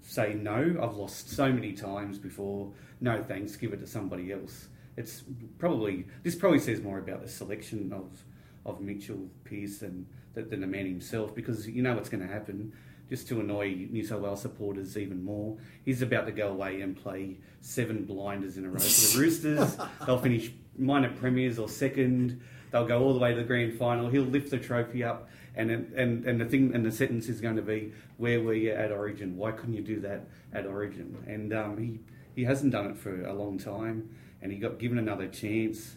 say 0.03 0.35
no? 0.35 0.77
I've 0.83 0.97
lost 0.97 1.31
so 1.31 1.53
many 1.53 1.73
times 1.73 2.19
before. 2.19 2.73
No, 3.01 3.23
thanks. 3.23 3.57
Give 3.57 3.73
it 3.73 3.81
to 3.81 3.87
somebody 3.87 4.33
else. 4.33 4.69
It's 4.97 5.25
probably 5.59 6.07
this 6.23 6.35
probably 6.35 6.59
says 6.59 6.81
more 6.81 6.99
about 6.99 7.23
the 7.23 7.29
selection 7.29 7.93
of 7.93 8.25
of 8.65 8.81
Mitchell 8.81 9.29
Pearce 9.45 9.79
than 9.79 10.07
than 10.35 10.61
the 10.61 10.67
man 10.67 10.87
himself 10.87 11.35
because 11.35 11.69
you 11.69 11.83
know 11.83 11.95
what's 11.95 12.09
going 12.09 12.27
to 12.27 12.33
happen. 12.33 12.73
Just 13.09 13.29
to 13.29 13.41
annoy 13.41 13.89
New 13.91 14.05
South 14.07 14.23
Wales 14.23 14.41
supporters 14.41 14.97
even 14.97 15.23
more, 15.23 15.59
he's 15.85 16.01
about 16.01 16.25
to 16.27 16.33
go 16.33 16.49
away 16.49 16.81
and 16.81 16.97
play 16.97 17.37
seven 17.61 18.07
blinders 18.07 18.57
in 18.57 18.65
a 18.65 18.71
row 18.71 18.79
for 18.79 19.19
the 19.19 19.23
Roosters. 19.23 19.77
They'll 20.07 20.19
finish 20.19 20.51
minor 20.77 21.11
premiers 21.11 21.59
or 21.59 21.69
second. 21.69 22.41
They'll 22.71 22.87
go 22.87 23.03
all 23.03 23.13
the 23.13 23.19
way 23.19 23.33
to 23.33 23.37
the 23.37 23.45
grand 23.45 23.79
final. 23.79 24.09
He'll 24.09 24.23
lift 24.23 24.51
the 24.51 24.59
trophy 24.59 25.05
up, 25.05 25.29
and 25.55 25.71
and 25.71 26.25
and 26.25 26.41
the 26.41 26.47
thing 26.47 26.75
and 26.75 26.85
the 26.85 26.93
sentence 26.93 27.29
is 27.29 27.41
going 27.41 27.57
to 27.57 27.63
be, 27.63 27.93
"Where 28.17 28.41
were 28.41 28.55
you 28.55 28.73
at 28.73 28.91
Origin? 28.91 29.37
Why 29.37 29.53
couldn't 29.53 29.75
you 29.75 29.83
do 29.83 30.01
that 30.01 30.27
at 30.53 30.67
Origin?" 30.67 31.23
And 31.27 31.53
um, 31.53 31.79
he 31.79 32.01
he 32.35 32.45
hasn't 32.45 32.73
done 32.73 32.87
it 32.87 32.97
for 32.97 33.27
a 33.27 33.35
long 33.35 33.59
time, 33.59 34.09
and 34.41 34.51
he 34.51 34.59
got 34.59 34.79
given 34.79 34.99
another 34.99 35.29
chance, 35.29 35.97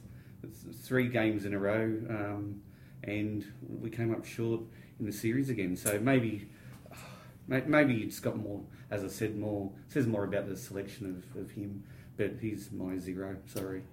three 0.83 1.07
games 1.07 1.45
in 1.45 1.53
a 1.53 1.59
row, 1.59 1.83
um, 2.09 2.61
and 3.03 3.45
we 3.79 3.89
came 3.89 4.13
up 4.13 4.25
short 4.25 4.61
in 4.99 5.05
the 5.05 5.13
series 5.13 5.49
again. 5.49 5.77
So 5.77 5.97
maybe 5.99 6.49
maybe 7.47 7.99
it's 7.99 8.19
got 8.19 8.35
more, 8.35 8.61
as 8.91 9.03
I 9.05 9.07
said, 9.07 9.37
more 9.37 9.71
says 9.87 10.07
more 10.07 10.25
about 10.25 10.49
the 10.49 10.57
selection 10.57 11.23
of, 11.35 11.41
of 11.41 11.51
him. 11.51 11.83
But 12.17 12.33
he's 12.41 12.71
my 12.71 12.97
zero. 12.97 13.37
Sorry 13.45 13.83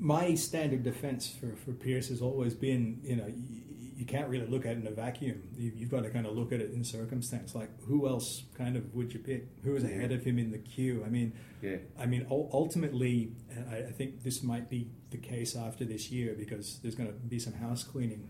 my 0.00 0.34
standard 0.34 0.82
defense 0.82 1.28
for, 1.28 1.54
for 1.56 1.72
Pearce 1.72 2.08
has 2.08 2.22
always 2.22 2.54
been, 2.54 3.00
you 3.04 3.16
know, 3.16 3.26
you, 3.26 3.62
you 3.96 4.06
can't 4.06 4.28
really 4.28 4.46
look 4.46 4.64
at 4.64 4.72
it 4.72 4.78
in 4.78 4.86
a 4.86 4.90
vacuum. 4.90 5.42
You, 5.54 5.72
have 5.80 5.90
got 5.90 6.02
to 6.04 6.10
kind 6.10 6.26
of 6.26 6.32
look 6.32 6.52
at 6.52 6.60
it 6.60 6.72
in 6.72 6.82
circumstance. 6.82 7.54
Like, 7.54 7.68
who 7.82 8.08
else 8.08 8.44
kind 8.56 8.76
of 8.76 8.94
would 8.94 9.12
you 9.12 9.20
pick? 9.20 9.48
Who 9.62 9.76
is 9.76 9.84
ahead 9.84 10.10
of 10.10 10.24
him 10.24 10.38
in 10.38 10.50
the 10.50 10.58
queue? 10.58 11.04
I 11.04 11.10
mean, 11.10 11.34
yeah. 11.62 11.76
I 11.98 12.06
mean, 12.06 12.26
ultimately, 12.30 13.32
I, 13.70 13.78
I 13.78 13.92
think 13.92 14.22
this 14.22 14.42
might 14.42 14.68
be 14.68 14.90
the 15.10 15.18
case 15.18 15.56
after 15.56 15.84
this 15.84 16.10
year 16.10 16.34
because 16.38 16.78
there's 16.82 16.94
going 16.94 17.08
to 17.08 17.14
be 17.14 17.38
some 17.38 17.52
house 17.54 17.82
cleaning 17.82 18.28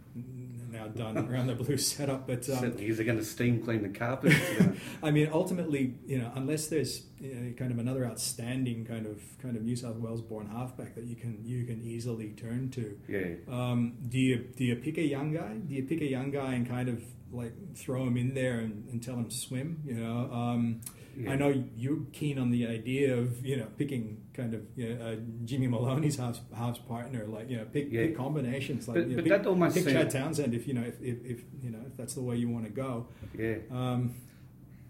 now 0.70 0.88
done 0.88 1.18
around 1.30 1.46
the 1.46 1.54
blue 1.54 1.76
setup. 1.76 2.26
But 2.26 2.48
um, 2.48 2.58
certainly, 2.58 2.88
is 2.88 2.98
it 2.98 3.04
going 3.04 3.18
to 3.18 3.24
steam 3.24 3.62
clean 3.62 3.82
the 3.82 3.88
carpet? 3.88 4.34
I 5.02 5.10
mean, 5.10 5.28
ultimately, 5.32 5.94
you 6.06 6.18
know, 6.18 6.30
unless 6.34 6.68
there's 6.68 7.04
you 7.20 7.34
know, 7.34 7.52
kind 7.54 7.70
of 7.70 7.78
another 7.78 8.06
outstanding 8.06 8.84
kind 8.84 9.06
of 9.06 9.20
kind 9.40 9.56
of 9.56 9.62
New 9.62 9.76
South 9.76 9.96
Wales 9.96 10.22
born 10.22 10.48
halfback 10.48 10.94
that 10.94 11.04
you 11.04 11.16
can 11.16 11.38
you 11.44 11.64
can 11.64 11.82
easily 11.82 12.30
turn 12.30 12.70
to. 12.70 12.98
Yeah. 13.08 13.34
Um, 13.48 13.94
do 14.08 14.18
you 14.18 14.48
do 14.56 14.64
you 14.64 14.76
pick 14.76 14.98
a 14.98 15.06
young 15.06 15.32
guy? 15.32 15.54
Do 15.54 15.74
you 15.74 15.84
pick 15.84 16.00
a 16.00 16.08
young 16.08 16.30
guy 16.30 16.54
and 16.54 16.68
kind 16.68 16.88
of 16.88 17.02
like 17.32 17.52
throw 17.76 18.04
him 18.04 18.16
in 18.16 18.34
there 18.34 18.58
and, 18.58 18.88
and 18.90 19.02
tell 19.02 19.14
him 19.14 19.30
swim? 19.30 19.82
You 19.84 19.94
know. 19.94 20.30
Um, 20.32 20.80
yeah. 21.24 21.32
I 21.32 21.36
know 21.36 21.64
you're 21.76 22.00
keen 22.12 22.38
on 22.38 22.50
the 22.50 22.66
idea 22.66 23.16
of 23.16 23.44
you 23.44 23.56
know 23.56 23.66
picking 23.76 24.22
kind 24.34 24.54
of 24.54 24.62
you 24.76 24.94
know, 24.94 25.04
uh, 25.04 25.16
Jimmy 25.44 25.66
Maloney's 25.66 26.16
house 26.16 26.40
house 26.54 26.78
partner, 26.78 27.26
like 27.26 27.50
you 27.50 27.56
know 27.56 27.64
pick, 27.64 27.88
yeah. 27.90 28.06
pick 28.06 28.16
combinations 28.16 28.88
like 28.88 28.96
but, 28.96 29.08
you 29.08 29.10
know, 29.10 29.16
but 29.16 29.24
pick, 29.24 29.42
that 29.42 29.46
almost 29.48 29.76
pick 29.76 29.84
Chad 29.86 30.10
Townsend 30.10 30.54
if 30.54 30.66
you 30.66 30.74
know 30.74 30.82
if, 30.82 31.00
if, 31.00 31.18
if, 31.24 31.40
you 31.62 31.70
know 31.70 31.80
if 31.86 31.96
that's 31.96 32.14
the 32.14 32.22
way 32.22 32.36
you 32.36 32.48
want 32.48 32.64
to 32.64 32.70
go. 32.70 33.06
Yeah. 33.36 33.56
Um, 33.70 34.14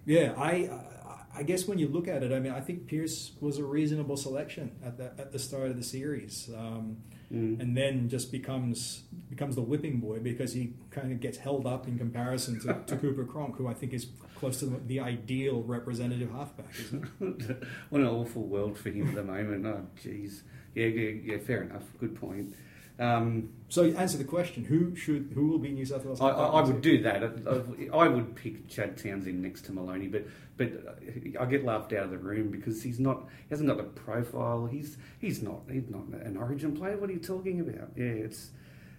Yeah, 0.07 0.35
I, 0.37 0.51
I 0.51 0.91
I 1.37 1.43
guess 1.45 1.67
when 1.67 1.79
you 1.79 1.89
look 1.89 2.09
at 2.09 2.23
it, 2.23 2.33
I 2.33 2.41
mean, 2.41 2.53
I 2.53 2.61
think 2.61 2.89
Pearce 2.89 3.33
was 3.41 3.59
a 3.59 3.65
reasonable 3.65 4.17
selection 4.17 4.73
at 4.85 4.99
the 4.99 5.13
at 5.19 5.33
the 5.33 5.39
start 5.39 5.71
of 5.71 5.77
the 5.77 5.83
series, 5.83 6.51
um, 6.57 6.99
Mm. 7.33 7.61
and 7.61 7.77
then 7.77 8.09
just 8.09 8.33
becomes 8.33 9.05
becomes 9.29 9.55
the 9.55 9.63
whipping 9.63 10.01
boy 10.01 10.19
because 10.19 10.53
he 10.53 10.73
kind 10.91 11.13
of 11.13 11.21
gets 11.21 11.39
held 11.39 11.65
up 11.65 11.87
in 11.87 11.97
comparison 11.97 12.59
to, 12.63 12.83
to 12.87 12.97
Cooper 13.01 13.25
Cronk, 13.25 13.55
who 13.55 13.69
I 13.69 13.75
think 13.75 13.93
is 13.93 14.09
close 14.35 14.59
to 14.59 14.67
the, 14.67 14.79
the 14.87 15.01
ideal 15.01 15.63
representative 15.63 16.33
halfback, 16.33 16.75
isn't 16.81 17.05
it? 17.21 17.63
what 17.91 18.01
an 18.01 18.09
awful 18.09 18.43
world 18.43 18.77
for 18.77 18.91
him 18.91 19.09
at 19.11 19.15
the 19.15 19.23
moment. 19.23 19.65
Oh, 19.65 19.87
jeez. 20.03 20.41
Yeah, 20.75 20.87
yeah, 20.87 21.11
yeah, 21.23 21.39
fair 21.39 21.63
enough. 21.63 21.85
Good 22.01 22.17
point. 22.21 22.53
Um, 23.01 23.55
So 23.69 23.85
answer 23.85 24.19
the 24.19 24.25
question: 24.25 24.65
Who 24.65 24.95
should 24.95 25.31
who 25.35 25.49
will 25.49 25.59
be 25.59 25.71
New 25.71 25.87
South 25.87 26.05
Wales? 26.05 26.21
I, 26.21 26.29
I, 26.29 26.61
I 26.61 26.63
would 26.63 26.83
do 26.83 27.03
that. 27.03 27.23
I, 27.23 27.97
I 27.97 28.09
would 28.09 28.37
pick 28.37 28.69
Chad 28.69 28.99
Townsend 28.99 29.41
next 29.41 29.63
to 29.67 29.73
Maloney, 29.73 30.09
but 30.09 30.27
but 30.57 30.99
I 31.41 31.45
get 31.47 31.65
laughed 31.65 31.93
out 31.93 32.05
of 32.05 32.11
the 32.11 32.19
room 32.19 32.51
because 32.51 32.83
he's 32.83 33.01
not. 33.01 33.29
He 33.49 33.51
hasn't 33.51 33.69
got 33.69 33.79
the 33.79 33.85
profile. 33.85 34.67
He's 34.67 34.99
he's 35.19 35.41
not 35.43 35.63
he's 35.71 35.89
not 35.89 36.03
an 36.09 36.37
Origin 36.37 36.77
player. 36.77 36.97
What 36.99 37.11
are 37.11 37.13
you 37.15 37.21
talking 37.21 37.61
about? 37.61 37.91
Yeah, 37.97 38.05
it's. 38.05 38.51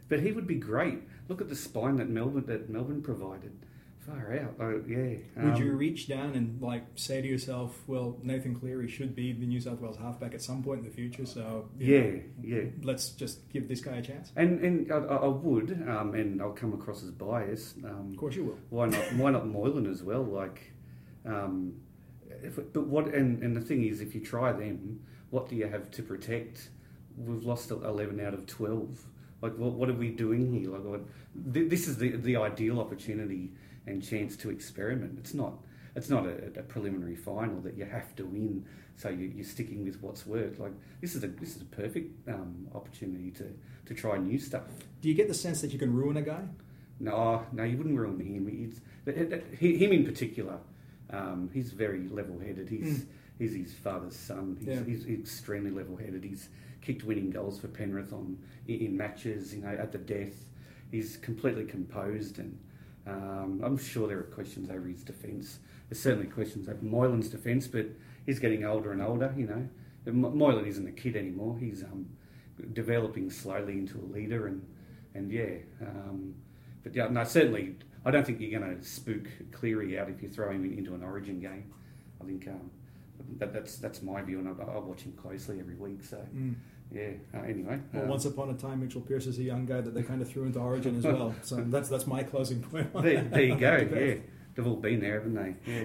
But 0.10 0.22
he 0.22 0.32
would 0.32 0.48
be 0.48 0.56
great. 0.56 1.04
Look 1.30 1.40
at 1.40 1.48
the 1.48 1.56
spine 1.56 1.98
that 1.98 2.10
Melbourne 2.10 2.46
that 2.48 2.70
Melbourne 2.70 3.02
provided. 3.02 3.52
Far 4.12 4.34
out. 4.34 4.56
Oh, 4.60 4.82
yeah. 4.88 5.16
Would 5.38 5.54
Um, 5.54 5.62
you 5.62 5.72
reach 5.74 6.08
down 6.08 6.34
and 6.36 6.62
like 6.62 6.84
say 6.96 7.22
to 7.22 7.28
yourself, 7.28 7.82
"Well, 7.88 8.18
Nathan 8.24 8.54
Cleary 8.56 8.90
should 8.90 9.16
be 9.16 9.32
the 9.32 9.46
New 9.46 9.62
South 9.62 9.80
Wales 9.80 9.98
halfback 9.98 10.34
at 10.34 10.42
some 10.42 10.62
point 10.64 10.80
in 10.80 10.86
the 10.86 10.92
future"? 10.92 11.26
So 11.26 11.70
Yeah, 11.80 12.02
know, 12.02 12.22
yeah. 12.44 12.64
let's 12.84 13.12
just 13.12 13.48
give 13.54 13.68
this 13.70 13.80
guy 13.80 13.98
a 13.98 14.02
chance. 14.02 14.32
And 14.36 14.60
and 14.60 14.92
I, 14.92 14.98
I 14.98 15.28
would, 15.28 15.72
um, 15.88 16.14
and 16.14 16.42
I'll 16.42 16.52
come 16.52 16.74
across 16.74 17.04
as 17.04 17.12
biased. 17.12 17.78
Of 17.78 17.86
Um, 17.86 18.16
course, 18.18 18.36
you 18.36 18.44
will. 18.46 18.58
why 18.70 18.88
not? 18.88 19.14
Why 19.16 19.32
not 19.32 19.48
Moylan 19.48 19.86
as 19.88 20.04
well? 20.04 20.24
Like, 20.24 20.74
um, 21.26 21.76
if, 22.44 22.58
but 22.74 22.88
what? 22.88 23.14
And, 23.14 23.42
and 23.44 23.56
the 23.56 23.62
thing 23.62 23.84
is, 23.86 24.02
if 24.02 24.14
you 24.14 24.20
try 24.22 24.52
them, 24.52 25.00
what 25.30 25.48
do 25.48 25.56
you 25.56 25.68
have 25.68 25.90
to 25.92 26.04
protect? 26.04 26.70
We've 27.18 27.44
lost 27.46 27.72
eleven 27.72 28.20
out 28.20 28.34
of 28.34 28.46
twelve. 28.46 29.08
Like, 29.42 29.56
what, 29.58 29.72
what 29.74 29.90
are 29.90 29.94
we 29.94 30.10
doing 30.12 30.54
here? 30.54 30.70
Like, 30.70 30.84
what, 30.84 31.02
this 31.34 31.88
is 31.88 31.98
the 31.98 32.10
the 32.18 32.36
ideal 32.36 32.80
opportunity 32.80 33.54
and 33.88 34.02
chance 34.04 34.36
to 34.38 34.50
experiment. 34.50 35.18
It's 35.20 35.34
not. 35.34 35.54
It's 35.96 36.10
not 36.10 36.26
a, 36.26 36.48
a 36.58 36.64
preliminary 36.64 37.16
final 37.16 37.60
that 37.62 37.76
you 37.78 37.84
have 37.86 38.16
to 38.16 38.26
win. 38.26 38.66
So 38.96 39.10
you, 39.10 39.32
you're 39.36 39.44
sticking 39.46 39.84
with 39.84 40.02
what's 40.02 40.26
worked. 40.26 40.60
Like 40.60 40.72
this 41.02 41.16
is 41.16 41.24
a 41.24 41.28
this 41.28 41.56
is 41.56 41.62
a 41.64 41.66
perfect 41.66 42.30
um, 42.30 42.68
opportunity 42.74 43.32
to, 43.32 43.54
to 43.88 43.94
try 43.94 44.18
new 44.18 44.40
stuff. 44.40 44.64
Do 45.02 45.10
you 45.10 45.16
get 45.16 45.28
the 45.28 45.34
sense 45.34 45.60
that 45.62 45.72
you 45.74 45.80
can 45.80 45.94
ruin 45.94 46.18
a 46.18 46.22
guy? 46.22 46.42
No, 47.00 47.46
no, 47.52 47.64
you 47.64 47.78
wouldn't 47.78 47.98
ruin 47.98 48.20
him. 48.20 48.74
That- 49.06 49.30
that- 49.32 49.44
he- 49.60 49.78
him 49.78 49.92
in 49.92 50.06
particular. 50.06 50.60
Um, 51.10 51.50
he's 51.54 51.72
very 51.72 52.08
level-headed. 52.08 52.70
He's 52.70 53.00
Mm. 53.00 53.06
he's 53.40 53.54
his 53.56 53.74
father's 53.74 54.16
son. 54.16 54.56
He's, 54.60 54.68
Yeah. 54.70 54.84
he's 54.84 55.06
extremely 55.08 55.72
level-headed. 55.72 56.24
He's 56.24 56.48
kicked 56.82 57.04
winning 57.04 57.32
goals 57.32 57.60
for 57.60 57.68
Penrith 57.68 58.14
on 58.14 58.38
in 58.68 58.96
matches. 58.96 59.54
You 59.54 59.64
know, 59.64 59.70
at 59.70 59.92
the 59.92 59.98
death, 59.98 60.46
he's 60.92 61.18
completely 61.18 61.66
composed, 61.66 62.38
and 62.40 62.58
um, 63.08 63.62
I'm 63.64 63.78
sure 63.78 64.08
there 64.08 64.20
are 64.20 64.24
questions 64.24 64.70
over 64.70 64.88
his 64.88 65.04
defence. 65.04 65.60
There's 65.90 66.02
certainly 66.02 66.28
questions 66.28 66.70
over 66.70 66.80
Moylan's 66.84 67.30
defence, 67.30 67.68
but 67.68 67.88
he's 68.26 68.40
getting 68.40 68.64
older 68.66 68.92
and 68.92 69.02
older. 69.02 69.34
You 69.38 69.48
know, 69.48 69.70
Mo- 70.12 70.32
Moylan 70.32 70.66
isn't 70.66 70.88
a 70.88 70.92
kid 70.92 71.16
anymore. 71.16 71.58
He's 71.60 71.84
um, 71.84 72.06
developing 72.74 73.30
slowly 73.30 73.74
into 73.74 73.98
a 74.00 74.08
leader, 74.14 74.48
and 74.48 74.66
and 75.14 75.32
yeah. 75.32 75.56
Um, 75.82 76.36
but 76.84 76.96
yeah, 76.96 77.08
no, 77.10 77.24
certainly, 77.24 77.76
I 78.06 78.12
don't 78.12 78.26
think 78.26 78.40
you're 78.42 78.60
going 78.60 78.78
to 78.78 78.84
spook 78.84 79.28
Cleary 79.52 80.00
out 80.00 80.10
if 80.10 80.22
you 80.24 80.30
throw 80.30 80.50
him 80.52 80.66
into 80.66 80.96
an 80.96 81.04
Origin 81.04 81.40
game. 81.40 81.72
I 82.22 82.26
think 82.26 82.48
um, 82.48 82.72
that, 83.38 83.54
that's 83.54 83.78
that's 83.78 84.02
my 84.02 84.22
view, 84.22 84.40
and 84.40 84.48
I, 84.48 84.52
I 84.64 84.80
watch 84.80 85.02
him 85.02 85.14
closely 85.14 85.60
every 85.60 85.76
week. 85.76 86.04
So 86.04 86.18
Mm. 86.36 86.56
Yeah. 86.94 87.12
Uh, 87.34 87.42
anyway, 87.44 87.80
Well, 87.94 88.04
um, 88.04 88.10
once 88.10 88.26
upon 88.26 88.50
a 88.50 88.54
time, 88.54 88.82
Mitchell 88.82 89.02
Pearce 89.02 89.28
is 89.28 89.40
a 89.40 89.44
young 89.44 89.66
guy 89.66 89.82
that 89.82 89.94
they 89.94 90.04
kind 90.04 90.22
of 90.22 90.30
threw 90.30 90.44
into 90.44 90.60
Origin 90.60 90.98
as 90.98 91.04
well. 91.04 91.34
So 91.42 91.56
that's 91.58 91.90
that's 91.90 92.08
my 92.08 92.24
closing 92.24 92.62
point. 92.62 92.90
on 92.94 93.04
there, 93.04 93.24
there 93.24 93.42
you 93.42 93.56
go. 93.56 93.78
Yeah, 93.92 94.16
they've 94.56 94.68
all 94.68 94.76
been 94.76 95.00
there, 95.00 95.16
haven't 95.16 95.36
they? 95.36 95.56
Yeah. 95.72 95.84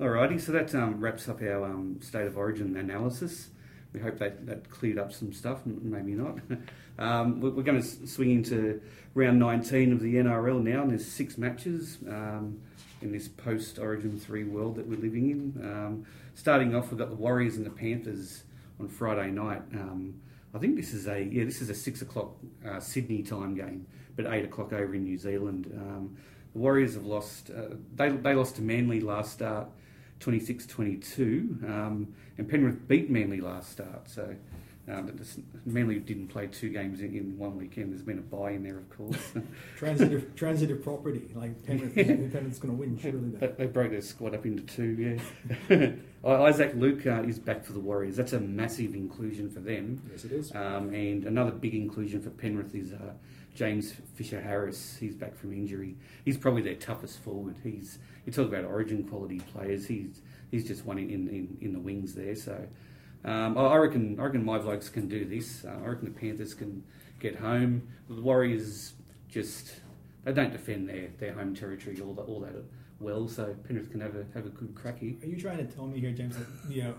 Alrighty, 0.00 0.40
so 0.40 0.52
that 0.52 0.74
um, 0.74 1.00
wraps 1.00 1.28
up 1.28 1.40
our 1.42 1.64
um, 1.64 1.98
state 2.00 2.26
of 2.26 2.36
origin 2.36 2.76
analysis. 2.76 3.48
We 3.92 4.00
hope 4.00 4.18
that, 4.18 4.46
that 4.46 4.68
cleared 4.68 4.98
up 4.98 5.10
some 5.12 5.32
stuff, 5.32 5.60
maybe 5.64 6.12
not. 6.12 6.38
Um, 6.98 7.42
we're, 7.42 7.50
we're 7.50 7.62
going 7.62 7.82
to 7.82 8.06
swing 8.06 8.30
into 8.30 8.80
round 9.12 9.38
19 9.38 9.92
of 9.92 10.00
the 10.00 10.14
NRL 10.14 10.62
now, 10.62 10.80
and 10.80 10.90
there's 10.90 11.06
six 11.06 11.36
matches 11.36 11.98
um, 12.08 12.58
in 13.02 13.12
this 13.12 13.28
post 13.28 13.78
Origin 13.78 14.18
3 14.18 14.44
world 14.44 14.76
that 14.76 14.86
we're 14.86 14.98
living 14.98 15.30
in. 15.30 15.60
Um, 15.62 16.06
starting 16.34 16.74
off, 16.74 16.90
we've 16.90 16.98
got 16.98 17.10
the 17.10 17.16
Warriors 17.16 17.56
and 17.58 17.66
the 17.66 17.70
Panthers 17.70 18.44
on 18.80 18.88
Friday 18.88 19.30
night. 19.30 19.60
Um, 19.74 20.14
I 20.56 20.58
think 20.58 20.76
this 20.76 20.94
is 20.94 21.06
a 21.06 21.22
yeah, 21.22 21.44
this 21.44 21.60
is 21.60 21.68
a 21.68 21.74
six 21.74 22.00
o'clock 22.00 22.30
uh, 22.66 22.80
Sydney 22.80 23.22
time 23.22 23.54
game, 23.54 23.86
but 24.16 24.26
eight 24.26 24.46
o'clock 24.46 24.72
over 24.72 24.94
in 24.94 25.04
New 25.04 25.18
Zealand. 25.18 25.70
Um, 25.76 26.16
the 26.54 26.58
Warriors 26.58 26.94
have 26.94 27.04
lost. 27.04 27.50
Uh, 27.50 27.76
they 27.94 28.08
they 28.08 28.34
lost 28.34 28.56
to 28.56 28.62
Manly 28.62 29.00
last 29.00 29.32
start, 29.32 29.68
26-22, 30.20 31.68
um, 31.68 32.14
and 32.38 32.48
Penrith 32.48 32.88
beat 32.88 33.10
Manly 33.10 33.40
last 33.40 33.70
start. 33.70 34.08
So. 34.08 34.34
Um, 34.88 35.06
but 35.06 35.16
this- 35.18 35.40
Manly 35.64 35.98
didn't 35.98 36.28
play 36.28 36.46
two 36.46 36.68
games 36.68 37.00
in, 37.00 37.14
in 37.14 37.38
one 37.38 37.56
weekend. 37.56 37.90
There's 37.92 38.02
been 38.02 38.18
a 38.18 38.22
buy 38.22 38.52
in 38.52 38.62
there, 38.62 38.78
of 38.78 38.88
course. 38.88 39.18
transitive 39.76 40.34
transitive 40.36 40.82
property. 40.82 41.30
Like 41.34 41.62
Penrith, 41.66 41.94
Penrith's 41.94 42.58
going 42.58 42.74
to 42.74 42.80
win 42.80 42.98
surely. 42.98 43.30
They, 43.30 43.46
they 43.46 43.66
broke 43.66 43.90
their 43.90 44.00
squad 44.00 44.34
up 44.34 44.46
into 44.46 44.62
two, 44.62 45.18
yeah. 45.70 45.90
Isaac 46.24 46.72
Luke 46.74 47.06
uh, 47.06 47.22
is 47.22 47.38
back 47.38 47.64
for 47.64 47.72
the 47.72 47.80
Warriors. 47.80 48.16
That's 48.16 48.32
a 48.32 48.40
massive 48.40 48.94
inclusion 48.94 49.50
for 49.50 49.60
them. 49.60 50.02
Yes, 50.10 50.24
it 50.24 50.32
is. 50.32 50.52
Um, 50.54 50.92
and 50.92 51.24
another 51.24 51.52
big 51.52 51.74
inclusion 51.74 52.20
for 52.20 52.30
Penrith 52.30 52.74
is 52.74 52.92
uh, 52.92 53.12
James 53.54 53.94
Fisher 54.14 54.40
Harris. 54.40 54.96
He's 54.98 55.14
back 55.14 55.36
from 55.36 55.52
injury. 55.52 55.96
He's 56.24 56.36
probably 56.36 56.62
their 56.62 56.74
toughest 56.74 57.20
forward. 57.20 57.56
He's 57.62 57.98
you 58.24 58.32
talk 58.32 58.48
about 58.48 58.64
origin 58.64 59.04
quality 59.04 59.40
players. 59.40 59.86
He's 59.86 60.20
he's 60.50 60.64
just 60.66 60.84
one 60.84 60.98
in, 60.98 61.10
in, 61.10 61.58
in 61.60 61.72
the 61.72 61.80
wings 61.80 62.14
there. 62.14 62.34
So 62.36 62.66
um, 63.24 63.56
I 63.58 63.62
I 63.62 63.76
reckon 63.76 64.18
I 64.18 64.24
reckon 64.24 64.44
my 64.44 64.58
blokes 64.58 64.88
can 64.88 65.08
do 65.08 65.24
this. 65.24 65.64
Uh, 65.64 65.76
I 65.84 65.88
reckon 65.88 66.04
the 66.04 66.18
Panthers 66.18 66.54
can 66.54 66.84
get 67.18 67.36
home. 67.36 67.88
The 68.08 68.20
Warriors 68.20 68.94
just 69.28 69.80
they 70.24 70.32
don't 70.32 70.52
defend 70.52 70.88
their, 70.88 71.08
their 71.18 71.32
home 71.32 71.54
territory 71.54 72.00
all 72.00 72.14
that 72.14 72.22
all 72.22 72.40
that 72.40 72.54
well. 73.00 73.28
So 73.28 73.54
Penrith 73.66 73.90
can 73.90 74.00
have 74.00 74.14
a 74.16 74.24
have 74.34 74.46
a 74.46 74.50
good 74.50 74.74
cracky. 74.74 75.18
Are 75.22 75.26
you 75.26 75.40
trying 75.40 75.58
to 75.58 75.64
tell 75.64 75.86
me 75.86 76.00
here, 76.00 76.12
James, 76.12 76.36
that 76.36 76.46
you 76.68 76.84
know 76.84 76.94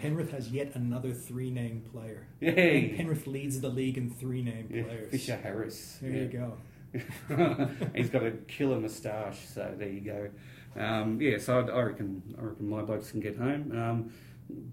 Penrith 0.00 0.30
has 0.32 0.50
yet 0.50 0.74
another 0.74 1.12
three-name 1.12 1.84
player? 1.92 2.26
Yeah, 2.40 2.52
Penrith 2.96 3.26
leads 3.26 3.60
the 3.60 3.68
league 3.68 3.98
in 3.98 4.10
three-name 4.10 4.68
yeah, 4.70 4.82
players. 4.84 5.10
Fisher 5.10 5.36
Harris. 5.36 5.98
There 6.00 6.10
yeah. 6.10 6.22
you 6.22 6.28
go. 6.28 6.56
He's 7.94 8.10
got 8.10 8.24
a 8.24 8.32
killer 8.48 8.80
moustache, 8.80 9.38
so 9.54 9.72
there 9.78 9.88
you 9.88 10.00
go. 10.00 10.28
Um, 10.76 11.20
yeah, 11.20 11.38
so 11.38 11.60
I, 11.60 11.70
I 11.70 11.82
reckon 11.82 12.22
I 12.38 12.42
reckon 12.42 12.68
my 12.68 12.82
blokes 12.82 13.10
can 13.10 13.20
get 13.20 13.36
home. 13.36 13.72
Um, 13.72 14.12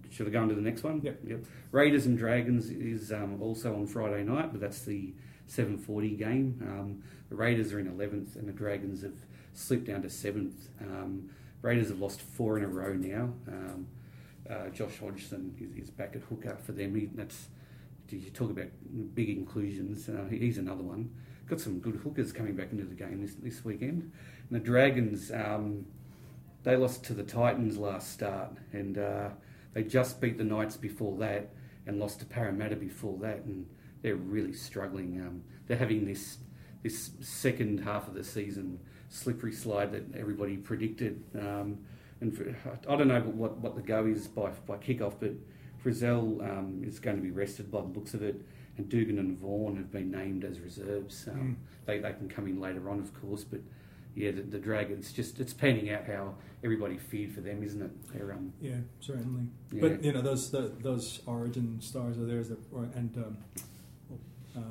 should 0.09 0.27
I 0.27 0.29
go 0.29 0.41
on 0.41 0.49
to 0.49 0.55
the 0.55 0.61
next 0.61 0.83
one? 0.83 1.01
Yep. 1.01 1.19
Yep. 1.27 1.45
Raiders 1.71 2.05
and 2.05 2.17
Dragons 2.17 2.69
is 2.69 3.11
um, 3.11 3.41
also 3.41 3.73
on 3.75 3.87
Friday 3.87 4.23
night, 4.23 4.51
but 4.51 4.61
that's 4.61 4.81
the 4.81 5.13
7:40 5.47 6.17
game. 6.17 6.59
Um, 6.61 7.03
the 7.29 7.35
Raiders 7.35 7.73
are 7.73 7.79
in 7.79 7.87
11th, 7.87 8.35
and 8.35 8.47
the 8.47 8.53
Dragons 8.53 9.01
have 9.01 9.17
slipped 9.53 9.85
down 9.85 10.01
to 10.03 10.09
seventh. 10.09 10.69
Um, 10.81 11.29
Raiders 11.61 11.89
have 11.89 11.99
lost 11.99 12.21
four 12.21 12.57
in 12.57 12.63
a 12.63 12.67
row 12.67 12.93
now. 12.93 13.33
Um, 13.47 13.87
uh, 14.49 14.69
Josh 14.69 14.99
Hodgson 14.99 15.55
is, 15.59 15.83
is 15.83 15.89
back 15.89 16.15
at 16.15 16.21
hooker 16.23 16.57
for 16.63 16.71
them. 16.71 16.95
He, 16.95 17.07
that's 17.07 17.47
you 18.09 18.29
talk 18.29 18.49
about 18.51 18.67
big 19.15 19.29
inclusions. 19.29 20.07
Uh, 20.07 20.25
he's 20.29 20.57
another 20.57 20.83
one. 20.83 21.13
Got 21.47 21.59
some 21.59 21.79
good 21.79 21.95
hookers 21.95 22.31
coming 22.31 22.55
back 22.55 22.71
into 22.71 22.85
the 22.85 22.95
game 22.95 23.21
this, 23.21 23.35
this 23.35 23.65
weekend. 23.65 24.11
And 24.49 24.51
the 24.51 24.59
Dragons, 24.59 25.31
um, 25.31 25.85
they 26.63 26.75
lost 26.75 27.03
to 27.05 27.13
the 27.13 27.23
Titans 27.23 27.77
last 27.77 28.11
start, 28.11 28.53
and 28.71 28.97
uh, 28.97 29.29
they 29.77 29.83
just 29.83 30.19
beat 30.19 30.39
the 30.39 30.43
Knights 30.43 30.75
before 30.75 31.15
that, 31.19 31.49
and 31.85 31.99
lost 31.99 32.19
to 32.21 32.25
Parramatta 32.25 32.75
before 32.75 33.15
that, 33.19 33.43
and 33.45 33.67
they're 34.01 34.15
really 34.15 34.51
struggling. 34.53 35.21
Um, 35.21 35.43
they're 35.67 35.77
having 35.77 36.03
this 36.03 36.39
this 36.81 37.11
second 37.21 37.81
half 37.81 38.07
of 38.07 38.15
the 38.15 38.23
season 38.23 38.79
slippery 39.09 39.51
slide 39.51 39.91
that 39.91 40.03
everybody 40.15 40.57
predicted. 40.57 41.23
Um, 41.39 41.77
and 42.21 42.35
for, 42.35 42.55
I 42.89 42.95
don't 42.95 43.07
know 43.07 43.21
what, 43.21 43.57
what 43.59 43.75
the 43.75 43.83
go 43.83 44.07
is 44.07 44.27
by 44.27 44.49
by 44.65 44.77
kickoff, 44.77 45.13
but 45.19 45.33
Frizell 45.83 46.41
um, 46.41 46.81
is 46.83 46.97
going 46.99 47.17
to 47.17 47.21
be 47.21 47.29
rested 47.29 47.71
by 47.71 47.81
the 47.81 47.87
looks 47.87 48.15
of 48.15 48.23
it, 48.23 48.41
and 48.77 48.89
Dugan 48.89 49.19
and 49.19 49.37
Vaughan 49.37 49.75
have 49.77 49.91
been 49.91 50.09
named 50.09 50.43
as 50.43 50.59
reserves. 50.59 51.27
Um, 51.27 51.37
Mm. 51.37 51.55
they, 51.85 51.99
they 51.99 52.13
can 52.13 52.27
come 52.27 52.47
in 52.47 52.59
later 52.59 52.89
on, 52.89 52.99
of 52.99 53.13
course, 53.21 53.43
but 53.43 53.59
yeah, 54.17 54.31
the, 54.31 54.41
the 54.41 54.57
Dragons 54.57 55.13
just 55.13 55.39
it's 55.39 55.53
panning 55.53 55.91
out 55.91 56.05
how 56.05 56.33
everybody 56.63 56.97
feared 56.97 57.33
for 57.33 57.41
them, 57.41 57.61
isn't 57.63 57.81
it? 57.81 57.91
Um, 58.19 58.51
Yeah, 58.59 58.77
certainly. 58.99 59.43
Yeah. 59.71 59.81
But 59.81 60.03
you 60.03 60.11
know 60.11 60.21
those 60.21 60.49
the, 60.49 60.71
those 60.81 61.21
Origin 61.27 61.79
stars 61.81 62.17
are 62.17 62.25
theirs, 62.25 62.49
that, 62.49 62.59
and 62.95 63.15
um, 63.17 63.37
uh, 64.55 64.61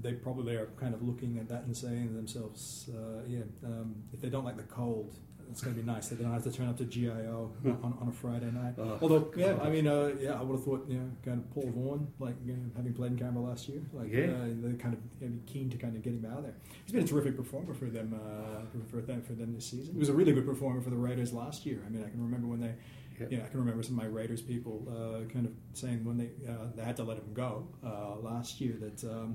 they 0.00 0.14
probably 0.14 0.56
are 0.56 0.68
kind 0.78 0.92
of 0.92 1.02
looking 1.02 1.38
at 1.38 1.48
that 1.48 1.62
and 1.62 1.76
saying 1.76 2.08
to 2.08 2.14
themselves, 2.14 2.90
uh, 2.92 3.22
"Yeah, 3.28 3.42
um, 3.64 3.94
if 4.12 4.20
they 4.20 4.28
don't 4.28 4.44
like 4.44 4.56
the 4.56 4.64
cold, 4.64 5.14
it's 5.52 5.60
going 5.60 5.76
to 5.76 5.82
be 5.82 5.86
nice 5.86 6.08
that 6.08 6.16
they 6.16 6.24
don't 6.24 6.32
have 6.32 6.42
to 6.44 6.50
turn 6.50 6.68
up 6.68 6.78
to 6.78 6.84
GIO 6.84 7.52
on, 7.64 7.96
on 8.00 8.08
a 8.08 8.12
Friday 8.12 8.50
night. 8.50 8.74
Oh, 8.78 8.98
Although, 9.02 9.30
yeah, 9.36 9.56
I 9.62 9.68
mean, 9.68 9.86
uh, 9.86 10.10
yeah, 10.18 10.32
I 10.40 10.42
would 10.42 10.56
have 10.56 10.64
thought, 10.64 10.86
you 10.88 10.96
know, 10.98 11.10
kind 11.24 11.38
of 11.38 11.50
Paul 11.54 11.70
Vaughan, 11.74 12.08
like 12.18 12.34
you 12.44 12.54
know, 12.54 12.62
having 12.76 12.94
played 12.94 13.12
in 13.12 13.18
Canberra 13.18 13.44
last 13.46 13.68
year, 13.68 13.82
like 13.92 14.10
Yeah. 14.10 14.32
uh, 14.32 14.46
they're 14.62 14.72
kind 14.74 14.94
of 14.94 15.00
you 15.20 15.28
know, 15.28 15.38
keen 15.46 15.68
to 15.70 15.76
kind 15.76 15.94
of 15.94 16.02
get 16.02 16.14
him 16.14 16.24
out 16.30 16.38
of 16.38 16.44
there. 16.44 16.54
He's 16.84 16.92
been 16.92 17.04
a 17.04 17.06
terrific 17.06 17.36
performer 17.36 17.74
for 17.74 17.84
them, 17.86 18.14
uh, 18.18 18.62
for, 18.72 18.96
for 18.96 19.02
them 19.02 19.22
for 19.22 19.34
them 19.34 19.54
this 19.54 19.66
season. 19.66 19.92
He 19.92 19.98
was 20.00 20.08
a 20.08 20.14
really 20.14 20.32
good 20.32 20.46
performer 20.46 20.80
for 20.80 20.90
the 20.90 20.96
Raiders 20.96 21.32
last 21.32 21.64
year. 21.66 21.82
I 21.86 21.90
mean, 21.90 22.02
I 22.04 22.08
can 22.08 22.20
remember 22.22 22.46
when 22.48 22.60
they 22.60 22.74
Yeah. 23.20 23.26
you 23.30 23.36
know, 23.38 23.44
I 23.44 23.48
can 23.48 23.60
remember 23.60 23.82
some 23.82 23.98
of 23.98 24.02
my 24.04 24.08
Raiders 24.08 24.40
people 24.40 24.88
uh, 24.88 25.30
kind 25.32 25.44
of 25.46 25.52
saying 25.74 26.02
when 26.04 26.16
they 26.16 26.30
uh, 26.50 26.68
they 26.74 26.82
had 26.82 26.96
to 26.96 27.04
let 27.04 27.18
him 27.18 27.32
go 27.34 27.68
uh, 27.84 28.16
last 28.16 28.60
year 28.60 28.74
that 28.80 29.04
um. 29.04 29.34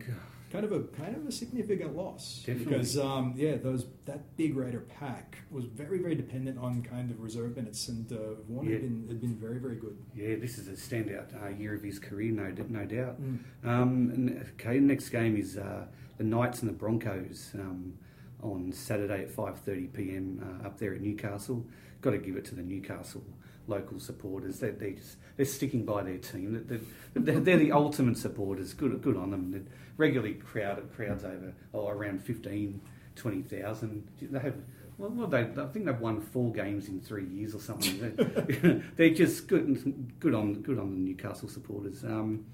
Kind 0.52 0.64
of 0.66 0.72
a 0.72 0.80
kind 1.02 1.16
of 1.16 1.26
a 1.28 1.32
significant 1.32 1.96
loss 1.96 2.44
Definitely. 2.46 2.66
because 2.74 2.98
um, 2.98 3.34
yeah 3.36 3.56
those 3.58 3.86
that 4.06 4.36
big 4.38 4.56
Raider 4.56 4.80
pack 5.00 5.38
was 5.52 5.66
very 5.66 6.00
very 6.00 6.16
dependent 6.16 6.58
on 6.58 6.82
kind 6.82 7.12
of 7.12 7.20
reserve 7.22 7.56
minutes 7.56 7.88
and 7.90 8.12
uh, 8.12 8.16
Vaughan 8.50 8.66
Yeah. 8.68 8.74
had 8.74 8.82
been 8.82 9.06
had 9.08 9.22
been 9.22 9.36
very 9.36 9.60
very 9.60 9.76
good. 9.76 9.98
Yeah, 10.16 10.36
this 10.36 10.58
is 10.58 10.68
a 10.68 10.72
standout 10.74 11.30
uh, 11.44 11.50
year 11.50 11.74
of 11.76 11.84
his 11.84 12.00
career, 12.00 12.32
no, 12.32 12.54
no 12.70 12.86
doubt. 12.86 13.22
Mm. 13.22 13.40
Um, 13.64 14.12
and, 14.14 14.46
okay, 14.54 14.80
next 14.80 15.10
game 15.10 15.36
is 15.38 15.58
uh, 15.58 15.86
the 16.18 16.24
Knights 16.24 16.62
and 16.62 16.70
the 16.70 16.74
Broncos 16.74 17.52
um, 17.56 17.94
on 18.42 18.72
Saturday 18.72 19.24
at 19.24 19.36
5:30 19.36 19.94
p.m. 19.94 20.60
Uh, 20.64 20.68
up 20.68 20.78
there 20.80 20.94
at 20.94 21.02
Newcastle. 21.02 21.66
Got 22.02 22.12
to 22.12 22.20
give 22.20 22.36
it 22.38 22.46
to 22.46 22.56
the 22.56 22.62
Newcastle 22.62 23.24
local 23.68 24.00
supporters. 24.00 24.60
They 24.60 24.72
they 24.72 24.94
just 24.94 25.18
they're 25.36 25.46
sticking 25.46 25.86
by 25.86 26.04
their 26.04 26.18
team. 26.18 26.66
They're, 26.68 26.80
they're, 27.14 27.40
they're 27.40 27.58
the 27.58 27.72
ultimate 27.72 28.18
supporters. 28.18 28.74
Good 28.74 29.02
good 29.02 29.18
on 29.18 29.32
them. 29.32 29.52
They're 29.52 29.62
regularly 29.98 30.36
crowded 30.36 30.94
crowds 30.94 31.24
over 31.24 31.54
oh, 31.74 31.88
around 31.88 32.24
15, 32.24 32.80
20,000. 33.16 34.08
They 34.22 34.40
have. 34.40 34.56
Well, 34.98 35.12
well, 35.12 35.28
they, 35.28 35.42
I 35.42 35.66
think 35.68 35.86
they've 35.86 36.00
won 36.00 36.22
four 36.22 36.52
games 36.52 36.88
in 36.88 37.02
three 37.02 37.26
years 37.26 37.54
or 37.54 37.60
something. 37.60 38.00
They're, 38.00 38.82
they're 38.96 39.14
just 39.14 39.48
good, 39.48 40.20
good 40.20 40.34
on, 40.34 40.62
good 40.62 40.80
on 40.80 40.92
the 40.92 40.98
Newcastle 40.98 41.50
supporters. 41.50 42.04
Um, 42.04 42.46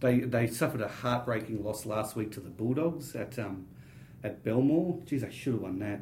they 0.00 0.20
they 0.20 0.46
suffered 0.46 0.82
a 0.82 0.88
heartbreaking 0.88 1.64
loss 1.64 1.86
last 1.86 2.14
week 2.14 2.30
to 2.32 2.40
the 2.40 2.50
Bulldogs 2.50 3.16
at 3.16 3.38
um, 3.38 3.66
at 4.22 4.44
Belmore. 4.44 5.00
Geez, 5.06 5.22
they 5.22 5.30
should 5.30 5.54
have 5.54 5.62
won 5.62 5.78
that. 5.78 6.00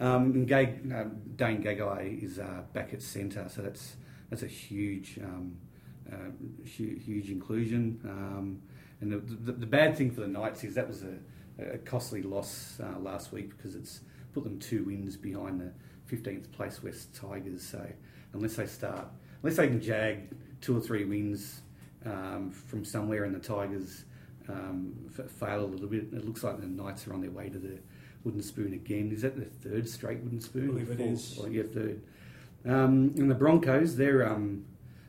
Um, 0.00 0.32
and 0.32 0.50
uh, 0.50 1.04
Dane 1.36 1.62
Gagai 1.62 2.22
is 2.24 2.38
uh, 2.38 2.62
back 2.72 2.94
at 2.94 3.02
centre, 3.02 3.46
so 3.48 3.60
that's 3.60 3.96
that's 4.30 4.42
a 4.42 4.46
huge 4.46 5.18
um, 5.22 5.56
uh, 6.10 6.16
hu- 6.76 6.96
huge 6.96 7.30
inclusion. 7.30 8.00
Um, 8.04 8.62
and 9.00 9.12
the, 9.12 9.18
the, 9.18 9.52
the 9.52 9.66
bad 9.66 9.96
thing 9.96 10.10
for 10.10 10.22
the 10.22 10.28
Knights 10.28 10.64
is 10.64 10.74
that 10.74 10.88
was 10.88 11.02
a, 11.02 11.74
a 11.74 11.78
costly 11.78 12.22
loss 12.22 12.78
uh, 12.82 12.98
last 12.98 13.32
week 13.32 13.56
because 13.56 13.74
it's 13.74 14.00
put 14.32 14.44
them 14.44 14.58
two 14.58 14.84
wins 14.84 15.16
behind 15.16 15.60
the 15.60 15.72
15th 16.14 16.50
place 16.52 16.82
West 16.82 17.14
Tigers. 17.14 17.62
So 17.62 17.84
unless 18.32 18.56
they 18.56 18.66
start, 18.66 19.06
unless 19.42 19.56
they 19.56 19.68
can 19.68 19.80
jag 19.80 20.34
two 20.60 20.76
or 20.76 20.80
three 20.80 21.04
wins 21.04 21.62
um, 22.04 22.50
from 22.50 22.84
somewhere 22.84 23.24
and 23.24 23.34
the 23.34 23.40
Tigers 23.40 24.04
um, 24.48 24.94
f- 25.18 25.30
fail 25.30 25.64
a 25.64 25.66
little 25.66 25.88
bit, 25.88 26.04
it 26.12 26.24
looks 26.24 26.42
like 26.42 26.60
the 26.60 26.66
Knights 26.66 27.06
are 27.06 27.14
on 27.14 27.20
their 27.20 27.30
way 27.30 27.48
to 27.48 27.58
the 27.58 27.78
wooden 28.24 28.42
spoon 28.42 28.72
again. 28.72 29.10
Is 29.12 29.22
that 29.22 29.36
the 29.36 29.44
third 29.44 29.88
straight 29.88 30.20
wooden 30.20 30.40
spoon? 30.40 30.64
I 30.64 30.66
believe 30.66 30.90
it 30.90 31.00
is. 31.00 31.38
Oh, 31.40 31.46
yeah, 31.46 31.62
third. 31.72 32.02
Um, 32.66 33.14
and 33.16 33.30
the 33.30 33.34
Broncos, 33.34 33.96
they're 33.96 34.28
um, 34.28 34.66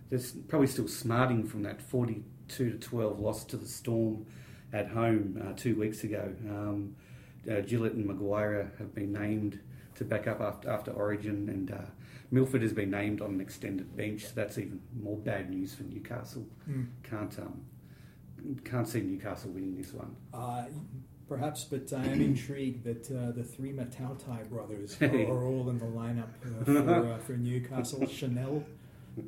they're 0.09 0.22
probably 0.47 0.68
still 0.68 0.88
smarting 0.88 1.45
from 1.45 1.64
that 1.64 1.82
42 1.82 2.72
to 2.72 2.78
12 2.78 3.20
loss 3.20 3.43
to 3.45 3.57
the 3.57 3.68
Storm 3.68 4.26
at 4.74 4.89
home 4.89 5.41
uh, 5.45 5.53
two 5.55 5.76
weeks 5.76 6.03
ago. 6.03 6.34
Um, 6.47 6.95
uh, 7.49 7.62
Gillett 7.62 7.93
and 7.93 8.07
McGuire 8.07 8.78
have 8.78 8.93
been 8.93 9.12
named 9.12 9.59
to 9.95 10.05
back 10.05 10.28
up 10.28 10.41
after, 10.41 10.70
after 10.70 10.91
Origin, 10.91 11.49
and 11.49 11.72
uh, 11.72 11.89
Milford 12.30 12.62
has 12.62 12.74
been 12.74 12.91
named 12.91 13.22
on 13.22 13.32
an 13.32 13.41
extended 13.41 13.95
bench. 13.95 14.26
So 14.26 14.32
that's 14.36 14.57
even 14.57 14.82
more 15.01 15.18
bad 15.18 15.49
news 15.49 15.74
for 15.74 15.84
Newcastle. 15.84 16.45
Mm. 16.70 16.88
Can't 17.03 17.39
um, 17.39 17.62
can't 18.64 18.88
see 18.88 19.01
Newcastle 19.01 19.51
winning 19.51 19.76
this 19.76 19.93
one. 19.93 20.16
Uh, 20.34 20.66
perhaps, 21.32 21.64
but 21.64 21.92
I 21.94 22.04
am 22.08 22.22
intrigued 22.22 22.84
that 22.84 23.10
uh, 23.10 23.32
the 23.32 23.44
three 23.44 23.72
Mata'utia 23.72 24.50
brothers 24.50 24.98
are, 25.02 25.08
are 25.32 25.44
all 25.46 25.70
in 25.70 25.80
the 25.80 25.86
lineup 25.86 26.32
uh, 26.46 26.64
for, 26.66 27.14
uh, 27.14 27.18
for 27.20 27.34
Newcastle. 27.34 28.06
Chanel 28.06 28.64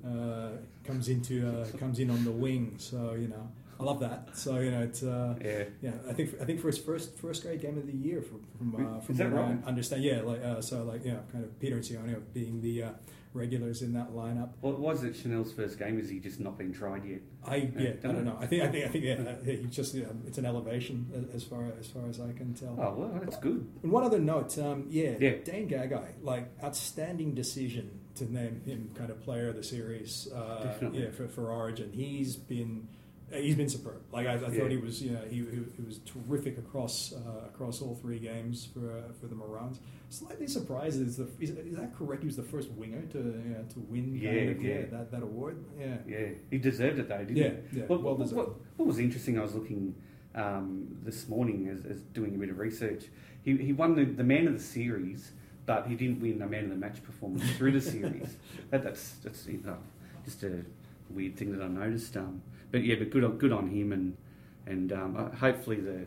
uh, 0.05 0.49
comes 0.83 1.07
into 1.07 1.35
uh, 1.47 1.65
comes 1.77 1.99
in 1.99 2.09
on 2.09 2.25
the 2.25 2.31
wing, 2.31 2.75
so 2.77 3.13
you 3.13 3.29
know 3.29 3.47
I 3.79 3.83
love 3.83 4.01
that. 4.01 4.35
So 4.35 4.59
you 4.59 4.71
know 4.71 4.81
it's. 4.81 5.01
Uh, 5.01 5.35
Yeah, 5.41 5.63
yeah, 5.81 6.09
I 6.09 6.13
think 6.13 6.41
I 6.41 6.45
think 6.45 6.59
for 6.59 6.67
his 6.67 6.77
first 6.77 7.17
first 7.17 7.43
grade 7.43 7.61
game 7.61 7.77
of 7.77 7.87
the 7.87 7.97
year 8.07 8.21
from 8.21 8.41
from, 8.57 8.69
uh, 8.75 8.99
from 8.99 9.17
what 9.17 9.31
right? 9.31 9.57
I 9.63 9.67
understand. 9.69 10.03
Yeah, 10.03 10.21
like 10.21 10.43
uh, 10.43 10.61
so 10.61 10.83
like 10.83 11.05
yeah, 11.05 11.19
kind 11.31 11.45
of 11.45 11.57
Peter 11.61 11.75
and 11.75 11.85
Sione 11.85 12.21
being 12.33 12.61
the 12.61 12.83
uh, 12.83 12.89
regulars 13.33 13.81
in 13.81 13.93
that 13.93 14.11
lineup. 14.13 14.49
what 14.61 14.79
was 14.79 15.03
it 15.03 15.15
Chanel's 15.15 15.51
first 15.51 15.79
game? 15.79 15.99
Is 15.99 16.09
he 16.09 16.19
just 16.19 16.39
not 16.39 16.57
been 16.57 16.71
tried 16.73 17.03
yet? 17.05 17.21
I 17.45 17.55
yeah, 17.77 17.89
I 17.89 17.93
don't 18.07 18.23
know. 18.25 18.31
know. 18.33 18.37
I 18.39 18.45
think 18.45 18.63
I 18.63 18.67
think 18.67 18.85
I 18.85 18.89
think 18.89 19.03
yeah, 19.03 19.13
uh, 19.13 19.43
he 19.43 19.67
just 19.69 19.93
yeah, 19.93 20.05
it's 20.27 20.37
an 20.37 20.45
elevation 20.45 21.29
as 21.33 21.43
far 21.43 21.65
as 21.79 21.87
far 21.87 22.07
as 22.07 22.19
I 22.19 22.31
can 22.33 22.53
tell. 22.53 22.75
Oh 22.79 22.93
well, 22.97 23.19
that's 23.21 23.37
good. 23.37 23.67
And 23.83 23.91
one 23.91 24.03
other 24.03 24.19
note, 24.19 24.57
um, 24.59 24.85
yeah, 24.89 25.15
Yeah. 25.19 25.35
Dan 25.43 25.67
Gagai, 25.67 26.13
like 26.21 26.51
outstanding 26.63 27.33
decision 27.33 27.99
to 28.15 28.31
name 28.31 28.61
him 28.65 28.91
kind 28.95 29.09
of 29.09 29.19
player 29.21 29.49
of 29.49 29.55
the 29.55 29.63
series. 29.63 30.27
Uh, 30.33 30.63
Definitely. 30.63 31.03
yeah, 31.03 31.09
for, 31.11 31.27
for 31.27 31.51
Origin, 31.51 31.91
he's 31.91 32.35
been 32.35 32.87
uh, 32.87 33.02
he's 33.41 33.55
been 33.55 33.69
superb. 33.69 34.01
Like 34.11 34.27
I, 34.27 34.33
I 34.33 34.35
Yeah. 34.35 34.49
thought 34.59 34.71
he 34.71 34.77
was, 34.77 35.01
you 35.01 35.11
know, 35.11 35.21
he, 35.29 35.37
he, 35.37 35.59
he 35.77 35.81
was 35.85 35.99
terrific 36.05 36.57
across 36.57 37.13
uh, 37.13 37.45
across 37.47 37.81
all 37.81 37.95
three 37.95 38.19
games 38.19 38.67
for 38.73 38.97
uh, 38.97 39.11
for 39.19 39.27
the 39.27 39.35
Maroons. 39.35 39.79
Slightly 40.09 40.47
surprised 40.47 41.01
is 41.01 41.17
the 41.17 41.27
is, 41.39 41.49
is 41.51 41.75
that 41.77 41.95
correct? 41.97 42.21
He 42.23 42.27
was 42.27 42.35
the 42.35 42.43
first 42.43 42.69
winger 42.71 43.01
to 43.13 43.17
you 43.17 43.55
know, 43.55 43.63
to 43.73 43.79
win 43.89 44.03
kind 44.11 44.21
Yeah, 44.21 44.31
of, 44.31 44.61
yeah. 44.61 44.81
that 44.91 45.11
that 45.11 45.23
award. 45.23 45.63
Yeah, 45.79 45.95
Yeah, 46.07 46.27
he 46.51 46.57
deserved 46.57 46.99
it 46.99 47.07
though, 47.09 47.17
didn't 47.17 47.37
yeah, 47.37 47.51
he? 47.71 47.79
yeah. 47.79 47.85
What, 47.87 48.03
well 48.03 48.15
what, 48.15 48.23
deserved. 48.23 48.37
what, 48.37 48.55
what 48.77 48.87
was 48.87 48.99
interesting, 48.99 49.39
I 49.39 49.41
was 49.41 49.55
looking 49.55 49.95
um, 50.35 50.97
this 51.03 51.27
morning 51.27 51.67
as, 51.69 51.85
as 51.85 52.01
doing 52.01 52.35
a 52.35 52.37
bit 52.37 52.49
of 52.49 52.57
research. 52.59 53.05
He, 53.43 53.57
he 53.57 53.73
won 53.73 53.95
the, 53.95 54.05
the 54.05 54.23
man 54.23 54.47
of 54.47 54.53
the 54.53 54.59
series, 54.63 55.31
but 55.65 55.87
he 55.87 55.95
didn't 55.95 56.19
win 56.21 56.39
the 56.39 56.47
man 56.47 56.65
of 56.65 56.69
the 56.69 56.75
match 56.75 57.03
performance 57.03 57.43
through 57.57 57.71
the 57.73 57.81
series. 57.95 58.37
That, 58.69 58.83
that's 58.83 59.13
that's 59.23 59.45
you 59.47 59.61
know, 59.65 59.77
just 60.25 60.43
a 60.43 60.61
weird 61.09 61.35
thing 61.37 61.57
that 61.57 61.63
I 61.63 61.67
noticed. 61.67 62.15
Um, 62.17 62.41
but 62.73 62.83
yeah, 62.83 62.95
but 62.95 63.11
good 63.11 63.23
on, 63.23 63.37
good 63.37 63.53
on 63.53 63.69
him, 63.69 63.93
and 63.93 64.17
and 64.65 64.91
um, 64.91 65.15
uh, 65.15 65.33
hopefully 65.37 65.77
the, 65.77 66.05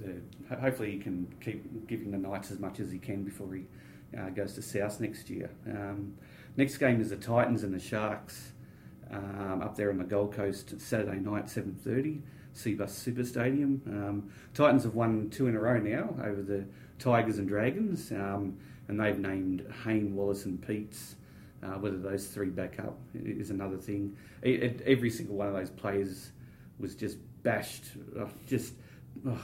the 0.00 0.56
hopefully 0.56 0.92
he 0.92 0.98
can 0.98 1.26
keep 1.40 1.86
giving 1.88 2.12
the 2.12 2.16
Knights 2.16 2.50
as 2.52 2.60
much 2.60 2.78
as 2.78 2.92
he 2.92 2.98
can 2.98 3.24
before 3.24 3.52
he 3.52 3.64
uh, 4.16 4.30
goes 4.30 4.54
to 4.54 4.62
South 4.62 5.00
next 5.00 5.28
year. 5.28 5.50
Um, 5.66 6.14
next 6.56 6.78
game 6.78 7.00
is 7.00 7.10
the 7.10 7.16
Titans 7.16 7.64
and 7.64 7.74
the 7.74 7.80
Sharks 7.80 8.52
um, 9.10 9.60
up 9.62 9.76
there 9.76 9.90
on 9.90 9.98
the 9.98 10.04
Gold 10.04 10.32
Coast 10.32 10.80
Saturday 10.80 11.18
night, 11.18 11.50
seven 11.50 11.74
thirty. 11.74 12.22
Cbus 12.54 12.88
Super 12.88 13.22
Stadium. 13.22 13.82
Um, 13.86 14.30
Titans 14.54 14.84
have 14.84 14.94
won 14.94 15.28
two 15.28 15.46
in 15.46 15.54
a 15.54 15.60
row 15.60 15.78
now 15.78 16.16
over 16.24 16.40
the 16.40 16.64
Tigers 16.98 17.36
and 17.36 17.46
Dragons, 17.46 18.10
um, 18.12 18.56
and 18.88 18.98
they've 18.98 19.18
named 19.18 19.66
Hayne, 19.84 20.14
Wallace, 20.14 20.46
and 20.46 20.66
Peats. 20.66 21.16
Uh, 21.62 21.68
whether 21.78 21.96
those 21.96 22.26
three 22.26 22.50
back 22.50 22.78
up 22.78 22.98
is 23.14 23.50
another 23.50 23.78
thing. 23.78 24.14
E- 24.44 24.50
e- 24.50 24.76
every 24.84 25.08
single 25.10 25.36
one 25.36 25.48
of 25.48 25.54
those 25.54 25.70
players 25.70 26.30
was 26.78 26.94
just 26.94 27.16
bashed. 27.42 27.84
Uh, 28.18 28.26
just, 28.46 28.74
uh, 29.26 29.34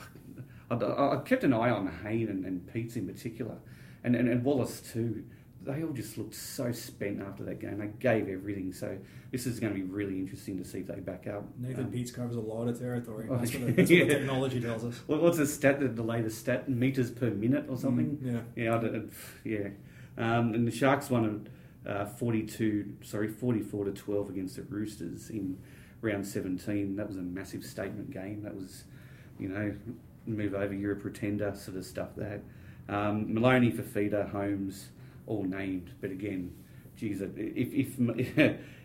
I, 0.70 0.74
I 0.74 1.20
kept 1.24 1.42
an 1.44 1.52
eye 1.54 1.70
on 1.70 1.86
Hayne 2.04 2.28
and, 2.28 2.44
and 2.44 2.66
Peats 2.72 2.96
in 2.96 3.06
particular, 3.06 3.56
and, 4.04 4.14
and, 4.14 4.28
and 4.28 4.44
Wallace 4.44 4.80
too. 4.92 5.24
They 5.64 5.82
all 5.84 5.92
just 5.92 6.18
looked 6.18 6.34
so 6.34 6.72
spent 6.72 7.22
after 7.22 7.44
that 7.44 7.60
game. 7.60 7.78
They 7.78 7.86
gave 8.00 8.28
everything. 8.28 8.72
So 8.72 8.98
this 9.30 9.46
is 9.46 9.60
going 9.60 9.72
to 9.72 9.78
be 9.78 9.84
really 9.86 10.18
interesting 10.18 10.58
to 10.58 10.64
see 10.64 10.80
if 10.80 10.88
they 10.88 10.98
back 11.00 11.26
up. 11.28 11.44
Nathan 11.56 11.84
Um, 11.84 11.90
Peats 11.92 12.10
covers 12.10 12.34
a 12.36 12.40
lot 12.40 12.66
of 12.66 12.78
territory. 12.78 13.26
That's 13.30 13.54
what, 13.54 13.66
the, 13.66 13.72
that's 13.72 13.90
what 13.90 14.08
the 14.08 14.14
technology 14.14 14.60
tells 14.60 14.84
us. 14.84 15.00
What, 15.06 15.22
what's 15.22 15.38
the 15.38 15.46
stat? 15.46 15.78
The, 15.78 15.86
the 15.88 16.02
latest 16.02 16.38
stat? 16.40 16.68
Meters 16.68 17.12
per 17.12 17.30
minute 17.30 17.66
or 17.68 17.76
something? 17.78 18.18
Mm, 18.22 18.44
yeah. 18.56 18.64
Yeah, 18.64 18.76
I 18.76 19.02
yeah. 19.48 19.68
Um, 20.18 20.52
and 20.52 20.66
the 20.66 20.72
Sharks 20.72 21.08
won 21.08 21.48
uh, 21.86 22.06
42, 22.06 22.96
sorry, 23.02 23.28
44 23.28 23.86
to 23.86 23.92
12 23.92 24.30
against 24.30 24.56
the 24.56 24.62
Roosters 24.62 25.30
in 25.30 25.58
round 26.00 26.26
17. 26.26 26.96
That 26.96 27.08
was 27.08 27.16
a 27.16 27.22
massive 27.22 27.64
statement 27.64 28.10
game. 28.10 28.42
That 28.42 28.54
was, 28.54 28.84
you 29.38 29.48
know, 29.48 29.74
move 30.26 30.54
over, 30.54 30.72
you're 30.72 30.92
a 30.92 30.96
pretender 30.96 31.54
sort 31.54 31.76
of 31.76 31.84
stuff. 31.84 32.10
That 32.16 32.42
um, 32.88 33.32
Maloney, 33.32 33.70
Fifita, 33.70 34.30
Holmes, 34.30 34.90
all 35.26 35.44
named. 35.44 35.90
But 36.00 36.10
again, 36.10 36.52
geez, 36.96 37.20
if 37.20 37.30
if 37.36 37.98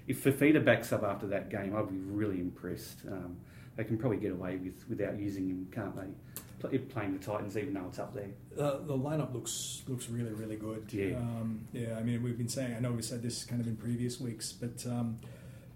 if 0.08 0.24
Fifita 0.24 0.64
backs 0.64 0.92
up 0.94 1.04
after 1.04 1.28
that 1.28 1.50
game, 1.50 1.76
I'd 1.76 1.90
be 1.90 1.98
really 1.98 2.40
impressed. 2.40 3.00
Um, 3.08 3.38
they 3.76 3.84
can 3.84 3.98
probably 3.98 4.18
get 4.18 4.32
away 4.32 4.58
with 4.58 4.86
without 4.90 5.20
using 5.20 5.50
him, 5.50 5.68
can't 5.72 5.96
they? 5.96 6.42
Play- 6.60 6.78
Playing 6.80 7.14
the 7.14 7.20
Titans, 7.24 7.56
even 7.58 7.74
though 7.74 7.86
it's 7.88 8.00
up 8.00 8.14
there. 8.14 8.30
Uh, 8.58 8.78
the 8.86 8.98
lineup 8.98 9.34
looks 9.34 9.84
looks 9.88 10.10
really 10.10 10.32
really 10.34 10.56
good. 10.56 10.88
Yeah. 10.92 11.18
Um, 11.18 11.68
yeah. 11.74 11.96
I 12.00 12.04
mean, 12.04 12.24
we've 12.24 12.38
been 12.38 12.50
saying. 12.50 12.76
I 12.76 12.80
know 12.80 12.92
we 12.92 13.02
said 13.04 13.22
this 13.22 13.44
kind 13.44 13.62
of 13.62 13.68
in 13.68 13.76
previous 13.76 14.20
weeks, 14.20 14.52
but 14.54 14.86
um, 14.88 15.20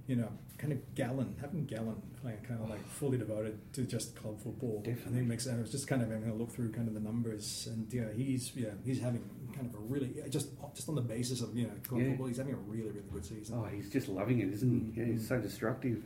you 0.08 0.16
know, 0.16 0.30
kind 0.58 0.74
of 0.74 0.96
Gallen, 0.96 1.36
having 1.40 1.66
Gallen 1.66 2.02
playing 2.22 2.40
kind 2.48 2.60
of 2.62 2.70
like 2.70 2.86
fully 2.88 3.18
devoted 3.20 3.60
to 3.74 3.84
just 3.84 4.16
club 4.16 4.40
football. 4.42 4.82
I 4.84 4.90
Definitely. 4.90 5.18
think 5.20 5.28
makes 5.28 5.44
sense. 5.44 5.58
I 5.58 5.62
was 5.62 5.72
just 5.72 5.88
kind 5.88 6.02
of 6.02 6.10
having 6.10 6.30
a 6.30 6.34
look 6.34 6.52
through 6.52 6.72
kind 6.72 6.88
of 6.88 6.94
the 6.96 7.00
numbers, 7.00 7.68
and 7.72 7.92
yeah, 7.94 8.12
he's 8.16 8.52
yeah 8.56 8.70
he's 8.84 9.00
having 9.00 9.22
kind 9.54 9.68
of 9.68 9.76
a 9.76 9.84
really 9.84 10.16
just 10.30 10.50
just 10.74 10.90
on 10.90 10.96
the 10.96 11.02
basis 11.02 11.42
of 11.42 11.56
you 11.56 11.68
know 11.68 11.74
club 11.88 12.02
Yeah. 12.02 12.10
football, 12.10 12.28
he's 12.28 12.38
having 12.38 12.54
a 12.54 12.58
really 12.58 12.90
really 12.90 13.04
good 13.14 13.24
season. 13.26 13.56
Oh, 13.60 13.66
he's 13.72 13.90
just 13.92 14.08
loving 14.10 14.40
it, 14.40 14.52
isn't 14.52 14.94
he? 14.96 15.00
Yeah, 15.00 15.06
he's 15.08 15.28
so 15.28 15.40
destructive. 15.40 16.04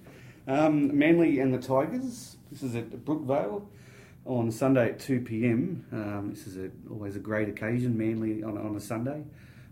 Um, 0.47 0.95
Manly 0.97 1.39
and 1.39 1.53
the 1.53 1.57
Tigers. 1.59 2.35
This 2.51 2.61
is 2.61 2.75
at 2.75 2.89
Brookvale 3.05 3.65
on 4.25 4.51
Sunday 4.51 4.89
at 4.89 4.99
2 4.99 5.21
p.m. 5.21 5.85
Um, 5.91 6.29
this 6.31 6.47
is 6.47 6.57
a, 6.57 6.71
always 6.89 7.15
a 7.15 7.19
great 7.19 7.47
occasion, 7.47 7.97
Manly 7.97 8.43
on, 8.43 8.57
on 8.57 8.75
a 8.75 8.79
Sunday. 8.79 9.23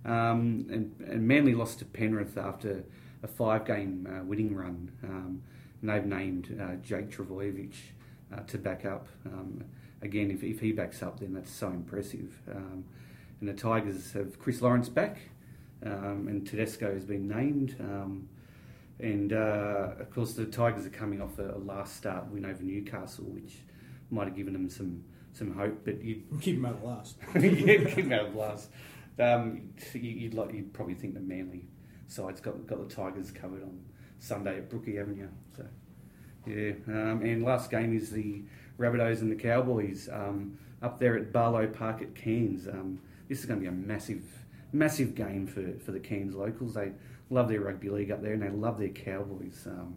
Um, 0.05 0.67
and, 0.69 0.95
and 1.07 1.27
Manly 1.27 1.55
lost 1.55 1.79
to 1.79 1.85
Penrith 1.85 2.37
after 2.37 2.83
a 3.23 3.27
five 3.27 3.65
game 3.65 4.07
uh, 4.09 4.23
winning 4.23 4.55
run. 4.55 4.91
Um, 5.03 5.41
and 5.81 5.89
they've 5.89 6.05
named 6.05 6.59
uh, 6.61 6.75
Jake 6.75 7.09
Trbojevic 7.09 7.73
uh, 8.33 8.41
to 8.41 8.57
back 8.57 8.85
up. 8.85 9.07
Um, 9.25 9.63
again, 10.01 10.29
if, 10.29 10.43
if 10.43 10.59
he 10.59 10.71
backs 10.71 11.01
up, 11.01 11.19
then 11.19 11.33
that's 11.33 11.51
so 11.51 11.67
impressive. 11.67 12.39
Um, 12.49 12.85
and 13.39 13.49
the 13.49 13.53
Tigers 13.53 14.11
have 14.13 14.39
Chris 14.39 14.61
Lawrence 14.61 14.87
back, 14.87 15.17
um, 15.85 16.27
and 16.27 16.47
Tedesco 16.47 16.93
has 16.93 17.05
been 17.05 17.27
named. 17.27 17.75
And 18.99 19.33
uh, 19.33 19.89
of 19.99 20.09
course, 20.11 20.33
the 20.33 20.45
Tigers 20.45 20.85
are 20.85 20.91
coming 20.91 21.21
off 21.21 21.39
a, 21.39 21.55
a 21.55 21.57
last 21.57 21.97
start 21.97 22.27
win 22.27 22.45
over 22.45 22.63
Newcastle, 22.63 23.25
which 23.25 23.57
might 24.13 24.27
have 24.27 24.35
given 24.35 24.53
them 24.53 24.69
some, 24.69 25.03
some 25.33 25.53
hope. 25.53 25.83
But 25.83 26.03
you, 26.03 26.23
Keep 26.41 26.57
him 26.57 26.65
out 26.65 26.75
of 26.75 26.83
last. 26.83 27.17
yeah, 27.35 27.83
keep 27.89 27.95
them 27.95 28.13
out 28.13 28.27
of 28.27 28.35
last. 28.35 28.69
Um, 29.19 29.73
you, 29.93 30.01
you'd 30.01 30.33
like, 30.33 30.53
you'd 30.53 30.73
probably 30.73 30.95
think 30.95 31.13
the 31.13 31.19
Manly 31.19 31.65
side's 32.07 32.41
got 32.41 32.65
got 32.67 32.87
the 32.87 32.93
Tigers 32.93 33.31
covered 33.31 33.63
on 33.63 33.79
Sunday 34.19 34.57
at 34.57 34.69
Brookie 34.69 34.99
Avenue. 34.99 35.29
So 35.55 35.65
yeah, 36.45 36.73
um, 36.87 37.21
and 37.23 37.43
last 37.43 37.71
game 37.71 37.95
is 37.95 38.11
the 38.11 38.43
Rabbitohs 38.79 39.21
and 39.21 39.31
the 39.31 39.35
Cowboys 39.35 40.09
um, 40.11 40.57
up 40.81 40.99
there 40.99 41.17
at 41.17 41.31
Barlow 41.31 41.67
Park 41.67 42.01
at 42.01 42.15
Cairns. 42.15 42.67
Um, 42.67 42.99
this 43.27 43.39
is 43.39 43.45
going 43.45 43.59
to 43.59 43.61
be 43.61 43.67
a 43.67 43.71
massive, 43.71 44.23
massive 44.71 45.15
game 45.15 45.47
for, 45.47 45.79
for 45.83 45.91
the 45.91 45.99
Cairns 45.99 46.35
locals. 46.35 46.73
They 46.73 46.91
love 47.29 47.47
their 47.49 47.61
rugby 47.61 47.89
league 47.89 48.11
up 48.11 48.21
there, 48.21 48.33
and 48.33 48.41
they 48.41 48.49
love 48.49 48.77
their 48.77 48.89
Cowboys. 48.89 49.67
Um, 49.67 49.95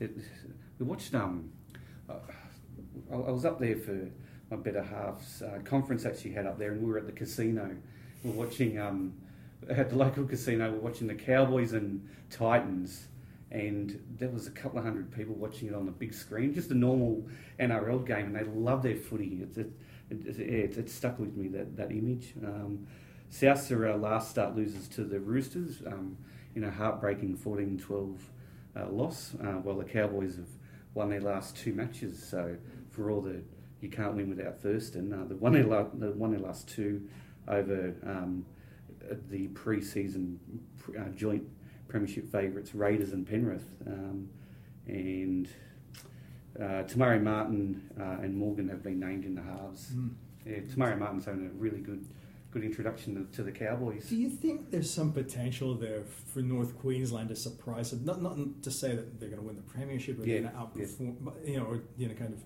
we 0.00 0.84
watched. 0.84 1.14
Um, 1.14 1.50
uh, 2.08 2.14
I, 3.10 3.14
I 3.14 3.30
was 3.30 3.44
up 3.44 3.58
there 3.58 3.76
for 3.76 4.08
my 4.50 4.56
better 4.56 4.82
half's 4.82 5.42
uh, 5.42 5.58
conference 5.64 6.04
actually 6.04 6.32
had 6.32 6.46
up 6.46 6.58
there, 6.58 6.72
and 6.72 6.82
we 6.82 6.90
were 6.90 6.98
at 6.98 7.06
the 7.06 7.12
casino. 7.12 7.74
We 8.22 8.30
were 8.30 8.44
watching 8.44 8.78
um, 8.78 9.14
at 9.68 9.90
the 9.90 9.96
local 9.96 10.24
casino. 10.24 10.70
We 10.70 10.76
were 10.76 10.82
watching 10.82 11.06
the 11.06 11.14
Cowboys 11.14 11.72
and 11.72 12.06
Titans, 12.30 13.08
and 13.50 14.02
there 14.18 14.28
was 14.28 14.46
a 14.46 14.50
couple 14.50 14.78
of 14.78 14.84
hundred 14.84 15.12
people 15.12 15.34
watching 15.34 15.68
it 15.68 15.74
on 15.74 15.86
the 15.86 15.92
big 15.92 16.14
screen. 16.14 16.54
Just 16.54 16.70
a 16.70 16.74
normal 16.74 17.26
NRL 17.58 18.06
game, 18.06 18.26
and 18.26 18.36
they 18.36 18.44
love 18.44 18.82
their 18.82 18.96
footy. 18.96 19.40
It's 19.42 19.58
it, 19.58 19.70
it, 20.10 20.38
it, 20.38 20.78
it, 20.78 20.90
stuck 20.90 21.18
with 21.18 21.36
me 21.36 21.48
that 21.48 21.76
that 21.76 21.90
image. 21.90 22.34
Um, 22.44 22.86
Souths 23.30 23.72
are 23.72 23.88
our 23.88 23.96
last 23.96 24.30
start 24.30 24.54
losers 24.54 24.86
to 24.88 25.02
the 25.02 25.18
Roosters 25.18 25.82
um, 25.86 26.16
in 26.54 26.62
a 26.62 26.70
heartbreaking 26.70 27.36
14-12 27.36 28.16
uh, 28.76 28.86
loss, 28.90 29.34
uh, 29.40 29.46
while 29.54 29.76
the 29.76 29.84
Cowboys 29.84 30.36
have 30.36 30.46
won 30.94 31.10
their 31.10 31.20
last 31.20 31.56
two 31.56 31.72
matches. 31.72 32.22
So 32.22 32.56
for 32.94 33.10
all 33.10 33.20
the 33.20 33.42
you 33.80 33.90
can't 33.90 34.14
win 34.14 34.30
without 34.30 34.60
Thurston, 34.60 35.12
uh, 35.12 35.24
they 35.28 35.34
won 35.34 35.52
their 35.52 35.64
la- 35.64 35.88
they 35.92 36.08
won 36.08 36.30
their 36.30 36.40
last 36.40 36.68
two 36.68 37.02
over 37.46 37.94
um, 38.06 38.46
the 39.30 39.48
pre-season 39.48 40.40
uh, 40.98 41.10
joint 41.14 41.42
premiership 41.88 42.30
favourites 42.30 42.74
Raiders 42.74 43.12
and 43.12 43.26
Penrith, 43.26 43.68
um, 43.86 44.28
and 44.86 45.48
uh, 46.60 46.82
Te 46.84 46.98
Maire 46.98 47.20
Martin 47.20 47.90
uh, 48.00 48.22
and 48.22 48.34
Morgan 48.36 48.68
have 48.68 48.82
been 48.82 49.00
named 49.00 49.24
in 49.24 49.34
the 49.34 49.42
halves. 49.42 49.90
Mm. 49.92 50.14
Yeah, 50.46 50.60
Te 50.60 50.76
Maire 50.76 50.96
Martin's 50.96 51.26
having 51.26 51.46
a 51.46 51.50
really 51.50 51.80
good 51.80 52.06
good 52.50 52.62
introduction 52.62 53.28
to, 53.32 53.42
the 53.42 53.50
Cowboys. 53.50 54.08
Do 54.08 54.16
you 54.16 54.30
think 54.30 54.70
there's 54.70 54.88
some 54.88 55.10
potential 55.10 55.74
there 55.74 56.04
for 56.32 56.38
North 56.38 56.78
Queensland 56.78 57.28
to 57.30 57.36
surprise? 57.36 57.92
Not, 57.92 58.22
not 58.22 58.62
to 58.62 58.70
say 58.70 58.94
that 58.94 59.18
they're 59.18 59.28
going 59.28 59.40
to 59.40 59.46
win 59.46 59.56
the 59.56 59.62
premiership 59.62 60.20
or 60.20 60.24
Yeah, 60.24 60.42
they're 60.42 60.52
going 60.52 60.54
to 60.54 60.80
outperform, 60.80 61.16
but, 61.20 61.34
you 61.44 61.58
know, 61.58 61.64
or 61.64 61.80
you 61.98 62.06
know, 62.06 62.14
kind 62.14 62.32
of, 62.32 62.44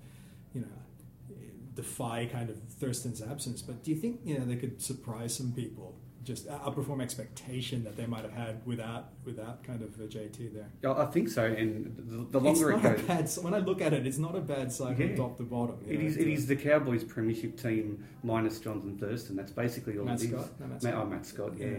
you 0.54 0.62
know, 0.62 1.36
defy 1.74 2.26
kind 2.26 2.50
of 2.50 2.56
Thurston's 2.62 3.22
absence. 3.22 3.62
But 3.62 3.82
do 3.82 3.90
you 3.90 3.96
think 3.96 4.20
you 4.24 4.38
know 4.38 4.44
they 4.44 4.56
could 4.56 4.80
surprise 4.82 5.34
some 5.36 5.52
people, 5.52 5.94
just 6.24 6.48
outperform 6.48 7.00
expectation 7.02 7.84
that 7.84 7.96
they 7.96 8.06
might 8.06 8.22
have 8.22 8.32
had 8.32 8.60
without 8.66 9.10
without 9.24 9.62
kind 9.62 9.82
of 9.82 9.98
a 10.00 10.04
JT 10.06 10.52
there? 10.54 10.92
I 10.96 11.04
think 11.06 11.28
so, 11.28 11.44
and 11.44 11.94
the, 11.96 12.38
the 12.38 12.40
longer 12.40 12.72
it 12.72 12.82
goes, 12.82 13.02
bad. 13.02 13.30
When 13.44 13.54
I 13.54 13.58
look 13.58 13.80
at 13.80 13.92
it, 13.92 14.06
it's 14.06 14.18
not 14.18 14.34
a 14.34 14.40
bad 14.40 14.72
side 14.72 14.96
from 14.96 15.10
Yeah. 15.10 15.16
top 15.16 15.36
to 15.38 15.44
bottom. 15.44 15.76
It 15.86 16.00
know, 16.00 16.06
is. 16.06 16.16
It 16.16 16.28
is 16.28 16.46
the 16.46 16.56
Cowboys' 16.56 17.04
premiership 17.04 17.60
team 17.60 18.04
minus 18.22 18.58
Jonathan 18.58 18.96
Thurston. 18.98 19.36
That's 19.36 19.52
basically 19.52 19.98
all 19.98 20.04
Matt 20.06 20.20
it 20.22 20.24
is. 20.24 20.30
Scott? 20.30 20.60
No, 20.60 20.66
Matt 20.66 20.82
Ma- 20.82 20.90
Scott. 20.90 21.02
Oh, 21.02 21.06
Matt 21.08 21.26
Scott. 21.26 21.52
Yeah. 21.58 21.66
Yeah. 21.66 21.78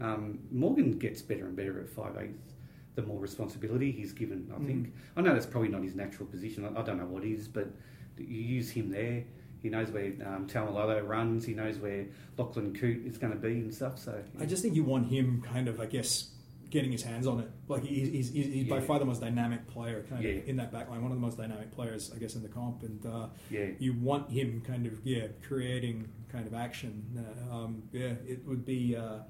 Um, 0.00 0.38
Morgan 0.52 0.96
gets 0.98 1.22
better 1.22 1.46
and 1.46 1.56
better 1.56 1.80
at 1.80 1.88
five 1.88 2.16
eight. 2.20 2.30
The 2.94 3.02
more 3.04 3.20
responsibility 3.20 3.92
he's 3.92 4.12
given, 4.12 4.50
I 4.54 4.58
Mm. 4.58 4.66
think. 4.66 4.94
I 5.16 5.20
know 5.22 5.32
that's 5.32 5.46
probably 5.46 5.68
not 5.70 5.82
his 5.84 5.94
natural 5.94 6.26
position. 6.26 6.64
I, 6.64 6.80
I 6.80 6.82
don't 6.82 6.98
know 6.98 7.06
what 7.06 7.24
is, 7.24 7.46
but 7.48 7.68
you 8.18 8.40
use 8.40 8.70
him 8.70 8.90
there. 8.90 9.24
He 9.60 9.68
knows 9.68 9.90
where 9.90 10.12
um, 10.24 10.46
Taumalolo 10.46 11.06
runs. 11.06 11.44
He 11.44 11.52
knows 11.54 11.78
where 11.78 12.06
Lachlan 12.36 12.74
Coote 12.74 13.04
is 13.06 13.18
going 13.18 13.32
to 13.32 13.38
be 13.38 13.48
and 13.54 13.74
stuff. 13.74 13.98
So 13.98 14.22
I 14.40 14.46
just 14.46 14.62
think 14.62 14.76
you 14.76 14.84
want 14.84 15.08
him 15.10 15.42
kind 15.42 15.66
of, 15.66 15.80
I 15.80 15.86
guess, 15.86 16.30
getting 16.70 16.92
his 16.92 17.02
hands 17.02 17.26
on 17.26 17.40
it. 17.40 17.50
Like 17.66 17.82
he's, 17.82 18.08
he's, 18.08 18.30
he's, 18.32 18.46
he's 18.46 18.68
by 18.68 18.80
far 18.80 18.98
the 19.00 19.04
most 19.04 19.20
dynamic 19.20 19.66
player, 19.66 20.04
kind 20.08 20.22
Yeah. 20.22 20.30
of 20.32 20.48
in 20.48 20.56
that 20.58 20.70
back 20.70 20.88
line. 20.88 21.02
One 21.02 21.10
of 21.10 21.16
the 21.16 21.20
most 21.26 21.38
dynamic 21.38 21.72
players, 21.72 22.12
I 22.14 22.18
guess, 22.18 22.36
in 22.36 22.42
the 22.42 22.48
comp. 22.48 22.82
And 22.84 23.04
uh, 23.04 23.26
yeah, 23.50 23.66
you 23.80 23.94
want 23.94 24.30
him 24.30 24.62
kind 24.64 24.86
of, 24.86 24.92
yeah, 25.04 25.26
creating 25.46 26.08
kind 26.30 26.46
of 26.46 26.54
action. 26.54 27.02
Uh, 27.50 27.54
um, 27.54 27.82
yeah, 27.92 28.12
it 28.28 28.46
would 28.46 28.64
be, 28.64 28.94
uh, 28.94 29.20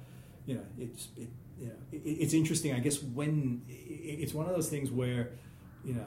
you 0.46 0.56
know, 0.56 0.64
it's, 0.78 1.08
it, 1.16 1.28
you 1.58 1.68
know, 1.68 1.74
it, 1.90 2.02
it's 2.04 2.34
interesting. 2.34 2.74
I 2.74 2.80
guess 2.80 3.02
when 3.02 3.62
it's 3.68 4.34
one 4.34 4.46
of 4.46 4.54
those 4.54 4.68
things 4.68 4.90
where, 4.90 5.30
you 5.84 5.94
know, 5.94 6.04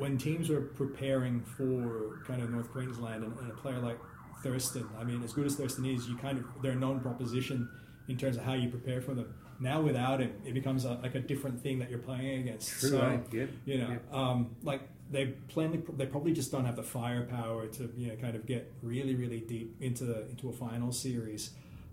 when 0.00 0.16
teams 0.16 0.48
are 0.48 0.62
preparing 0.62 1.42
for 1.42 2.22
kind 2.26 2.42
of 2.42 2.50
North 2.50 2.70
Queensland 2.72 3.22
and, 3.22 3.38
and 3.38 3.50
a 3.50 3.54
player 3.54 3.78
like 3.78 3.98
Thurston, 4.42 4.88
I 4.98 5.04
mean, 5.04 5.22
as 5.22 5.34
good 5.34 5.44
as 5.44 5.56
Thurston 5.56 5.84
is, 5.84 6.08
you 6.08 6.16
kind 6.16 6.38
of 6.38 6.44
they're 6.62 6.72
a 6.72 6.76
known 6.76 7.00
proposition 7.00 7.68
in 8.08 8.16
terms 8.16 8.36
of 8.36 8.42
how 8.42 8.54
you 8.54 8.70
prepare 8.70 9.02
for 9.02 9.14
them. 9.14 9.34
Now 9.60 9.82
without 9.82 10.20
him, 10.20 10.32
it 10.44 10.54
becomes 10.54 10.86
a, 10.86 10.92
like 11.02 11.14
a 11.14 11.20
different 11.20 11.60
thing 11.60 11.78
that 11.80 11.90
you're 11.90 11.98
playing 11.98 12.40
against. 12.40 12.80
true. 12.80 12.90
So? 12.90 13.20
Yeah, 13.30 13.44
you 13.66 13.78
know, 13.78 13.90
yeah. 13.90 14.18
um, 14.18 14.56
like 14.62 14.80
they 15.10 15.26
plainly 15.48 15.82
they 15.98 16.06
probably 16.06 16.32
just 16.32 16.50
don't 16.50 16.64
have 16.64 16.76
the 16.76 16.82
firepower 16.82 17.66
to 17.66 17.92
you 17.94 18.08
know 18.08 18.16
kind 18.16 18.34
of 18.36 18.46
get 18.46 18.72
really 18.82 19.14
really 19.16 19.40
deep 19.40 19.76
into 19.80 20.26
into 20.30 20.48
a 20.48 20.52
final 20.52 20.92
series. 20.92 21.50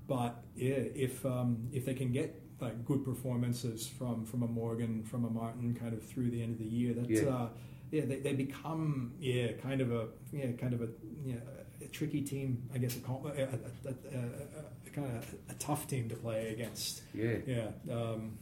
But 0.08 0.41
yeah, 0.55 0.76
if 0.95 1.26
um, 1.26 1.68
if 1.74 1.84
they 1.86 1.93
can 1.93 2.14
get 2.14 2.41
like 2.62 2.86
good 2.86 3.03
performances 3.03 3.86
from 3.86 4.26
from 4.26 4.43
a 4.43 4.47
Morgan, 4.47 5.03
from 5.03 5.26
a 5.26 5.30
Martin, 5.30 5.76
kind 5.76 5.93
of 5.93 6.01
through 6.01 6.32
the 6.32 6.41
end 6.41 6.53
of 6.53 6.60
the 6.60 6.66
year, 6.66 6.93
that's 6.93 7.22
Yeah. 7.22 7.30
uh, 7.36 7.49
yeah, 7.92 8.06
they, 8.06 8.18
they 8.18 8.34
become 8.34 9.14
yeah 9.20 9.54
kind 9.54 9.82
of 9.82 9.92
a 9.92 10.08
yeah 10.32 10.52
kind 10.54 10.74
of 10.74 10.82
a 10.82 10.90
yeah 11.26 11.36
a 11.82 11.88
tricky 11.88 12.22
team, 12.22 12.64
I 12.74 12.80
guess 12.80 12.98
a, 12.98 13.12
a, 13.12 13.44
a, 13.44 13.90
a, 14.88 14.90
kind 14.92 15.16
of 15.18 15.36
a 15.50 15.54
tough 15.60 15.88
team 15.88 16.10
to 16.10 16.16
play 16.16 16.50
against. 16.50 17.04
yeah. 17.14 17.38
Yeah. 17.46 17.68
Um, 17.94 18.38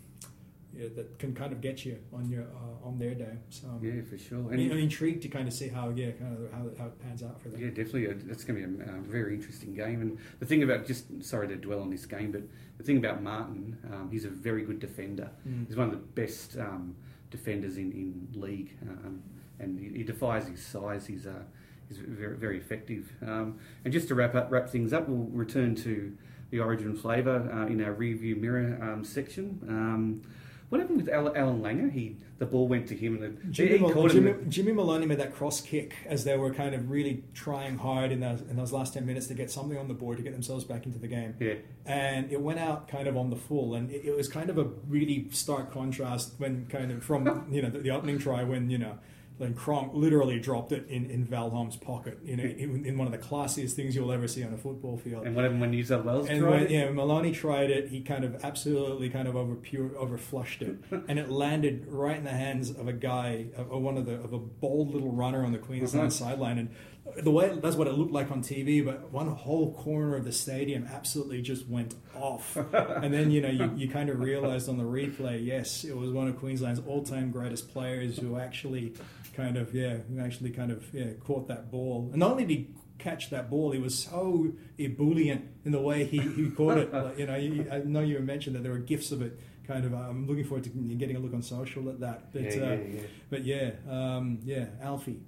yeah, 0.78 0.90
that 0.96 1.20
can 1.20 1.34
kind 1.34 1.54
of 1.54 1.62
get 1.62 1.86
you 1.86 1.98
on 2.12 2.30
your 2.30 2.44
uh, 2.44 2.88
on 2.88 2.98
their 3.00 3.16
day. 3.16 3.38
So 3.50 3.80
Yeah, 3.82 4.02
for 4.10 4.18
sure. 4.18 4.52
And 4.52 4.60
I'm 4.72 4.78
intrigued 4.78 5.22
to 5.22 5.30
kind 5.30 5.48
of 5.48 5.54
see 5.54 5.70
how 5.70 5.90
yeah, 5.90 6.12
kind 6.12 6.38
of 6.38 6.52
how, 6.52 6.66
how 6.78 6.88
it 6.88 7.02
pans 7.02 7.24
out 7.24 7.42
for 7.42 7.50
them. 7.50 7.62
Yeah, 7.62 7.70
definitely. 7.70 8.08
Uh, 8.08 8.14
It's 8.30 8.44
going 8.44 8.62
to 8.62 8.68
be 8.68 8.84
a 8.84 8.86
uh, 8.86 9.00
very 9.02 9.36
interesting 9.36 9.74
game. 9.74 10.02
And 10.02 10.18
the 10.40 10.46
thing 10.46 10.64
about 10.64 10.86
just 10.86 11.24
sorry 11.24 11.48
to 11.48 11.56
dwell 11.56 11.80
on 11.80 11.90
this 11.90 12.06
game, 12.06 12.32
but 12.32 12.42
the 12.78 12.84
thing 12.84 12.98
about 12.98 13.24
Martin, 13.24 13.78
um, 13.92 14.10
he's 14.12 14.26
a 14.26 14.30
very 14.30 14.66
good 14.66 14.80
defender. 14.80 15.30
Mm. 15.48 15.68
He's 15.68 15.78
one 15.78 15.88
of 15.88 15.94
the 15.94 16.22
best 16.22 16.58
um, 16.58 16.96
defenders 17.32 17.78
in 17.78 17.92
in 17.94 18.42
league, 18.42 18.78
um, 18.82 19.24
and 19.60 19.80
he, 19.80 19.98
he 20.00 20.04
defies 20.04 20.48
his 20.48 20.64
size. 20.66 21.08
He's 21.08 21.26
uh, 21.26 21.44
he's 21.88 21.98
very 21.98 22.36
very 22.36 22.58
effective. 22.58 23.12
Um, 23.22 23.60
and 23.84 23.94
just 23.94 24.08
to 24.10 24.16
wrap 24.16 24.36
up 24.36 24.52
wrap 24.52 24.70
things 24.70 24.94
up, 24.94 25.08
we'll 25.08 25.30
return 25.32 25.76
to 25.76 26.16
the 26.52 26.60
origin 26.60 26.96
flavour 26.96 27.50
uh, 27.52 27.68
in 27.68 27.84
our 27.84 27.94
rearview 27.94 28.38
mirror 28.38 28.78
um, 28.82 29.04
section. 29.04 29.60
Um, 29.68 30.22
what 30.70 30.82
happened 30.82 30.98
with 30.98 31.10
Allan 31.10 31.62
Langer? 31.62 31.92
He 31.92 32.18
the 32.38 32.46
ball 32.46 32.68
went 32.68 32.88
to 32.88 32.96
him, 32.96 33.16
and 33.16 33.38
the, 33.38 33.48
Jimmy, 33.48 33.78
Mal- 33.78 33.92
caught 33.92 34.12
him. 34.12 34.26
Jimmy, 34.26 34.50
Jimmy 34.50 34.72
Maloney 34.74 35.06
made 35.06 35.20
that 35.20 35.34
cross 35.34 35.62
kick 35.62 35.96
as 36.06 36.26
they 36.26 36.36
were 36.38 36.54
kind 36.54 36.76
of 36.76 36.90
really 36.90 37.24
trying 37.34 37.78
hard 37.78 38.12
in 38.12 38.20
those, 38.20 38.42
in 38.42 38.58
those 38.58 38.74
last 38.74 38.94
10 38.94 39.06
minutes 39.06 39.28
to 39.28 39.34
get 39.34 39.50
something 39.50 39.78
on 39.78 39.88
the 39.88 39.94
board 39.94 40.18
to 40.18 40.24
get 40.24 40.34
themselves 40.34 40.66
back 40.66 40.86
into 40.86 41.00
the 41.00 41.08
game. 41.08 41.36
yeah, 41.40 41.54
And 41.86 42.30
it 42.32 42.42
went 42.42 42.60
out 42.60 42.90
kind 42.90 43.08
of 43.08 43.16
on 43.16 43.30
the 43.30 43.38
full. 43.38 43.76
And 43.76 43.90
it, 43.90 44.04
it 44.06 44.18
was 44.18 44.28
kind 44.28 44.50
of 44.50 44.58
a 44.58 44.66
really 44.90 45.30
stark 45.32 45.72
contrast 45.72 46.34
when 46.40 46.66
kind 46.66 46.92
of 46.92 47.04
from, 47.04 47.48
you 47.52 47.62
know, 47.62 47.70
the, 47.70 47.80
the 47.80 47.92
opening 47.92 48.20
try 48.20 48.44
when, 48.44 48.70
you 48.70 48.80
know, 48.80 48.98
then 49.38 49.54
Cronk 49.54 49.94
literally 49.94 50.40
dropped 50.40 50.72
it 50.72 50.88
in, 50.88 51.10
in 51.10 51.26
Val 51.26 51.50
pocket, 51.82 52.20
you 52.24 52.38
know, 52.38 52.44
in, 52.44 52.86
in 52.86 52.98
one 52.98 53.06
of 53.08 53.12
the 53.12 53.18
classiest 53.20 53.72
things 53.74 53.96
you'll 53.96 54.12
ever 54.12 54.28
see 54.28 54.44
on 54.44 54.54
a 54.54 54.58
football 54.58 54.98
field. 54.98 55.26
And 55.26 55.36
when 55.36 55.72
New 55.72 55.84
South 55.84 56.06
Wales 56.06 56.30
And 56.30 56.40
tried 56.40 56.50
when 56.52 56.62
it? 56.64 56.72
yeah, 56.72 56.90
Maloney 56.90 57.32
tried 57.32 57.70
it, 57.70 57.90
he 57.90 58.02
kind 58.02 58.24
of 58.24 58.44
absolutely 58.46 59.10
kind 59.10 59.28
of 59.28 59.36
over 59.36 59.56
pure 59.56 59.92
over 59.98 60.18
flushed 60.18 60.62
it, 60.62 60.78
and 61.08 61.20
it 61.20 61.30
landed 61.30 61.86
right 61.88 62.18
in 62.18 62.24
the 62.24 62.30
hands 62.32 62.70
of 62.70 62.88
a 62.88 62.94
guy, 62.94 63.48
of, 63.58 63.72
of 63.72 63.82
one 63.82 63.98
of 63.98 64.06
the 64.06 64.16
of 64.16 64.32
a 64.34 64.40
bold 64.40 64.94
little 64.94 65.12
runner 65.12 65.44
on 65.46 65.52
the 65.52 65.58
Queensland 65.58 66.10
Mhm. 66.10 66.14
sideline, 66.14 66.58
and 66.58 66.70
the 67.18 67.32
way 67.32 67.58
that's 67.62 67.76
what 67.76 67.88
it 67.88 67.94
looked 67.94 68.12
like 68.12 68.32
on 68.32 68.42
TV, 68.42 68.84
but 68.84 69.12
one 69.12 69.28
whole 69.28 69.74
corner 69.74 70.16
of 70.16 70.26
the 70.26 70.32
stadium 70.32 70.88
absolutely 70.92 71.42
just 71.42 71.68
went 71.68 71.96
off, 72.16 72.56
and 72.74 73.14
then 73.14 73.32
you 73.32 73.42
know 73.42 73.50
you, 73.50 73.72
you 73.76 73.90
kind 73.90 74.10
of 74.10 74.20
realized 74.20 74.68
on 74.70 74.78
the 74.78 74.84
replay, 74.84 75.46
yes, 75.46 75.84
it 75.84 75.96
was 75.96 76.12
one 76.12 76.28
of 76.28 76.38
Queensland's 76.38 76.82
all 76.88 77.04
time 77.04 77.32
greatest 77.32 77.72
players 77.72 78.18
who 78.18 78.38
actually 78.38 78.94
kind 79.36 79.58
of 79.58 79.74
yeah, 79.74 79.98
who 80.10 80.20
actually 80.20 80.50
kind 80.50 80.72
of 80.72 80.86
yeah 80.94 81.12
caught 81.24 81.48
that 81.48 81.72
ball, 81.72 82.10
and 82.12 82.20
not 82.20 82.32
only 82.32 82.46
did 82.46 82.58
he 82.58 82.68
catch 82.98 83.30
that 83.30 83.50
ball. 83.50 83.72
He 83.72 83.80
was 83.80 83.98
so 83.98 84.52
ebullient 84.80 85.46
in 85.64 85.72
the 85.72 85.82
way 85.82 86.06
he, 86.06 86.20
he 86.20 86.50
caught 86.50 86.78
it. 86.78 86.94
Like, 86.94 87.20
you 87.20 87.26
know, 87.28 87.36
you, 87.36 87.68
I 87.72 87.80
know 87.80 88.02
you 88.02 88.18
mentioned 88.20 88.56
that 88.56 88.64
there 88.64 88.72
were 88.72 88.80
gifs 88.80 89.12
of 89.12 89.22
it. 89.22 89.40
Kind 89.68 89.86
of, 89.86 89.94
I'm 89.94 90.28
looking 90.28 90.44
forward 90.44 90.64
to 90.66 90.70
getting 90.70 91.16
a 91.16 91.20
look 91.20 91.34
on 91.34 91.42
social 91.42 91.90
at 91.90 92.00
that. 92.02 92.32
But 92.32 92.44
yeah, 92.44 92.50
uh, 92.50 92.70
yeah, 92.70 92.76
yeah. 92.76 93.02
but 93.30 93.44
yeah, 93.46 93.72
um, 93.90 94.40
yeah, 94.44 94.66
Alfie, 94.82 95.22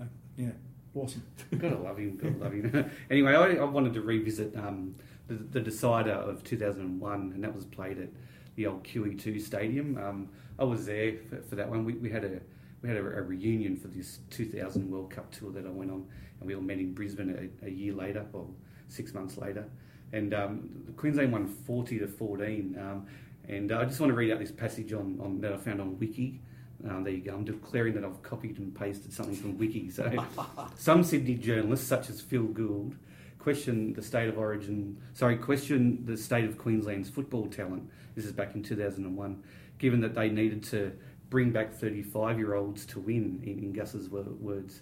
uh, 0.00 0.04
yeah, 0.36 0.52
awesome. 0.94 1.22
Gotta 1.58 1.78
love 1.78 1.98
him. 1.98 2.16
Gotta 2.16 2.36
love 2.36 2.52
him. 2.52 2.90
anyway, 3.10 3.34
I, 3.34 3.56
I 3.56 3.64
wanted 3.64 3.94
to 3.94 4.02
revisit 4.02 4.56
um, 4.56 4.94
the, 5.28 5.34
the 5.34 5.60
decider 5.60 6.12
of 6.12 6.44
2001, 6.44 7.32
and 7.34 7.44
that 7.44 7.54
was 7.54 7.64
played 7.64 7.98
at 7.98 8.08
the 8.56 8.66
old 8.66 8.84
QE2 8.84 9.40
Stadium. 9.40 9.96
Um, 9.98 10.28
I 10.58 10.64
was 10.64 10.86
there 10.86 11.14
for, 11.28 11.40
for 11.42 11.54
that 11.56 11.68
one. 11.68 11.84
We, 11.84 11.94
we 11.94 12.10
had 12.10 12.24
a 12.24 12.40
we 12.82 12.88
had 12.88 12.98
a, 12.98 13.00
a 13.00 13.22
reunion 13.22 13.76
for 13.76 13.88
this 13.88 14.20
2000 14.30 14.90
World 14.90 15.10
Cup 15.10 15.30
tour 15.30 15.52
that 15.52 15.66
I 15.66 15.70
went 15.70 15.90
on, 15.90 16.06
and 16.40 16.46
we 16.46 16.54
all 16.54 16.62
met 16.62 16.78
in 16.78 16.94
Brisbane 16.94 17.50
a, 17.62 17.66
a 17.66 17.70
year 17.70 17.92
later, 17.92 18.24
or 18.32 18.46
six 18.88 19.12
months 19.12 19.36
later. 19.36 19.66
And 20.12 20.34
um, 20.34 20.70
Queensland 20.96 21.32
won 21.32 21.46
40 21.46 21.98
to 22.00 22.08
14. 22.08 22.76
Um, 22.80 23.06
and 23.48 23.72
I 23.72 23.84
just 23.84 24.00
want 24.00 24.10
to 24.10 24.16
read 24.16 24.32
out 24.32 24.38
this 24.38 24.50
passage 24.50 24.92
on, 24.92 25.18
on 25.20 25.40
that 25.40 25.52
I 25.52 25.56
found 25.56 25.80
on 25.80 25.98
Wiki. 25.98 26.40
Um, 26.88 27.04
there 27.04 27.12
you 27.12 27.20
go. 27.20 27.34
I'm 27.34 27.44
declaring 27.44 27.94
that 27.94 28.04
I've 28.04 28.22
copied 28.22 28.58
and 28.58 28.74
pasted 28.74 29.12
something 29.12 29.34
from 29.36 29.58
Wiki. 29.58 29.90
So, 29.90 30.10
some 30.76 31.02
Sydney 31.04 31.34
journalists, 31.34 31.86
such 31.86 32.08
as 32.08 32.20
Phil 32.20 32.44
Gould, 32.44 32.96
question 33.38 33.92
the 33.92 34.02
state 34.02 34.28
of 34.28 34.38
origin. 34.38 34.96
Sorry, 35.14 35.36
question 35.36 36.04
the 36.06 36.16
state 36.16 36.44
of 36.44 36.56
Queensland's 36.56 37.10
football 37.10 37.46
talent. 37.48 37.88
This 38.14 38.24
is 38.24 38.32
back 38.32 38.54
in 38.54 38.62
2001, 38.62 39.42
given 39.78 40.00
that 40.00 40.14
they 40.14 40.30
needed 40.30 40.62
to 40.64 40.92
bring 41.28 41.50
back 41.50 41.72
35-year-olds 41.72 42.86
to 42.86 43.00
win. 43.00 43.40
In, 43.44 43.58
in 43.58 43.72
Gus's 43.72 44.08
wo- 44.08 44.36
words. 44.40 44.80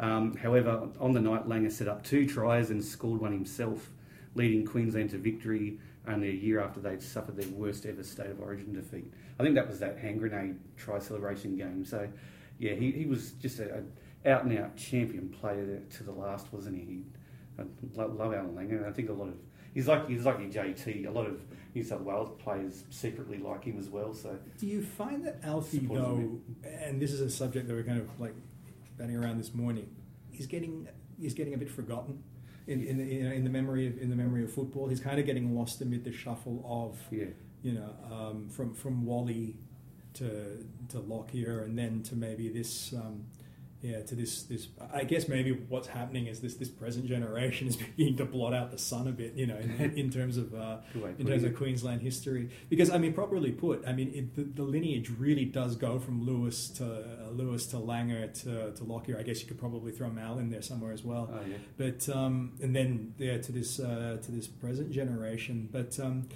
Um, 0.00 0.34
however, 0.36 0.88
on 1.00 1.12
the 1.12 1.20
night, 1.20 1.48
Langer 1.48 1.70
set 1.70 1.86
up 1.88 2.02
two 2.02 2.26
tries 2.26 2.70
and 2.70 2.82
scored 2.82 3.20
one 3.20 3.32
himself, 3.32 3.90
leading 4.34 4.64
Queensland 4.64 5.10
to 5.10 5.18
victory 5.18 5.78
only 6.08 6.30
a 6.30 6.32
year 6.32 6.60
after 6.60 6.80
they'd 6.80 7.02
suffered 7.02 7.36
their 7.36 7.48
worst 7.50 7.86
ever 7.86 8.02
state 8.02 8.30
of 8.30 8.40
origin 8.40 8.72
defeat. 8.72 9.12
I 9.38 9.42
think 9.42 9.54
that 9.54 9.68
was 9.68 9.78
that 9.80 9.98
hand 9.98 10.18
grenade 10.18 10.56
try 10.76 10.98
celebration 10.98 11.56
game. 11.56 11.84
So, 11.84 12.08
yeah, 12.58 12.74
he, 12.74 12.90
he 12.90 13.06
was 13.06 13.32
just 13.32 13.58
a, 13.60 13.82
a 14.24 14.30
out 14.30 14.44
and 14.44 14.58
out 14.58 14.76
champion 14.76 15.28
player 15.28 15.80
to 15.96 16.02
the 16.02 16.12
last, 16.12 16.52
wasn't 16.52 16.76
he? 16.76 16.84
he 16.84 17.02
I 17.58 17.64
lo- 17.94 18.14
love 18.16 18.32
Allan 18.34 18.54
Langer. 18.54 18.88
I 18.88 18.92
think 18.92 19.10
a 19.10 19.12
lot 19.12 19.28
of 19.28 19.34
he's 19.74 19.86
like 19.88 20.08
he's 20.08 20.24
like 20.24 20.38
your 20.40 20.48
JT. 20.48 21.06
A 21.06 21.10
lot 21.10 21.26
of 21.26 21.40
New 21.74 21.82
South 21.82 22.02
Wales 22.02 22.30
players 22.38 22.84
secretly 22.90 23.38
like 23.38 23.64
him 23.64 23.78
as 23.78 23.88
well. 23.88 24.14
So 24.14 24.36
Do 24.58 24.66
you 24.66 24.82
find 24.82 25.24
that 25.26 25.40
Alfie 25.42 25.86
though, 25.90 26.40
and 26.64 27.00
this 27.00 27.12
is 27.12 27.20
a 27.20 27.30
subject 27.30 27.68
that 27.68 27.74
we're 27.74 27.82
kind 27.84 28.00
of 28.00 28.08
like 28.20 28.34
batting 28.98 29.16
around 29.16 29.38
this 29.38 29.54
morning, 29.54 29.88
he's 30.30 30.46
getting 30.46 30.88
he's 31.20 31.34
getting 31.34 31.54
a 31.54 31.58
bit 31.58 31.70
forgotten 31.70 32.22
in 32.66 32.82
in 32.84 32.98
the, 32.98 33.04
you 33.04 33.24
know, 33.24 33.32
in 33.32 33.44
the 33.44 33.50
memory 33.50 33.86
of 33.86 33.98
in 33.98 34.10
the 34.10 34.16
memory 34.16 34.44
of 34.44 34.52
football. 34.52 34.88
He's 34.88 35.00
kind 35.00 35.18
of 35.18 35.26
getting 35.26 35.54
lost 35.54 35.80
amid 35.80 36.04
the 36.04 36.12
shuffle 36.12 36.64
of 36.66 36.98
yeah, 37.10 37.26
you 37.62 37.72
know 37.72 37.94
um, 38.10 38.48
from 38.48 38.74
from 38.74 39.04
Wally 39.04 39.56
to 40.14 40.66
to 40.90 41.00
Lockyer 41.00 41.64
and 41.64 41.78
then 41.78 42.02
to 42.04 42.16
maybe 42.16 42.48
this. 42.48 42.92
Um, 42.92 43.24
yeah, 43.82 44.00
to 44.00 44.14
this, 44.14 44.44
this. 44.44 44.68
I 44.92 45.02
guess 45.02 45.26
maybe 45.26 45.50
what's 45.50 45.88
happening 45.88 46.28
is 46.28 46.40
this, 46.40 46.54
this 46.54 46.68
present 46.68 47.06
generation 47.06 47.66
is 47.66 47.76
beginning 47.96 48.16
to 48.18 48.24
blot 48.24 48.54
out 48.54 48.70
the 48.70 48.78
sun 48.78 49.08
a 49.08 49.12
bit, 49.12 49.34
you 49.34 49.46
know, 49.46 49.56
in, 49.56 49.92
in 49.96 50.10
terms 50.10 50.36
of 50.36 50.54
uh, 50.54 50.78
good 50.92 51.02
way 51.02 51.10
of 51.10 51.20
in 51.20 51.26
terms 51.26 51.42
of 51.42 51.56
Queensland 51.56 52.00
history. 52.00 52.48
Because 52.68 52.90
I 52.90 52.98
mean, 52.98 53.12
properly 53.12 53.50
put, 53.50 53.82
I 53.86 53.92
mean, 53.92 54.12
it, 54.14 54.36
the, 54.36 54.44
the 54.44 54.62
lineage 54.62 55.10
really 55.10 55.44
does 55.44 55.74
go 55.74 55.98
from 55.98 56.24
Lewis 56.24 56.68
to 56.70 56.84
uh, 56.84 57.30
Lewis 57.30 57.66
to 57.66 57.76
Langer 57.76 58.32
to, 58.44 58.72
to 58.72 58.84
Lockyer. 58.84 59.18
I 59.18 59.24
guess 59.24 59.40
you 59.40 59.48
could 59.48 59.58
probably 59.58 59.90
throw 59.90 60.10
Mal 60.10 60.38
in 60.38 60.48
there 60.48 60.62
somewhere 60.62 60.92
as 60.92 61.02
well. 61.02 61.28
Oh 61.32 61.40
yeah. 61.44 61.56
But 61.76 62.08
um, 62.14 62.52
and 62.62 62.74
then 62.74 63.14
yeah, 63.18 63.38
to 63.38 63.50
this 63.50 63.80
uh, 63.80 64.18
to 64.22 64.30
this 64.30 64.46
present 64.46 64.92
generation. 64.92 65.68
But 65.72 65.98
um, 65.98 66.28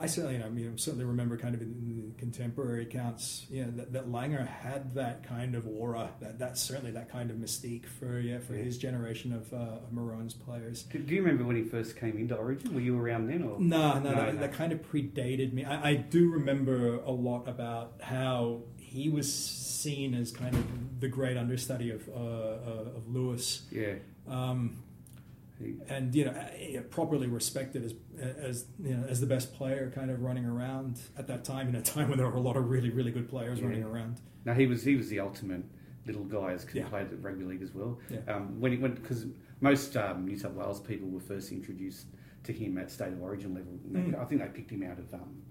I 0.00 0.06
certainly, 0.06 0.42
I 0.42 0.48
mean, 0.48 0.72
I 0.72 0.76
certainly 0.76 1.04
remember 1.04 1.36
kind 1.36 1.54
of 1.54 1.60
in 1.62 2.14
contemporary 2.18 2.82
accounts, 2.82 3.46
you 3.50 3.64
know, 3.64 3.70
that, 3.72 3.92
that 3.92 4.08
Langer 4.08 4.46
had 4.46 4.94
that 4.94 5.22
kind 5.22 5.54
of 5.54 5.66
aura. 5.66 6.10
That 6.20 6.38
that's 6.38 6.60
certainly 6.60 6.90
that 6.92 7.10
kind 7.10 7.30
of 7.30 7.36
mystique 7.36 7.86
for 7.86 8.18
yeah 8.20 8.38
for 8.38 8.54
Yeah. 8.54 8.62
his 8.64 8.78
generation 8.78 9.32
of, 9.32 9.52
uh, 9.52 9.56
of 9.84 9.92
Maroons 9.92 10.34
players. 10.34 10.84
Do, 10.84 10.98
do 10.98 11.14
you 11.14 11.22
remember 11.22 11.44
when 11.44 11.56
he 11.56 11.64
first 11.64 11.96
came 11.96 12.16
into 12.16 12.34
Origin? 12.36 12.74
Were 12.74 12.80
you 12.80 12.98
around 12.98 13.28
then, 13.28 13.42
or 13.42 13.58
No, 13.60 13.94
no, 13.98 14.00
No, 14.00 14.14
that, 14.14 14.34
no. 14.34 14.40
that 14.40 14.52
kind 14.52 14.72
of 14.72 14.80
predated 14.90 15.52
me. 15.52 15.64
I, 15.64 15.90
I 15.90 15.94
do 15.94 16.30
remember 16.30 16.96
a 17.00 17.10
lot 17.12 17.48
about 17.48 17.94
how 18.00 18.62
he 18.76 19.08
was 19.10 19.32
seen 19.32 20.14
as 20.14 20.32
kind 20.32 20.54
of 20.54 21.00
the 21.00 21.08
great 21.08 21.36
understudy 21.36 21.90
of 21.90 22.08
uh, 22.08 22.12
uh, 22.14 22.96
of 22.96 23.08
Lewis, 23.08 23.62
yeah? 23.70 23.94
um, 24.26 24.82
and 25.88 26.14
you 26.14 26.24
know, 26.24 26.30
uh, 26.32 26.80
properly 26.90 27.26
respected 27.26 27.84
as 27.84 27.94
as 28.20 28.66
you 28.82 28.94
know 28.96 29.06
as 29.08 29.20
the 29.20 29.26
best 29.26 29.54
player, 29.54 29.90
kind 29.94 30.10
of 30.10 30.22
running 30.22 30.44
around 30.46 31.00
at 31.16 31.26
that 31.26 31.44
time 31.44 31.68
in 31.68 31.74
a 31.74 31.82
time 31.82 32.08
when 32.08 32.18
there 32.18 32.26
were 32.28 32.36
a 32.36 32.40
lot 32.40 32.56
of 32.56 32.68
really 32.70 32.90
really 32.90 33.10
good 33.10 33.28
players 33.28 33.58
Yeah. 33.58 33.66
running 33.66 33.84
around. 33.84 34.20
now 34.44 34.54
he 34.54 34.66
was 34.66 34.82
he 34.84 34.94
was 34.96 35.08
the 35.08 35.20
ultimate 35.20 35.64
little 36.06 36.24
guy 36.24 36.52
as 36.52 36.66
Yeah. 36.72 36.88
played 36.88 37.08
at 37.12 37.22
rugby 37.22 37.44
league 37.44 37.62
as 37.62 37.74
well. 37.74 37.98
Yeah. 38.08 38.20
Um, 38.28 38.60
when 38.60 38.72
he 38.72 38.78
went 38.78 38.94
because 39.02 39.26
most 39.60 39.96
um, 39.96 40.24
New 40.26 40.38
South 40.38 40.52
Wales 40.54 40.80
people 40.80 41.08
were 41.08 41.20
first 41.20 41.50
introduced 41.52 42.06
to 42.44 42.52
him 42.52 42.78
at 42.78 42.90
state 42.90 43.12
of 43.12 43.20
origin 43.20 43.52
level. 43.54 43.78
Mm. 43.90 44.18
I 44.18 44.24
think 44.24 44.40
they 44.40 44.48
picked 44.48 44.70
him 44.70 44.82
out 44.84 44.98
of 44.98 45.12
um, 45.12 45.42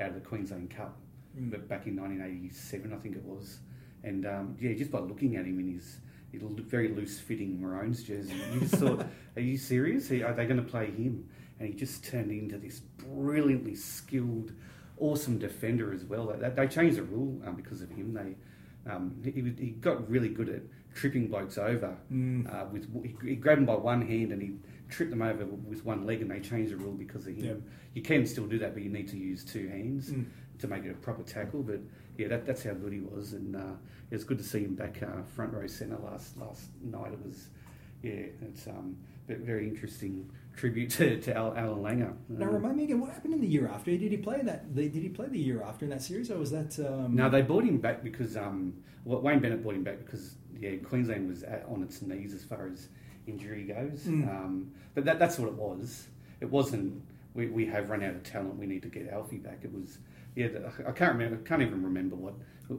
out 0.00 0.08
of 0.08 0.14
the 0.14 0.20
Queensland 0.20 0.70
Cup, 0.70 1.00
Mm. 1.38 1.50
but 1.50 1.66
back 1.68 1.86
in 1.88 1.96
1987, 1.96 2.92
I 2.92 2.96
think 2.96 3.16
it 3.16 3.24
was. 3.24 3.58
And 4.04 4.24
um, 4.26 4.56
yeah, 4.60 4.72
just 4.74 4.90
by 4.92 5.00
looking 5.00 5.34
at 5.36 5.46
him 5.46 5.58
in 5.58 5.72
his, 5.74 5.98
very 6.40 6.88
loose 6.88 7.18
fitting 7.18 7.60
Maroons 7.60 8.02
jersey, 8.02 8.34
you 8.52 8.60
just 8.60 8.76
thought, 8.76 9.06
are 9.36 9.42
you 9.42 9.56
serious? 9.56 10.10
Are 10.10 10.32
they 10.34 10.46
going 10.46 10.62
to 10.62 10.68
play 10.68 10.86
him? 10.86 11.28
And 11.58 11.68
he 11.68 11.74
just 11.74 12.04
turned 12.04 12.30
into 12.32 12.58
this 12.58 12.80
brilliantly 12.80 13.74
skilled, 13.76 14.52
awesome 14.98 15.38
defender 15.38 15.92
as 15.92 16.04
well. 16.04 16.34
They, 16.38 16.48
they 16.50 16.66
changed 16.66 16.96
the 16.96 17.04
rule 17.04 17.40
um, 17.46 17.54
because 17.54 17.80
of 17.80 17.90
him. 17.90 18.12
They 18.14 18.34
um, 18.90 19.16
he, 19.24 19.30
he 19.64 19.70
got 19.70 20.08
really 20.10 20.28
good 20.28 20.48
at 20.48 20.62
tripping 20.94 21.28
blokes 21.28 21.56
over. 21.58 21.96
Mm. 22.12 22.52
Uh, 22.52 22.66
with 22.70 22.88
he, 23.02 23.30
he 23.30 23.36
grabbed 23.36 23.60
them 23.60 23.66
by 23.66 23.76
one 23.76 24.06
hand 24.06 24.32
and 24.32 24.42
he 24.42 24.56
tripped 24.90 25.10
them 25.10 25.22
over 25.22 25.44
with 25.46 25.84
one 25.84 26.04
leg, 26.06 26.20
and 26.20 26.30
they 26.30 26.40
changed 26.40 26.72
the 26.72 26.76
rule 26.76 26.92
because 26.92 27.26
of 27.26 27.34
him. 27.34 27.44
Yep. 27.44 27.60
You 27.94 28.02
can 28.02 28.26
still 28.26 28.46
do 28.46 28.58
that, 28.58 28.74
but 28.74 28.82
you 28.82 28.90
need 28.90 29.08
to 29.08 29.16
use 29.16 29.44
two 29.44 29.68
hands 29.68 30.10
Mm. 30.10 30.26
to 30.58 30.68
make 30.68 30.84
it 30.84 30.90
a 30.90 30.94
proper 30.94 31.22
tackle. 31.22 31.62
But 31.62 31.80
yeah, 32.16 32.28
that, 32.28 32.46
that's 32.46 32.62
how 32.64 32.72
good 32.72 32.92
he 32.92 33.00
was, 33.00 33.32
and 33.32 33.56
uh, 33.56 33.74
it 34.10 34.14
was 34.14 34.24
good 34.24 34.38
to 34.38 34.44
see 34.44 34.60
him 34.60 34.74
back 34.74 35.02
uh, 35.02 35.22
front 35.34 35.52
row 35.52 35.66
centre 35.66 35.98
last 35.98 36.36
last 36.36 36.64
night. 36.82 37.12
It 37.12 37.24
was 37.24 37.48
yeah, 38.02 38.26
it's 38.42 38.66
um, 38.66 38.96
a 39.28 39.34
very 39.36 39.66
interesting 39.68 40.30
tribute 40.54 40.90
to, 40.90 41.18
to 41.20 41.34
Al, 41.34 41.56
Allan 41.56 41.82
Langer. 41.82 42.12
Now 42.28 42.46
Uh, 42.46 42.50
remind 42.52 42.76
me 42.76 42.84
again, 42.84 43.00
what 43.00 43.10
happened 43.12 43.34
in 43.34 43.40
the 43.40 43.46
year 43.46 43.66
after? 43.68 43.90
Did 43.90 44.12
he 44.12 44.18
play 44.18 44.40
in 44.40 44.46
that? 44.46 44.74
Did 44.74 44.92
he 44.94 45.08
play 45.08 45.26
the 45.28 45.38
year 45.38 45.62
after 45.62 45.84
in 45.84 45.90
that 45.90 46.02
series, 46.02 46.30
or 46.30 46.38
was 46.38 46.50
that? 46.50 46.78
Um, 46.78 47.14
No, 47.16 47.28
they 47.30 47.42
brought 47.42 47.64
him 47.64 47.78
back 47.78 48.04
because 48.04 48.36
um, 48.36 48.74
well, 49.04 49.20
Wayne 49.20 49.40
Bennett 49.40 49.62
brought 49.62 49.74
him 49.74 49.84
back 49.84 50.04
because 50.04 50.36
yeah, 50.58 50.76
Queensland 50.76 51.28
was 51.28 51.42
at, 51.42 51.64
on 51.68 51.82
its 51.82 52.02
knees 52.02 52.32
as 52.34 52.44
far 52.44 52.68
as 52.68 52.88
injury 53.26 53.64
goes. 53.64 54.02
Mm. 54.04 54.28
Um, 54.28 54.72
but 54.94 55.04
that, 55.06 55.18
that's 55.18 55.38
what 55.38 55.48
it 55.48 55.54
was. 55.54 56.06
It 56.40 56.50
wasn't. 56.50 57.02
We, 57.34 57.48
we 57.48 57.66
have 57.66 57.90
run 57.90 58.02
out 58.04 58.14
of 58.14 58.22
talent. 58.22 58.56
We 58.56 58.66
need 58.66 58.82
to 58.82 58.88
get 58.88 59.08
Alfie 59.08 59.38
back. 59.38 59.60
It 59.62 59.72
was. 59.72 59.98
Yeah, 60.36 60.48
I 60.86 60.92
can't 60.92 61.12
remember. 61.14 61.38
I 61.44 61.48
can't 61.48 61.62
even 61.62 61.82
remember 61.82 62.16
what 62.16 62.34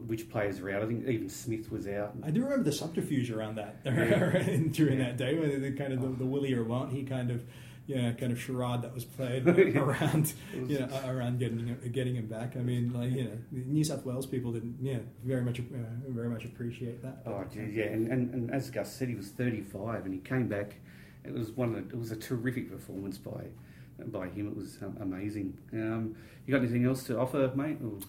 which 0.07 0.29
players 0.29 0.59
were 0.61 0.71
out. 0.71 0.81
I 0.81 0.87
think 0.87 1.07
even 1.07 1.29
Smith 1.29 1.71
was 1.71 1.87
out. 1.87 2.15
I 2.23 2.31
do 2.31 2.43
remember 2.43 2.63
the 2.63 2.71
subterfuge 2.71 3.29
around 3.31 3.55
that 3.55 3.77
Yeah. 3.85 4.57
during 4.71 4.99
Yeah. 4.99 5.05
that 5.05 5.17
day, 5.17 5.37
when 5.37 5.61
the 5.61 5.71
kind 5.73 5.93
of 5.93 6.01
the, 6.01 6.07
the 6.09 6.25
Willie 6.25 6.53
or 6.53 6.63
won't 6.63 6.91
he 6.91 7.03
kind 7.03 7.29
of 7.31 7.43
yeah 7.87 8.11
kind 8.13 8.31
of 8.31 8.41
charade 8.41 8.81
that 8.81 8.95
was 8.95 9.05
played 9.05 9.45
Yeah. 9.57 9.79
around 9.79 10.33
you 10.55 10.79
know 10.79 10.89
around 11.05 11.37
getting 11.39 11.59
him- 11.67 11.91
getting 11.91 12.15
him 12.15 12.25
back. 12.27 12.57
I 12.57 12.61
mean, 12.61 12.91
like 12.93 13.11
you 13.11 13.25
know, 13.25 13.37
the 13.51 13.59
New 13.65 13.83
South 13.83 14.03
Wales 14.05 14.25
people 14.25 14.51
didn't 14.51 14.77
yeah 14.81 14.97
very 15.23 15.43
much 15.43 15.59
uh, 15.59 15.63
very 16.07 16.29
much 16.29 16.45
appreciate 16.45 17.01
that. 17.03 17.21
Oh, 17.27 17.45
yeah, 17.55 17.85
and, 17.85 18.07
and, 18.11 18.33
and 18.33 18.51
as 18.51 18.69
Gus 18.71 18.91
said, 18.91 19.07
he 19.07 19.15
was 19.15 19.27
35 19.29 20.05
and 20.05 20.13
he 20.13 20.19
came 20.19 20.47
back. 20.47 20.75
It 21.23 21.31
was 21.33 21.51
one 21.51 21.69
of 21.69 21.75
the, 21.75 21.95
it 21.95 21.99
was 21.99 22.11
a 22.11 22.15
terrific 22.15 22.69
performance 22.71 23.17
by 23.19 23.45
by 24.07 24.27
him. 24.29 24.47
It 24.47 24.55
was 24.55 24.77
um, 24.81 24.97
amazing. 25.01 25.57
Um, 25.73 26.15
you 26.45 26.53
got 26.53 26.61
anything 26.61 26.85
else 26.85 27.03
to 27.05 27.19
offer, 27.19 27.51
mate? 27.55 27.77
Or 27.83 27.99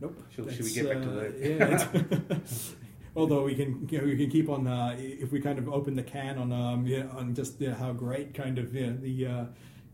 Nope. 0.00 0.22
Should- 0.30 0.50
should 0.52 0.64
we 0.64 0.70
That's, 0.70 0.74
get 0.74 0.88
back 0.88 1.02
to 1.02 1.10
uh, 1.10 1.14
work? 1.14 1.34
yeah. 1.38 2.34
it's- 2.36 2.74
although 3.16 3.44
we 3.44 3.54
can 3.54 3.86
you 3.90 3.98
know, 3.98 4.04
we 4.04 4.16
can 4.16 4.30
keep 4.30 4.48
on 4.48 4.66
uh, 4.66 4.94
if 4.98 5.32
we 5.32 5.40
kind 5.40 5.58
of 5.58 5.68
open 5.68 5.94
the 5.96 6.02
can 6.02 6.38
on 6.38 6.52
um, 6.52 6.86
yeah, 6.86 7.04
on 7.16 7.34
just 7.34 7.60
yeah, 7.60 7.74
how 7.74 7.92
great 7.92 8.32
kind 8.34 8.58
of 8.58 8.74
yeah, 8.74 8.92
the 9.00 9.26
uh, 9.26 9.44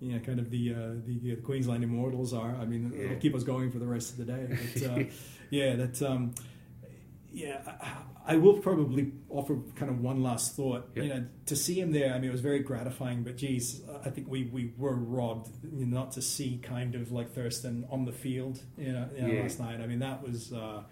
you 0.01 0.12
know, 0.12 0.18
kind 0.20 0.38
of 0.38 0.51
the 0.51 0.74
uh, 0.74 0.90
the 1.07 1.32
uh, 1.32 1.36
Queensland 1.44 1.82
Immortals 1.82 2.32
are. 2.34 2.55
I 2.57 2.66
mean, 2.66 2.92
Yeah. 2.94 3.05
it'll 3.07 3.16
keep 3.18 3.34
us 3.34 3.42
going 3.42 3.70
for 3.72 3.78
the 3.78 3.86
rest 3.86 4.11
of 4.12 4.18
the 4.18 4.24
day. 4.26 4.59
But, 4.74 4.82
uh, 4.90 5.05
yeah, 5.51 5.74
that. 5.76 6.03
Um, 6.03 6.34
yeah, 7.37 7.61
I, 8.26 8.32
I 8.32 8.37
will 8.37 8.55
probably 8.59 9.12
offer 9.28 9.59
kind 9.76 9.91
of 9.91 10.01
one 10.01 10.22
last 10.22 10.57
thought. 10.57 10.89
Yep. 10.95 11.05
You 11.05 11.11
know, 11.11 11.26
to 11.45 11.55
see 11.55 11.78
him 11.78 11.93
there, 11.93 12.14
I 12.14 12.18
mean, 12.18 12.30
it 12.30 12.32
was 12.32 12.41
very 12.41 12.61
gratifying. 12.61 13.24
But 13.24 13.37
geez, 13.37 13.82
I 14.05 14.09
think 14.09 14.26
we, 14.28 14.45
we 14.45 14.72
were 14.78 14.95
robbed 14.97 15.51
you 15.62 15.84
know, 15.84 15.99
not 15.99 16.12
to 16.12 16.22
see 16.22 16.59
kind 16.62 16.95
of 16.95 17.12
like 17.12 17.34
Thurston 17.34 17.87
on 17.91 18.07
the 18.07 18.12
field. 18.12 18.62
You 18.78 18.93
know, 18.93 19.09
you 19.14 19.22
know, 19.22 19.28
Yeah. 19.34 19.43
last 19.43 19.61
night. 19.61 19.80
I 19.82 19.87
mean, 19.87 19.99
that 20.01 20.22
was. 20.22 20.53
Uh, 20.53 20.82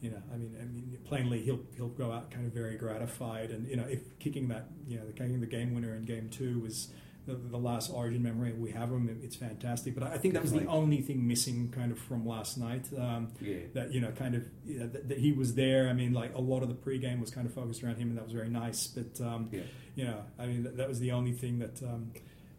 you 0.00 0.10
know, 0.10 0.22
I 0.32 0.36
mean, 0.36 0.54
I 0.60 0.64
mean, 0.64 0.98
plainly 1.04 1.40
he'll 1.40 1.58
he'll 1.74 1.88
go 1.88 2.12
out 2.12 2.30
kind 2.30 2.46
of 2.46 2.52
very 2.52 2.76
gratified, 2.76 3.50
and 3.50 3.66
you 3.66 3.74
know, 3.74 3.84
if 3.88 4.16
kicking 4.20 4.46
that, 4.48 4.66
you 4.86 4.96
know, 4.98 5.02
kicking 5.16 5.40
the 5.40 5.46
game 5.46 5.74
winner 5.74 5.96
in 5.96 6.04
game 6.04 6.28
two 6.28 6.60
was 6.60 6.92
the, 7.28 7.34
the 7.50 7.58
last 7.58 7.90
Origin 7.92 8.22
memory 8.22 8.52
we 8.54 8.70
have 8.72 8.88
him, 8.90 9.20
it's 9.22 9.36
fantastic. 9.36 9.94
But 9.94 10.04
I 10.04 10.16
think 10.18 10.32
that 10.34 10.42
was 10.42 10.52
the 10.52 10.66
only 10.66 11.02
thing 11.02 11.26
missing 11.28 11.70
kind 11.70 11.92
of 11.92 11.98
from 11.98 12.26
last 12.26 12.56
night. 12.58 12.86
Um, 12.96 13.28
Yeah. 13.40 13.58
that 13.74 13.92
you 13.92 14.00
know, 14.00 14.10
kind 14.12 14.34
of 14.34 14.44
you 14.66 14.80
know, 14.80 14.86
that, 14.88 15.08
that 15.10 15.18
he 15.18 15.32
was 15.32 15.54
there. 15.54 15.88
I 15.88 15.92
mean, 15.92 16.12
like 16.12 16.34
a 16.34 16.40
lot 16.40 16.62
of 16.62 16.68
the 16.68 16.74
pregame 16.74 17.20
was 17.20 17.30
kind 17.30 17.46
of 17.46 17.52
focused 17.52 17.84
around 17.84 17.96
him, 17.96 18.08
and 18.08 18.16
that 18.18 18.24
was 18.24 18.32
very 18.32 18.48
nice. 18.50 18.86
But 18.86 19.20
um, 19.24 19.48
Yeah. 19.52 19.60
you 19.94 20.04
know, 20.04 20.20
I 20.38 20.46
mean, 20.46 20.62
that, 20.64 20.76
that 20.78 20.88
was 20.88 20.98
the 21.00 21.12
only 21.12 21.32
thing 21.32 21.58
that. 21.60 21.82
Um, 21.82 22.12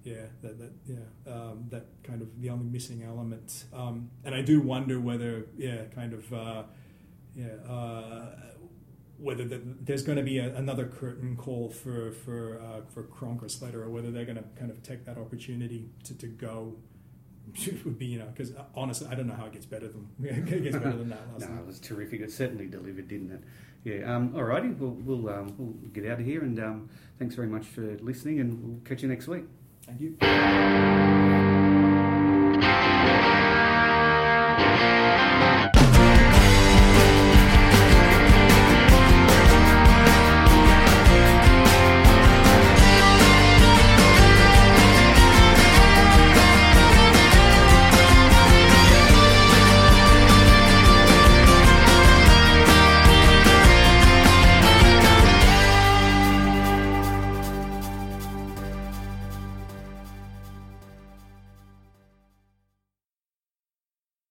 yeah, 0.06 0.28
that, 0.42 0.58
that 0.58 0.72
yeah, 0.88 1.34
um, 1.34 1.66
that 1.72 1.86
kind 2.04 2.22
of 2.22 2.30
the 2.42 2.50
only 2.50 2.66
missing 2.68 3.04
element, 3.04 3.66
um, 3.74 4.10
and 4.24 4.34
I 4.34 4.42
do 4.42 4.62
wonder 4.62 4.98
whether, 4.98 5.48
yeah, 5.58 5.84
kind 5.94 6.14
of, 6.14 6.32
uh, 6.34 6.64
yeah, 7.36 7.48
uh, 7.70 8.32
whether 9.20 9.44
the, 9.44 9.62
there's 9.82 10.04
going 10.04 10.18
to 10.18 10.24
be 10.24 10.38
a, 10.40 10.56
another 10.56 10.86
curtain 10.86 11.36
call 11.36 11.70
for 11.70 12.12
for 12.12 12.60
uh, 12.60 12.82
for 12.92 13.04
Cronk 13.04 13.44
or 13.44 13.50
Slater, 13.50 13.84
or 13.84 13.90
whether 13.90 14.12
they're 14.12 14.26
going 14.26 14.38
to 14.38 14.44
kind 14.58 14.72
of 14.72 14.82
take 14.84 15.06
that 15.06 15.18
opportunity 15.18 15.90
to, 16.06 16.18
to 16.18 16.28
go. 16.28 16.76
would 17.84 17.98
be 17.98 18.06
you 18.06 18.20
know 18.20 18.28
because 18.28 18.54
honestly, 18.76 19.08
I 19.10 19.16
don't 19.16 19.26
know 19.26 19.34
how 19.34 19.48
it 19.48 19.54
gets 19.54 19.66
better 19.66 19.88
than 19.88 20.08
it 20.24 20.46
gets 20.46 20.78
better 20.78 20.98
than 20.98 21.10
that 21.10 21.22
last 21.34 21.50
No, 21.50 21.60
it 21.60 21.66
was 21.66 21.80
terrific. 21.80 22.22
It 22.22 22.32
certainly 22.32 22.68
delivered, 22.68 23.08
didn't 23.08 23.32
it? 23.32 23.44
Yeah. 23.84 24.16
Um, 24.16 24.30
alrighty, 24.34 24.78
we'll 24.78 24.92
we'll, 24.92 25.30
um, 25.30 25.56
we'll 25.58 25.74
get 25.92 26.06
out 26.06 26.20
of 26.20 26.26
here, 26.26 26.42
and 26.42 26.60
um, 26.60 26.90
thanks 27.18 27.34
very 27.36 27.48
much 27.48 27.66
for 27.66 27.98
listening, 28.02 28.40
and 28.40 28.64
we'll 28.64 28.82
catch 28.82 29.02
you 29.02 29.10
next 29.10 29.28
week. 29.28 29.46
Thank 29.86 30.02
you. 30.02 30.16